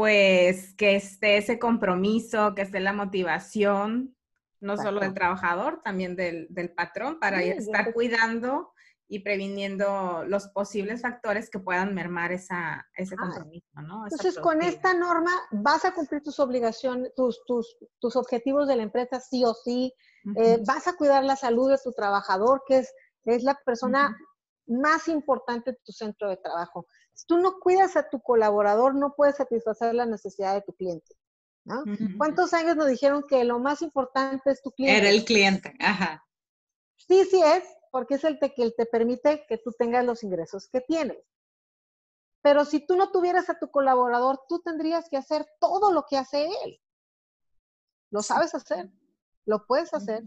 pues 0.00 0.72
que 0.76 0.96
esté 0.96 1.36
ese 1.36 1.58
compromiso, 1.58 2.54
que 2.54 2.62
esté 2.62 2.80
la 2.80 2.94
motivación, 2.94 4.16
no 4.58 4.78
solo 4.78 4.98
del 4.98 5.12
trabajador, 5.12 5.82
también 5.84 6.16
del, 6.16 6.72
patrón, 6.74 7.20
para 7.20 7.42
estar 7.42 7.92
cuidando 7.92 8.72
y 9.08 9.18
previniendo 9.18 10.24
los 10.26 10.48
posibles 10.48 11.02
factores 11.02 11.50
que 11.50 11.58
puedan 11.58 11.94
mermar 11.94 12.32
esa, 12.32 12.88
ese 12.96 13.14
compromiso, 13.14 13.66
¿no? 13.82 14.04
Entonces, 14.04 14.38
con 14.38 14.62
esta 14.62 14.94
norma 14.94 15.32
vas 15.50 15.84
a 15.84 15.92
cumplir 15.92 16.22
tus 16.22 16.40
obligaciones, 16.40 17.12
tus, 17.14 17.44
tus, 17.44 17.76
tus 17.98 18.16
objetivos 18.16 18.68
de 18.68 18.76
la 18.76 18.84
empresa 18.84 19.20
sí 19.20 19.44
o 19.44 19.52
sí, 19.52 19.92
eh, 20.34 20.62
vas 20.66 20.88
a 20.88 20.94
cuidar 20.94 21.24
la 21.24 21.36
salud 21.36 21.70
de 21.70 21.76
tu 21.76 21.92
trabajador, 21.92 22.62
que 22.66 22.78
es, 22.78 22.94
es 23.26 23.42
la 23.42 23.54
persona 23.66 24.16
más 24.66 25.08
importante 25.08 25.72
de 25.72 25.78
tu 25.84 25.92
centro 25.92 26.30
de 26.30 26.38
trabajo. 26.38 26.86
Si 27.20 27.26
tú 27.26 27.36
no 27.36 27.60
cuidas 27.60 27.96
a 27.96 28.08
tu 28.08 28.22
colaborador, 28.22 28.94
no 28.94 29.14
puedes 29.14 29.36
satisfacer 29.36 29.94
la 29.94 30.06
necesidad 30.06 30.54
de 30.54 30.62
tu 30.62 30.72
cliente. 30.72 31.18
¿no? 31.64 31.84
¿Cuántos 32.16 32.54
años 32.54 32.76
nos 32.76 32.88
dijeron 32.88 33.24
que 33.28 33.44
lo 33.44 33.58
más 33.58 33.82
importante 33.82 34.50
es 34.50 34.62
tu 34.62 34.70
cliente? 34.70 34.96
Era 34.96 35.10
el 35.10 35.26
cliente, 35.26 35.74
ajá. 35.80 36.26
Sí, 36.96 37.26
sí 37.30 37.42
es, 37.42 37.62
porque 37.92 38.14
es 38.14 38.24
el 38.24 38.38
que 38.38 38.70
te 38.70 38.86
permite 38.86 39.44
que 39.46 39.58
tú 39.58 39.70
tengas 39.72 40.02
los 40.02 40.22
ingresos 40.22 40.66
que 40.68 40.80
tienes. 40.80 41.22
Pero 42.40 42.64
si 42.64 42.86
tú 42.86 42.96
no 42.96 43.10
tuvieras 43.12 43.50
a 43.50 43.58
tu 43.58 43.70
colaborador, 43.70 44.40
tú 44.48 44.60
tendrías 44.60 45.10
que 45.10 45.18
hacer 45.18 45.46
todo 45.60 45.92
lo 45.92 46.06
que 46.08 46.16
hace 46.16 46.46
él. 46.64 46.80
Lo 48.10 48.22
sabes 48.22 48.54
hacer, 48.54 48.90
lo 49.44 49.66
puedes 49.66 49.92
hacer. 49.92 50.24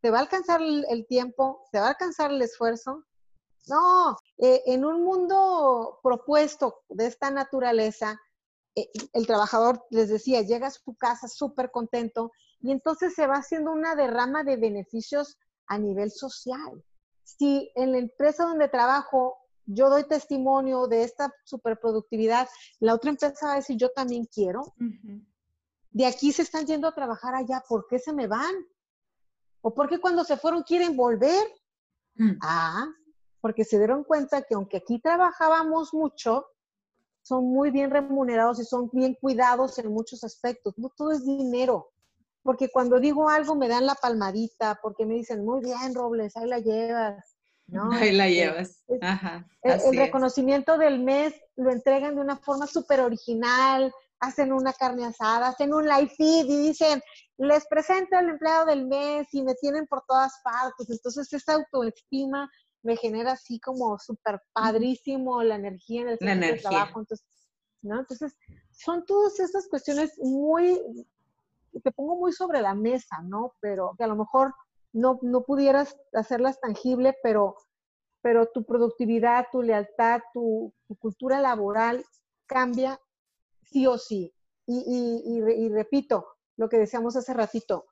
Te 0.00 0.10
va 0.10 0.18
a 0.18 0.22
alcanzar 0.22 0.60
el 0.60 1.06
tiempo, 1.06 1.68
te 1.70 1.78
va 1.78 1.86
a 1.86 1.90
alcanzar 1.90 2.32
el 2.32 2.42
esfuerzo, 2.42 3.04
no, 3.68 4.16
eh, 4.38 4.62
en 4.66 4.84
un 4.84 5.02
mundo 5.02 6.00
propuesto 6.02 6.80
de 6.88 7.06
esta 7.06 7.30
naturaleza, 7.30 8.20
eh, 8.74 8.90
el 9.12 9.26
trabajador, 9.26 9.84
les 9.90 10.08
decía, 10.08 10.42
llega 10.42 10.68
a 10.68 10.70
su 10.70 10.94
casa 10.96 11.28
súper 11.28 11.70
contento 11.70 12.32
y 12.60 12.72
entonces 12.72 13.14
se 13.14 13.26
va 13.26 13.36
haciendo 13.36 13.70
una 13.70 13.94
derrama 13.94 14.44
de 14.44 14.56
beneficios 14.56 15.38
a 15.66 15.78
nivel 15.78 16.10
social. 16.10 16.82
Si 17.22 17.70
en 17.74 17.92
la 17.92 17.98
empresa 17.98 18.44
donde 18.44 18.68
trabajo 18.68 19.38
yo 19.66 19.88
doy 19.88 20.04
testimonio 20.04 20.86
de 20.86 21.04
esta 21.04 21.32
superproductividad, 21.44 22.48
la 22.80 22.94
otra 22.94 23.10
empresa 23.10 23.46
va 23.46 23.52
a 23.52 23.56
decir, 23.56 23.76
yo 23.76 23.90
también 23.90 24.26
quiero. 24.26 24.74
De 25.90 26.06
aquí 26.06 26.32
se 26.32 26.42
están 26.42 26.66
yendo 26.66 26.88
a 26.88 26.94
trabajar 26.94 27.34
allá, 27.34 27.62
¿por 27.68 27.86
qué 27.86 27.98
se 27.98 28.12
me 28.12 28.26
van? 28.26 28.54
¿O 29.60 29.72
por 29.72 29.88
qué 29.88 30.00
cuando 30.00 30.24
se 30.24 30.36
fueron 30.36 30.62
quieren 30.62 30.96
volver? 30.96 31.46
Mm. 32.14 32.38
Ah, 32.40 32.88
porque 33.42 33.64
se 33.64 33.76
dieron 33.76 34.04
cuenta 34.04 34.42
que 34.42 34.54
aunque 34.54 34.78
aquí 34.78 35.00
trabajábamos 35.00 35.92
mucho, 35.92 36.46
son 37.22 37.44
muy 37.44 37.70
bien 37.70 37.90
remunerados 37.90 38.60
y 38.60 38.64
son 38.64 38.88
bien 38.92 39.14
cuidados 39.20 39.78
en 39.78 39.92
muchos 39.92 40.22
aspectos. 40.24 40.78
No 40.78 40.90
todo 40.96 41.10
es 41.10 41.26
dinero, 41.26 41.90
porque 42.42 42.70
cuando 42.70 43.00
digo 43.00 43.28
algo 43.28 43.56
me 43.56 43.68
dan 43.68 43.84
la 43.84 43.96
palmadita, 43.96 44.78
porque 44.80 45.04
me 45.04 45.14
dicen, 45.14 45.44
muy 45.44 45.60
bien, 45.60 45.92
Robles, 45.92 46.36
ahí 46.36 46.48
la 46.48 46.60
llevas. 46.60 47.36
¿no? 47.66 47.90
Ahí 47.92 48.12
la 48.12 48.28
llevas. 48.28 48.84
Ajá, 49.00 49.46
el, 49.62 49.96
reconocimiento 49.96 50.78
del 50.78 51.00
mes 51.00 51.34
lo 51.56 51.70
entregan 51.70 52.14
de 52.14 52.20
una 52.20 52.36
forma 52.36 52.66
súper 52.66 53.00
original, 53.00 53.92
hacen 54.20 54.52
una 54.52 54.72
carne 54.72 55.06
asada, 55.06 55.48
hacen 55.48 55.74
un 55.74 55.88
live 55.88 56.12
feed 56.16 56.44
y 56.44 56.68
dicen, 56.68 57.02
les 57.38 57.66
presento 57.66 58.16
al 58.16 58.28
empleado 58.28 58.66
del 58.66 58.86
mes 58.86 59.26
y 59.32 59.42
me 59.42 59.54
tienen 59.54 59.86
por 59.86 60.04
todas 60.06 60.32
partes. 60.44 60.90
Entonces, 60.90 61.32
esa 61.32 61.54
autoestima 61.54 62.48
me 62.82 62.96
genera 62.96 63.32
así 63.32 63.60
como 63.60 63.98
súper 63.98 64.40
padrísimo 64.52 65.42
la 65.42 65.56
energía 65.56 66.02
en 66.02 66.08
el 66.08 66.18
centro 66.18 66.48
de 66.48 66.58
trabajo. 66.58 67.00
Entonces, 67.00 67.26
¿no? 67.82 68.00
Entonces, 68.00 68.36
son 68.70 69.04
todas 69.04 69.38
estas 69.40 69.68
cuestiones 69.68 70.18
muy, 70.18 70.80
te 71.82 71.92
pongo 71.92 72.16
muy 72.16 72.32
sobre 72.32 72.60
la 72.60 72.74
mesa, 72.74 73.20
¿no? 73.22 73.54
Pero 73.60 73.94
que 73.96 74.04
a 74.04 74.08
lo 74.08 74.16
mejor 74.16 74.54
no, 74.92 75.18
no 75.22 75.42
pudieras 75.44 75.96
hacerlas 76.12 76.60
tangible, 76.60 77.16
pero, 77.22 77.56
pero 78.20 78.46
tu 78.46 78.64
productividad, 78.64 79.46
tu 79.50 79.62
lealtad, 79.62 80.20
tu, 80.32 80.72
cultura 80.98 81.40
laboral 81.40 82.04
cambia 82.46 83.00
sí 83.62 83.86
o 83.86 83.98
sí. 83.98 84.32
Y, 84.66 85.22
y, 85.26 85.68
repito 85.70 86.26
lo 86.56 86.68
que 86.68 86.78
decíamos 86.78 87.16
hace 87.16 87.34
ratito, 87.34 87.86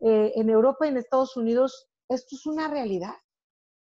eh, 0.00 0.32
en 0.36 0.48
Europa 0.48 0.86
y 0.86 0.90
en 0.90 0.96
Estados 0.96 1.36
Unidos 1.36 1.88
esto 2.08 2.36
es 2.36 2.46
una 2.46 2.68
realidad. 2.68 3.14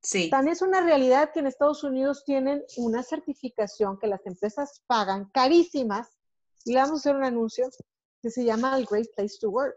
Sí. 0.05 0.29
Tan 0.29 0.49
es 0.49 0.61
una 0.61 0.83
realidad 0.83 1.31
que 1.33 1.41
en 1.41 1.47
Estados 1.47 1.83
Unidos 1.83 2.25
tienen 2.25 2.63
una 2.77 3.03
certificación 3.03 3.99
que 3.99 4.07
las 4.07 4.25
empresas 4.27 4.83
pagan 4.87 5.31
carísimas. 5.33 6.09
Y 6.67 6.75
le 6.75 6.81
vamos 6.81 6.93
a 6.93 7.01
hacer 7.01 7.17
un 7.17 7.25
anuncio 7.25 7.69
que 8.21 8.31
se 8.31 8.45
llama 8.45 8.77
el 8.77 8.87
Great 8.87 9.09
Place 9.17 9.37
to 9.41 9.51
Work. 9.51 9.77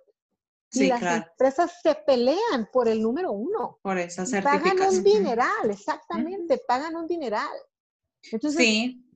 y 0.74 0.88
las 0.88 1.02
empresas 1.02 1.80
se 1.82 1.96
pelean 1.96 2.70
por 2.74 2.90
el 2.90 3.02
número 3.02 3.32
uno. 3.32 3.80
Por 3.82 3.98
esa 3.98 4.26
certificación. 4.26 4.78
Pagan 4.78 4.96
un 4.96 5.04
dineral, 5.04 5.72
exactamente, 5.72 6.62
pagan 6.68 6.96
un 6.98 7.08
dineral. 7.08 7.58
Entonces, 8.30 8.60
sí. 8.60 9.10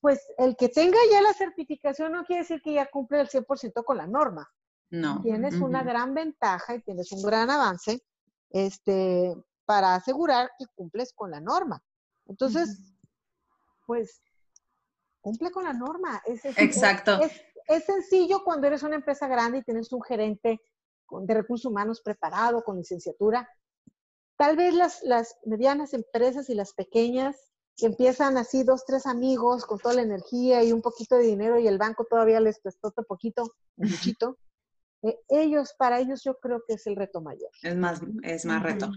pues 0.00 0.20
el 0.36 0.56
que 0.56 0.68
tenga 0.68 0.98
ya 1.12 1.22
la 1.22 1.32
certificación 1.32 2.12
no 2.12 2.24
quiere 2.24 2.42
decir 2.42 2.60
que 2.60 2.72
ya 2.72 2.86
cumple 2.86 3.20
el 3.20 3.28
100% 3.28 3.84
con 3.84 3.96
la 3.96 4.08
norma. 4.08 4.50
No. 4.90 5.22
Tienes 5.22 5.54
una 5.54 5.84
gran 5.84 6.12
ventaja 6.12 6.74
y 6.74 6.80
tienes 6.80 7.12
un 7.12 7.22
gran 7.22 7.48
avance 7.48 8.02
este, 8.50 9.36
para 9.70 9.94
asegurar 9.94 10.50
que 10.58 10.66
cumples 10.74 11.12
con 11.12 11.30
la 11.30 11.40
norma. 11.40 11.80
Entonces, 12.26 12.76
pues, 13.86 14.20
cumple 15.20 15.52
con 15.52 15.62
la 15.62 15.72
norma. 15.72 16.20
Exacto. 16.26 17.20
Es, 17.68 17.84
sencillo 17.84 18.42
cuando 18.42 18.66
eres 18.66 18.82
una 18.82 18.96
empresa 18.96 19.28
grande 19.28 19.58
y 19.58 19.62
tienes 19.62 19.92
un 19.92 20.02
gerente 20.02 20.60
de 21.08 21.34
recursos 21.34 21.70
humanos 21.70 22.00
preparado, 22.02 22.64
con 22.64 22.78
licenciatura. 22.78 23.48
Tal 24.36 24.56
vez 24.56 24.74
las, 24.74 25.04
las 25.04 25.36
medianas 25.44 25.94
empresas 25.94 26.50
y 26.50 26.54
las 26.54 26.72
pequeñas 26.72 27.36
que 27.76 27.86
empiezan 27.86 28.38
así 28.38 28.64
dos, 28.64 28.84
tres 28.84 29.06
amigos 29.06 29.66
con 29.66 29.78
toda 29.78 29.94
la 29.94 30.02
energía 30.02 30.64
y 30.64 30.72
un 30.72 30.82
poquito 30.82 31.14
de 31.14 31.22
dinero 31.22 31.60
y 31.60 31.68
el 31.68 31.78
banco 31.78 32.04
todavía 32.10 32.40
les 32.40 32.58
prestó 32.58 32.88
otro 32.88 33.04
poquito, 33.04 33.44
un 33.76 33.88
muchito, 34.16 34.36
eh, 35.02 35.18
ellos, 35.28 35.74
para 35.78 36.00
ellos 36.00 36.22
yo 36.24 36.38
creo 36.38 36.62
que 36.66 36.74
es 36.74 36.86
el 36.86 36.96
reto 36.96 37.20
mayor. 37.20 37.50
Es 37.62 37.76
más, 37.76 38.00
es 38.22 38.44
más 38.44 38.62
reto. 38.62 38.90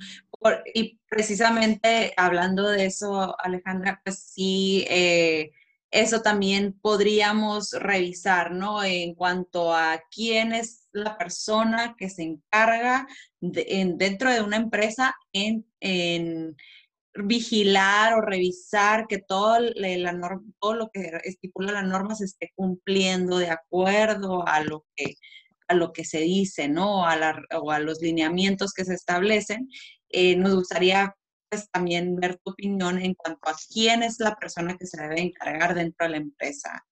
y 0.74 1.00
precisamente 1.10 2.14
hablando 2.18 2.68
de 2.70 2.86
eso, 2.86 3.36
Alejandra, 3.40 4.02
pues 4.04 4.20
sí, 4.20 4.86
eh, 4.90 5.52
eso 5.94 6.22
también 6.22 6.74
podríamos 6.82 7.72
revisar, 7.74 8.52
¿no? 8.52 8.84
En 8.84 9.14
cuanto 9.14 9.74
a 9.74 10.02
quién 10.10 10.52
es 10.52 10.90
la 10.92 11.18
persona 11.18 11.96
que 11.98 12.10
se 12.10 12.24
encarga 12.24 13.08
dentro 13.40 14.32
de 14.32 14.42
una 14.42 14.58
empresa 14.58 15.16
en, 15.32 16.56
vigilar 17.16 18.16
o 18.16 18.22
revisar 18.22 19.06
que 19.08 19.20
todo, 19.20 19.60
la 19.60 20.40
todo 20.60 20.74
lo 20.74 20.90
que 20.90 21.12
estipula 21.26 21.72
la 21.72 21.84
norma 21.84 22.16
se 22.16 22.26
esté 22.26 22.52
cumpliendo 22.56 23.38
de 23.38 23.52
acuerdo 23.52 24.48
a 24.48 24.62
lo 24.62 24.84
que 24.96 25.14
a 25.74 25.76
lo 25.76 25.92
que 25.92 26.06
se 26.06 26.20
dice, 26.20 26.68
¿no? 26.68 27.06
A 27.06 27.36
o 27.62 27.72
a 27.72 27.80
los 27.80 28.02
lineamientos 28.02 28.74
que 28.74 28.86
se 28.86 28.94
establecen. 28.94 29.68
Eh, 30.10 30.36
nos 30.36 30.56
gustaría 30.56 31.16
pues 31.50 31.70
también 31.70 32.16
ver 32.16 32.40
tu 32.44 32.52
opinión 32.52 33.00
en 33.00 33.14
cuanto 33.14 33.50
a 33.50 33.56
quién 33.72 34.02
es 34.02 34.20
la 34.20 34.36
persona 34.36 34.76
que 34.78 34.88
se 34.88 35.02
debe 35.02 35.22
encargar 35.22 35.76
dentro 35.76 36.06
de 36.06 36.12
la 36.12 36.18
empresa. 36.18 36.84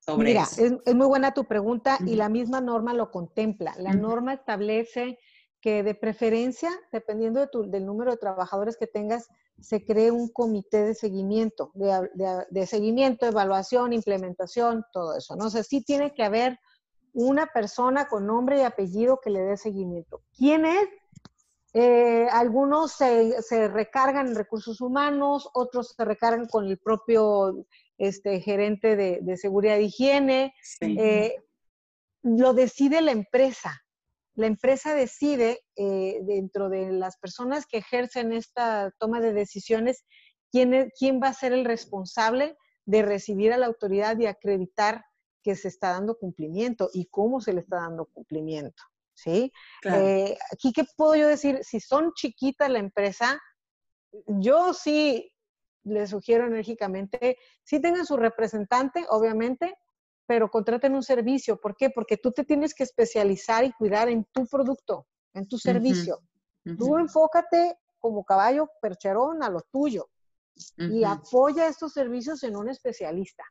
Sobre 0.00 0.28
Mira, 0.28 0.42
Es, 0.42 0.74
es, 0.84 0.94
muy 0.94 1.06
buena 1.06 1.32
tu 1.32 1.44
pregunta 1.44 1.98
y 2.06 2.16
la 2.16 2.28
misma 2.28 2.60
norma 2.60 2.94
lo 2.94 3.10
contempla. 3.10 3.74
La 3.78 3.92
norma 3.92 4.34
establece 4.34 5.18
que 5.60 5.82
de 5.82 5.94
preferencia, 5.94 6.70
dependiendo 6.92 7.40
de 7.40 7.48
tu, 7.48 7.70
del 7.70 7.84
número 7.84 8.10
de 8.12 8.16
trabajadores 8.16 8.76
que 8.78 8.86
tengas, 8.86 9.28
se 9.60 9.84
cree 9.84 10.10
un 10.10 10.28
comité 10.28 10.84
de 10.84 10.94
seguimiento, 10.94 11.70
de, 11.74 12.08
de, 12.14 12.46
de 12.48 12.66
seguimiento, 12.66 13.26
evaluación, 13.26 13.92
implementación, 13.92 14.84
todo 14.92 15.16
eso. 15.16 15.36
¿no? 15.36 15.50
sé 15.50 15.62
sí 15.64 15.82
tiene 15.84 16.14
que 16.14 16.22
haber 16.22 16.58
una 17.12 17.46
persona 17.46 18.08
con 18.08 18.26
nombre 18.26 18.58
y 18.58 18.62
apellido 18.62 19.20
que 19.20 19.30
le 19.30 19.40
dé 19.40 19.56
seguimiento. 19.56 20.22
¿Quién 20.36 20.64
es? 20.64 20.88
Eh, 21.72 22.26
algunos 22.32 22.92
se, 22.92 23.68
recargan 23.68 24.28
en 24.28 24.34
recursos 24.34 24.80
humanos, 24.80 25.48
otros 25.54 25.94
se 25.96 26.04
recargan 26.04 26.46
con 26.46 26.66
el 26.66 26.78
propio 26.78 27.64
este, 27.96 28.40
gerente 28.40 28.96
de, 28.96 29.36
seguridad 29.36 29.76
e 29.76 29.84
higiene. 29.84 30.54
Eh, 30.80 31.36
lo 32.22 32.54
decide 32.54 33.00
la 33.00 33.12
empresa. 33.12 33.80
La 34.34 34.46
empresa 34.46 34.94
decide 34.94 35.60
eh, 35.76 36.20
dentro 36.22 36.68
de 36.68 36.92
las 36.92 37.18
personas 37.18 37.66
que 37.66 37.78
ejercen 37.78 38.32
esta 38.32 38.92
toma 38.98 39.20
de 39.20 39.32
decisiones 39.32 40.04
quién, 40.50 40.90
quién 40.98 41.20
va 41.22 41.28
a 41.28 41.34
ser 41.34 41.52
el 41.52 41.64
responsable 41.64 42.56
de 42.84 43.02
recibir 43.02 43.52
a 43.52 43.58
la 43.58 43.66
autoridad 43.66 44.18
y 44.18 44.26
acreditar 44.26 45.04
que 45.42 45.56
se 45.56 45.68
está 45.68 45.90
dando 45.90 46.18
cumplimiento 46.18 46.90
y 46.92 47.06
cómo 47.06 47.40
se 47.40 47.52
le 47.52 47.60
está 47.60 47.76
dando 47.76 48.06
cumplimiento. 48.06 48.82
¿sí? 49.14 49.52
Eh, 49.84 50.36
aquí, 50.52 50.72
¿qué 50.72 50.84
puedo 50.96 51.14
yo 51.14 51.28
decir? 51.28 51.60
Si 51.62 51.80
son 51.80 52.12
chiquitas 52.14 52.70
la 52.70 52.78
empresa, 52.78 53.40
yo 54.26 54.72
sí 54.72 55.32
les 55.84 56.10
sugiero 56.10 56.46
enérgicamente, 56.46 57.38
sí 57.62 57.80
tengan 57.80 58.06
su 58.06 58.16
representante, 58.16 59.04
obviamente, 59.08 59.76
pero 60.26 60.50
contraten 60.50 60.94
un 60.94 61.02
servicio. 61.02 61.60
¿Por 61.60 61.76
qué? 61.76 61.90
Porque 61.90 62.16
tú 62.16 62.32
te 62.32 62.44
tienes 62.44 62.74
que 62.74 62.84
especializar 62.84 63.64
y 63.64 63.72
cuidar 63.72 64.08
en 64.08 64.24
tu 64.32 64.46
producto, 64.46 65.06
en 65.34 65.48
tu 65.48 65.58
servicio. 65.58 66.20
Tú 66.78 66.98
enfócate 66.98 67.78
como 67.98 68.24
caballo 68.24 68.68
percherón 68.80 69.42
a 69.42 69.48
lo 69.48 69.62
tuyo 69.62 70.08
y 70.76 71.04
apoya 71.04 71.66
estos 71.66 71.92
servicios 71.92 72.42
en 72.42 72.56
un 72.56 72.68
especialista. 72.68 73.44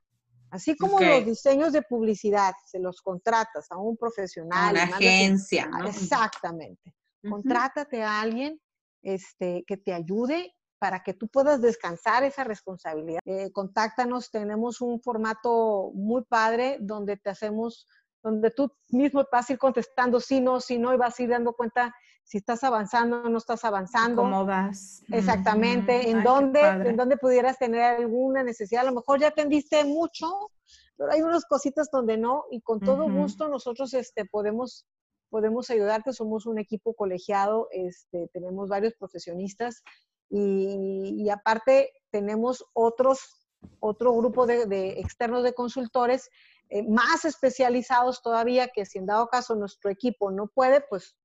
Así 0.51 0.75
como 0.75 0.99
los 0.99 1.25
diseños 1.25 1.73
de 1.73 1.81
publicidad, 1.81 2.53
se 2.65 2.79
los 2.79 3.01
contratas 3.01 3.71
a 3.71 3.77
un 3.77 3.97
profesional. 3.97 4.77
A 4.77 4.83
una 4.83 4.95
agencia. 4.95 5.69
Exactamente. 5.85 6.93
Contrátate 7.21 8.01
a 8.01 8.21
alguien 8.21 8.59
este, 9.01 9.63
que 9.67 9.77
te 9.77 9.93
ayude 9.93 10.53
para 10.79 11.03
que 11.03 11.13
tú 11.13 11.27
puedas 11.27 11.61
descansar 11.61 12.23
esa 12.23 12.43
responsabilidad. 12.43 13.19
Eh, 13.25 13.51
contáctanos, 13.51 14.31
tenemos 14.31 14.81
un 14.81 15.01
formato 15.01 15.91
muy 15.93 16.23
padre 16.23 16.77
donde 16.79 17.17
te 17.17 17.29
hacemos, 17.29 17.85
donde 18.23 18.51
tú 18.51 18.71
mismo 18.89 19.25
vas 19.31 19.49
a 19.49 19.53
ir 19.53 19.59
contestando 19.59 20.19
sí, 20.19 20.39
no, 20.39 20.61
sí, 20.61 20.79
no, 20.79 20.93
y 20.93 20.97
vas 20.97 21.19
a 21.19 21.23
ir 21.23 21.29
dando 21.29 21.53
cuenta 21.53 21.93
si 22.29 22.37
estás 22.37 22.63
avanzando 22.63 23.23
o 23.23 23.29
no 23.29 23.39
estás 23.39 23.65
avanzando. 23.65 24.21
¿Cómo 24.21 24.45
vas? 24.45 25.01
Exactamente, 25.11 26.11
en, 26.11 26.23
dónde, 26.23 26.61
en 26.61 26.95
dónde 26.95 27.17
pudieras 27.17 27.57
tener 27.57 27.81
alguna 27.81 28.43
necesidad. 28.43 28.83
A 28.83 28.91
lo 28.91 28.93
mejor 28.93 29.19
ya 29.19 29.29
atendiste 29.29 29.83
mucho, 29.83 30.51
pero 30.95 31.11
hay 31.11 31.23
unas 31.23 31.45
cositas 31.45 31.89
donde 31.91 32.17
no, 32.17 32.43
y 32.51 32.61
con 32.61 32.81
todo 32.81 33.09
gusto 33.09 33.47
nosotros 33.49 33.95
este, 33.95 34.25
podemos, 34.25 34.85
podemos 35.31 35.71
ayudarte. 35.71 36.13
Somos 36.13 36.45
un 36.45 36.59
equipo 36.59 36.93
colegiado, 36.93 37.67
este, 37.71 38.29
tenemos 38.31 38.69
varios 38.69 38.93
profesionistas 38.93 39.81
y, 40.29 41.27
aparte 41.31 41.91
tenemos 42.11 42.63
otros, 42.73 43.47
otro 43.79 44.13
grupo 44.13 44.45
de, 44.45 44.99
externos 44.99 45.41
de 45.41 45.55
consultores 45.55 46.29
eh, 46.69 46.83
más 46.83 47.25
especializados 47.25 48.21
todavía 48.21 48.67
que 48.67 48.85
si 48.85 48.99
en 48.99 49.07
dado 49.07 49.29
caso 49.29 49.55
nuestro 49.55 49.89
equipo 49.89 50.29
no 50.29 50.45
puede, 50.45 50.81
pues 50.81 51.15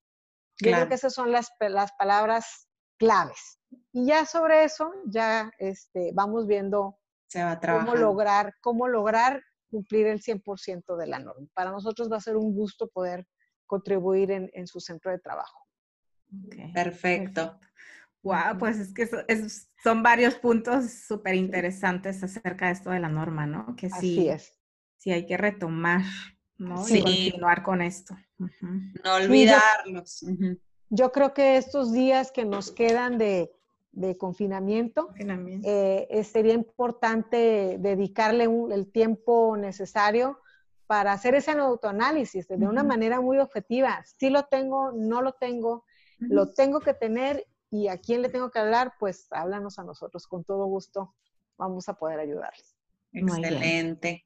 Yo 0.61 0.71
creo 0.71 0.87
que 0.87 0.95
esas 0.95 1.13
son 1.13 1.33
las, 1.33 1.51
las 1.59 1.91
palabras 1.99 2.69
claves. 2.99 3.59
Y 3.93 4.07
ya 4.07 4.25
sobre 4.27 4.65
eso, 4.65 4.93
ya 5.07 5.53
este, 5.59 6.13
vamos 6.15 6.47
viendo 6.47 6.99
Se 7.29 7.43
va 7.43 7.61
cómo 7.61 7.95
lograr, 7.95 8.55
cómo 8.61 8.89
lograr 8.89 9.43
cumplir 9.73 10.07
el 10.07 10.21
100% 10.21 10.97
de 10.97 11.07
la 11.07 11.19
norma. 11.19 11.49
Para 11.55 11.71
nosotros 11.71 12.11
va 12.13 12.19
a 12.19 12.21
ser 12.21 12.37
un 12.37 12.55
gusto 12.55 12.89
poder 12.89 13.27
contribuir 13.67 14.31
en, 14.31 14.67
su 14.67 14.81
centro 14.81 15.11
de 15.11 15.19
trabajo. 15.19 15.67
Perfecto. 16.75 17.59
Wow, 18.23 18.59
pues 18.59 18.79
es 18.79 18.93
que 18.93 19.09
son 19.83 20.03
varios 20.03 20.35
puntos 20.35 20.93
súper 20.93 21.35
interesantes 21.35 22.23
acerca 22.23 22.67
de 22.67 22.73
esto 22.73 22.91
de 22.91 23.01
la 23.01 23.09
norma, 23.09 23.47
¿no? 23.47 23.75
Que 23.75 23.89
sí, 23.89 23.97
Así 23.97 24.29
es. 24.29 24.55
Sí 24.99 25.11
hay 25.11 25.27
que 25.27 25.37
retomar, 25.37 26.03
¿no? 26.59 26.87
Y 26.87 27.03
continuar 27.03 27.63
con 27.63 27.81
esto. 27.81 28.15
No 28.39 29.15
olvidarlos. 29.15 30.25
yo, 30.91 31.11
creo 31.11 31.33
que 31.33 31.57
estos 31.57 31.93
días 31.93 32.31
que 32.31 32.45
nos 32.45 32.71
quedan 32.71 33.17
de, 33.17 33.51
confinamiento, 34.19 35.11
eh, 35.19 36.25
sería 36.25 36.55
importante 36.55 37.77
dedicarle 37.79 38.45
el 38.45 38.91
tiempo 38.91 39.57
necesario 39.57 40.39
para 40.87 41.13
hacer 41.13 41.35
ese 41.35 41.53
autoanálisis 41.53 42.49
de 42.49 42.67
una 42.67 42.83
manera 42.83 43.21
muy 43.21 43.39
objetiva. 43.39 44.05
Si 44.05 44.31
lo 44.31 44.45
tengo, 44.45 44.93
no 44.93 45.23
lo 45.23 45.33
tengo, 45.33 45.85
lo 46.19 46.51
tengo 46.51 46.81
que 46.81 46.95
tener 46.95 47.47
y 47.71 47.89
a 47.89 47.99
quién 47.99 48.21
le 48.21 48.29
tengo 48.29 48.51
que 48.51 48.59
hablar, 48.59 48.93
pues 48.99 49.27
háblanos 49.31 49.79
a 49.79 49.85
nosotros, 49.85 50.27
con 50.27 50.45
todo 50.45 50.67
gusto 50.67 51.15
vamos 51.57 51.89
a 51.89 51.95
poder 51.95 52.21
ayudarles. 52.21 52.77
Excelente. 53.13 54.25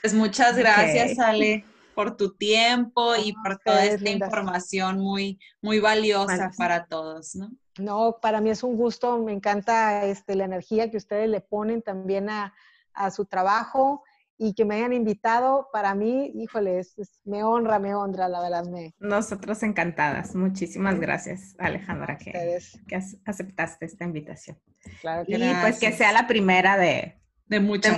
Pues 0.00 0.14
muchas 0.14 0.56
gracias, 0.56 1.18
Ale, 1.18 1.64
por 1.94 2.16
tu 2.16 2.34
tiempo 2.34 3.14
y 3.16 3.32
por 3.32 3.58
toda 3.58 3.84
esta 3.84 4.10
información 4.10 4.98
muy, 4.98 5.38
muy 5.60 5.80
valiosa 5.80 6.50
para 6.56 6.86
todos, 6.86 7.34
¿no? 7.34 7.50
No, 7.78 8.18
para 8.20 8.40
mí 8.40 8.50
es 8.50 8.62
un 8.62 8.76
gusto, 8.76 9.18
me 9.18 9.32
encanta 9.32 10.04
este, 10.04 10.34
la 10.34 10.44
energía 10.44 10.90
que 10.90 10.96
ustedes 10.96 11.28
le 11.28 11.40
ponen 11.40 11.82
también 11.82 12.28
a, 12.28 12.54
a 12.92 13.10
su 13.10 13.24
trabajo 13.24 14.02
y 14.38 14.54
que 14.54 14.64
me 14.64 14.74
hayan 14.74 14.92
invitado, 14.92 15.68
para 15.72 15.94
mí, 15.94 16.32
híjole, 16.34 16.82
me 17.24 17.44
honra, 17.44 17.78
me 17.78 17.94
honra, 17.94 18.28
la 18.28 18.40
verdad. 18.40 18.64
Me... 18.64 18.92
Nosotros 18.98 19.62
encantadas. 19.62 20.34
Muchísimas 20.34 20.98
gracias, 20.98 21.54
Alejandra, 21.58 22.18
que, 22.18 22.58
que, 22.88 23.00
aceptaste 23.24 23.86
esta 23.86 24.04
invitación. 24.04 24.58
Claro 25.00 25.24
que 25.24 25.38
Y 25.38 25.54
pues 25.60 25.78
que 25.78 25.92
sea 25.92 26.12
la 26.12 26.26
primera 26.26 26.76
de, 26.76 27.20
de 27.46 27.60
muchas. 27.60 27.96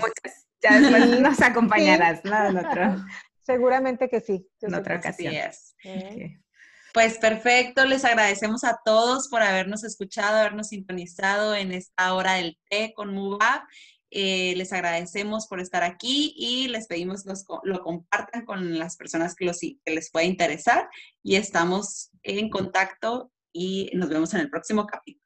Ya 0.61 0.81
después 0.81 1.21
nos 1.21 1.41
acompañarás, 1.41 2.25
¿no? 2.25 2.49
En 2.49 2.59
otro... 2.59 2.97
Seguramente 3.41 4.09
que 4.09 4.21
sí. 4.21 4.49
En 4.63 4.75
otra 4.75 4.97
ocasión. 4.97 5.35
Pues 6.95 7.19
perfecto, 7.19 7.85
les 7.85 8.05
agradecemos 8.05 8.63
a 8.63 8.79
todos 8.85 9.29
por 9.29 9.43
habernos 9.43 9.83
escuchado, 9.83 10.39
habernos 10.39 10.69
sintonizado 10.69 11.55
en 11.55 11.73
esta 11.73 12.15
hora 12.15 12.35
del 12.35 12.57
té 12.71 12.95
con 12.95 13.13
MUBA 13.13 13.67
eh, 14.17 14.55
les 14.55 14.73
agradecemos 14.73 15.49
por 15.49 15.59
estar 15.59 15.83
aquí 15.83 16.33
y 16.37 16.69
les 16.69 16.87
pedimos 16.87 17.27
los, 17.27 17.45
lo 17.65 17.83
compartan 17.83 18.45
con 18.45 18.79
las 18.79 18.97
personas 18.97 19.35
que, 19.35 19.51
que 19.85 19.93
les 19.93 20.13
pueda 20.13 20.25
interesar 20.25 20.89
y 21.21 21.35
estamos 21.35 22.13
en 22.23 22.49
contacto 22.49 23.33
y 23.53 23.91
nos 23.95 24.09
vemos 24.09 24.33
en 24.35 24.43
el 24.43 24.51
próximo 24.51 24.87
capítulo. 24.87 25.24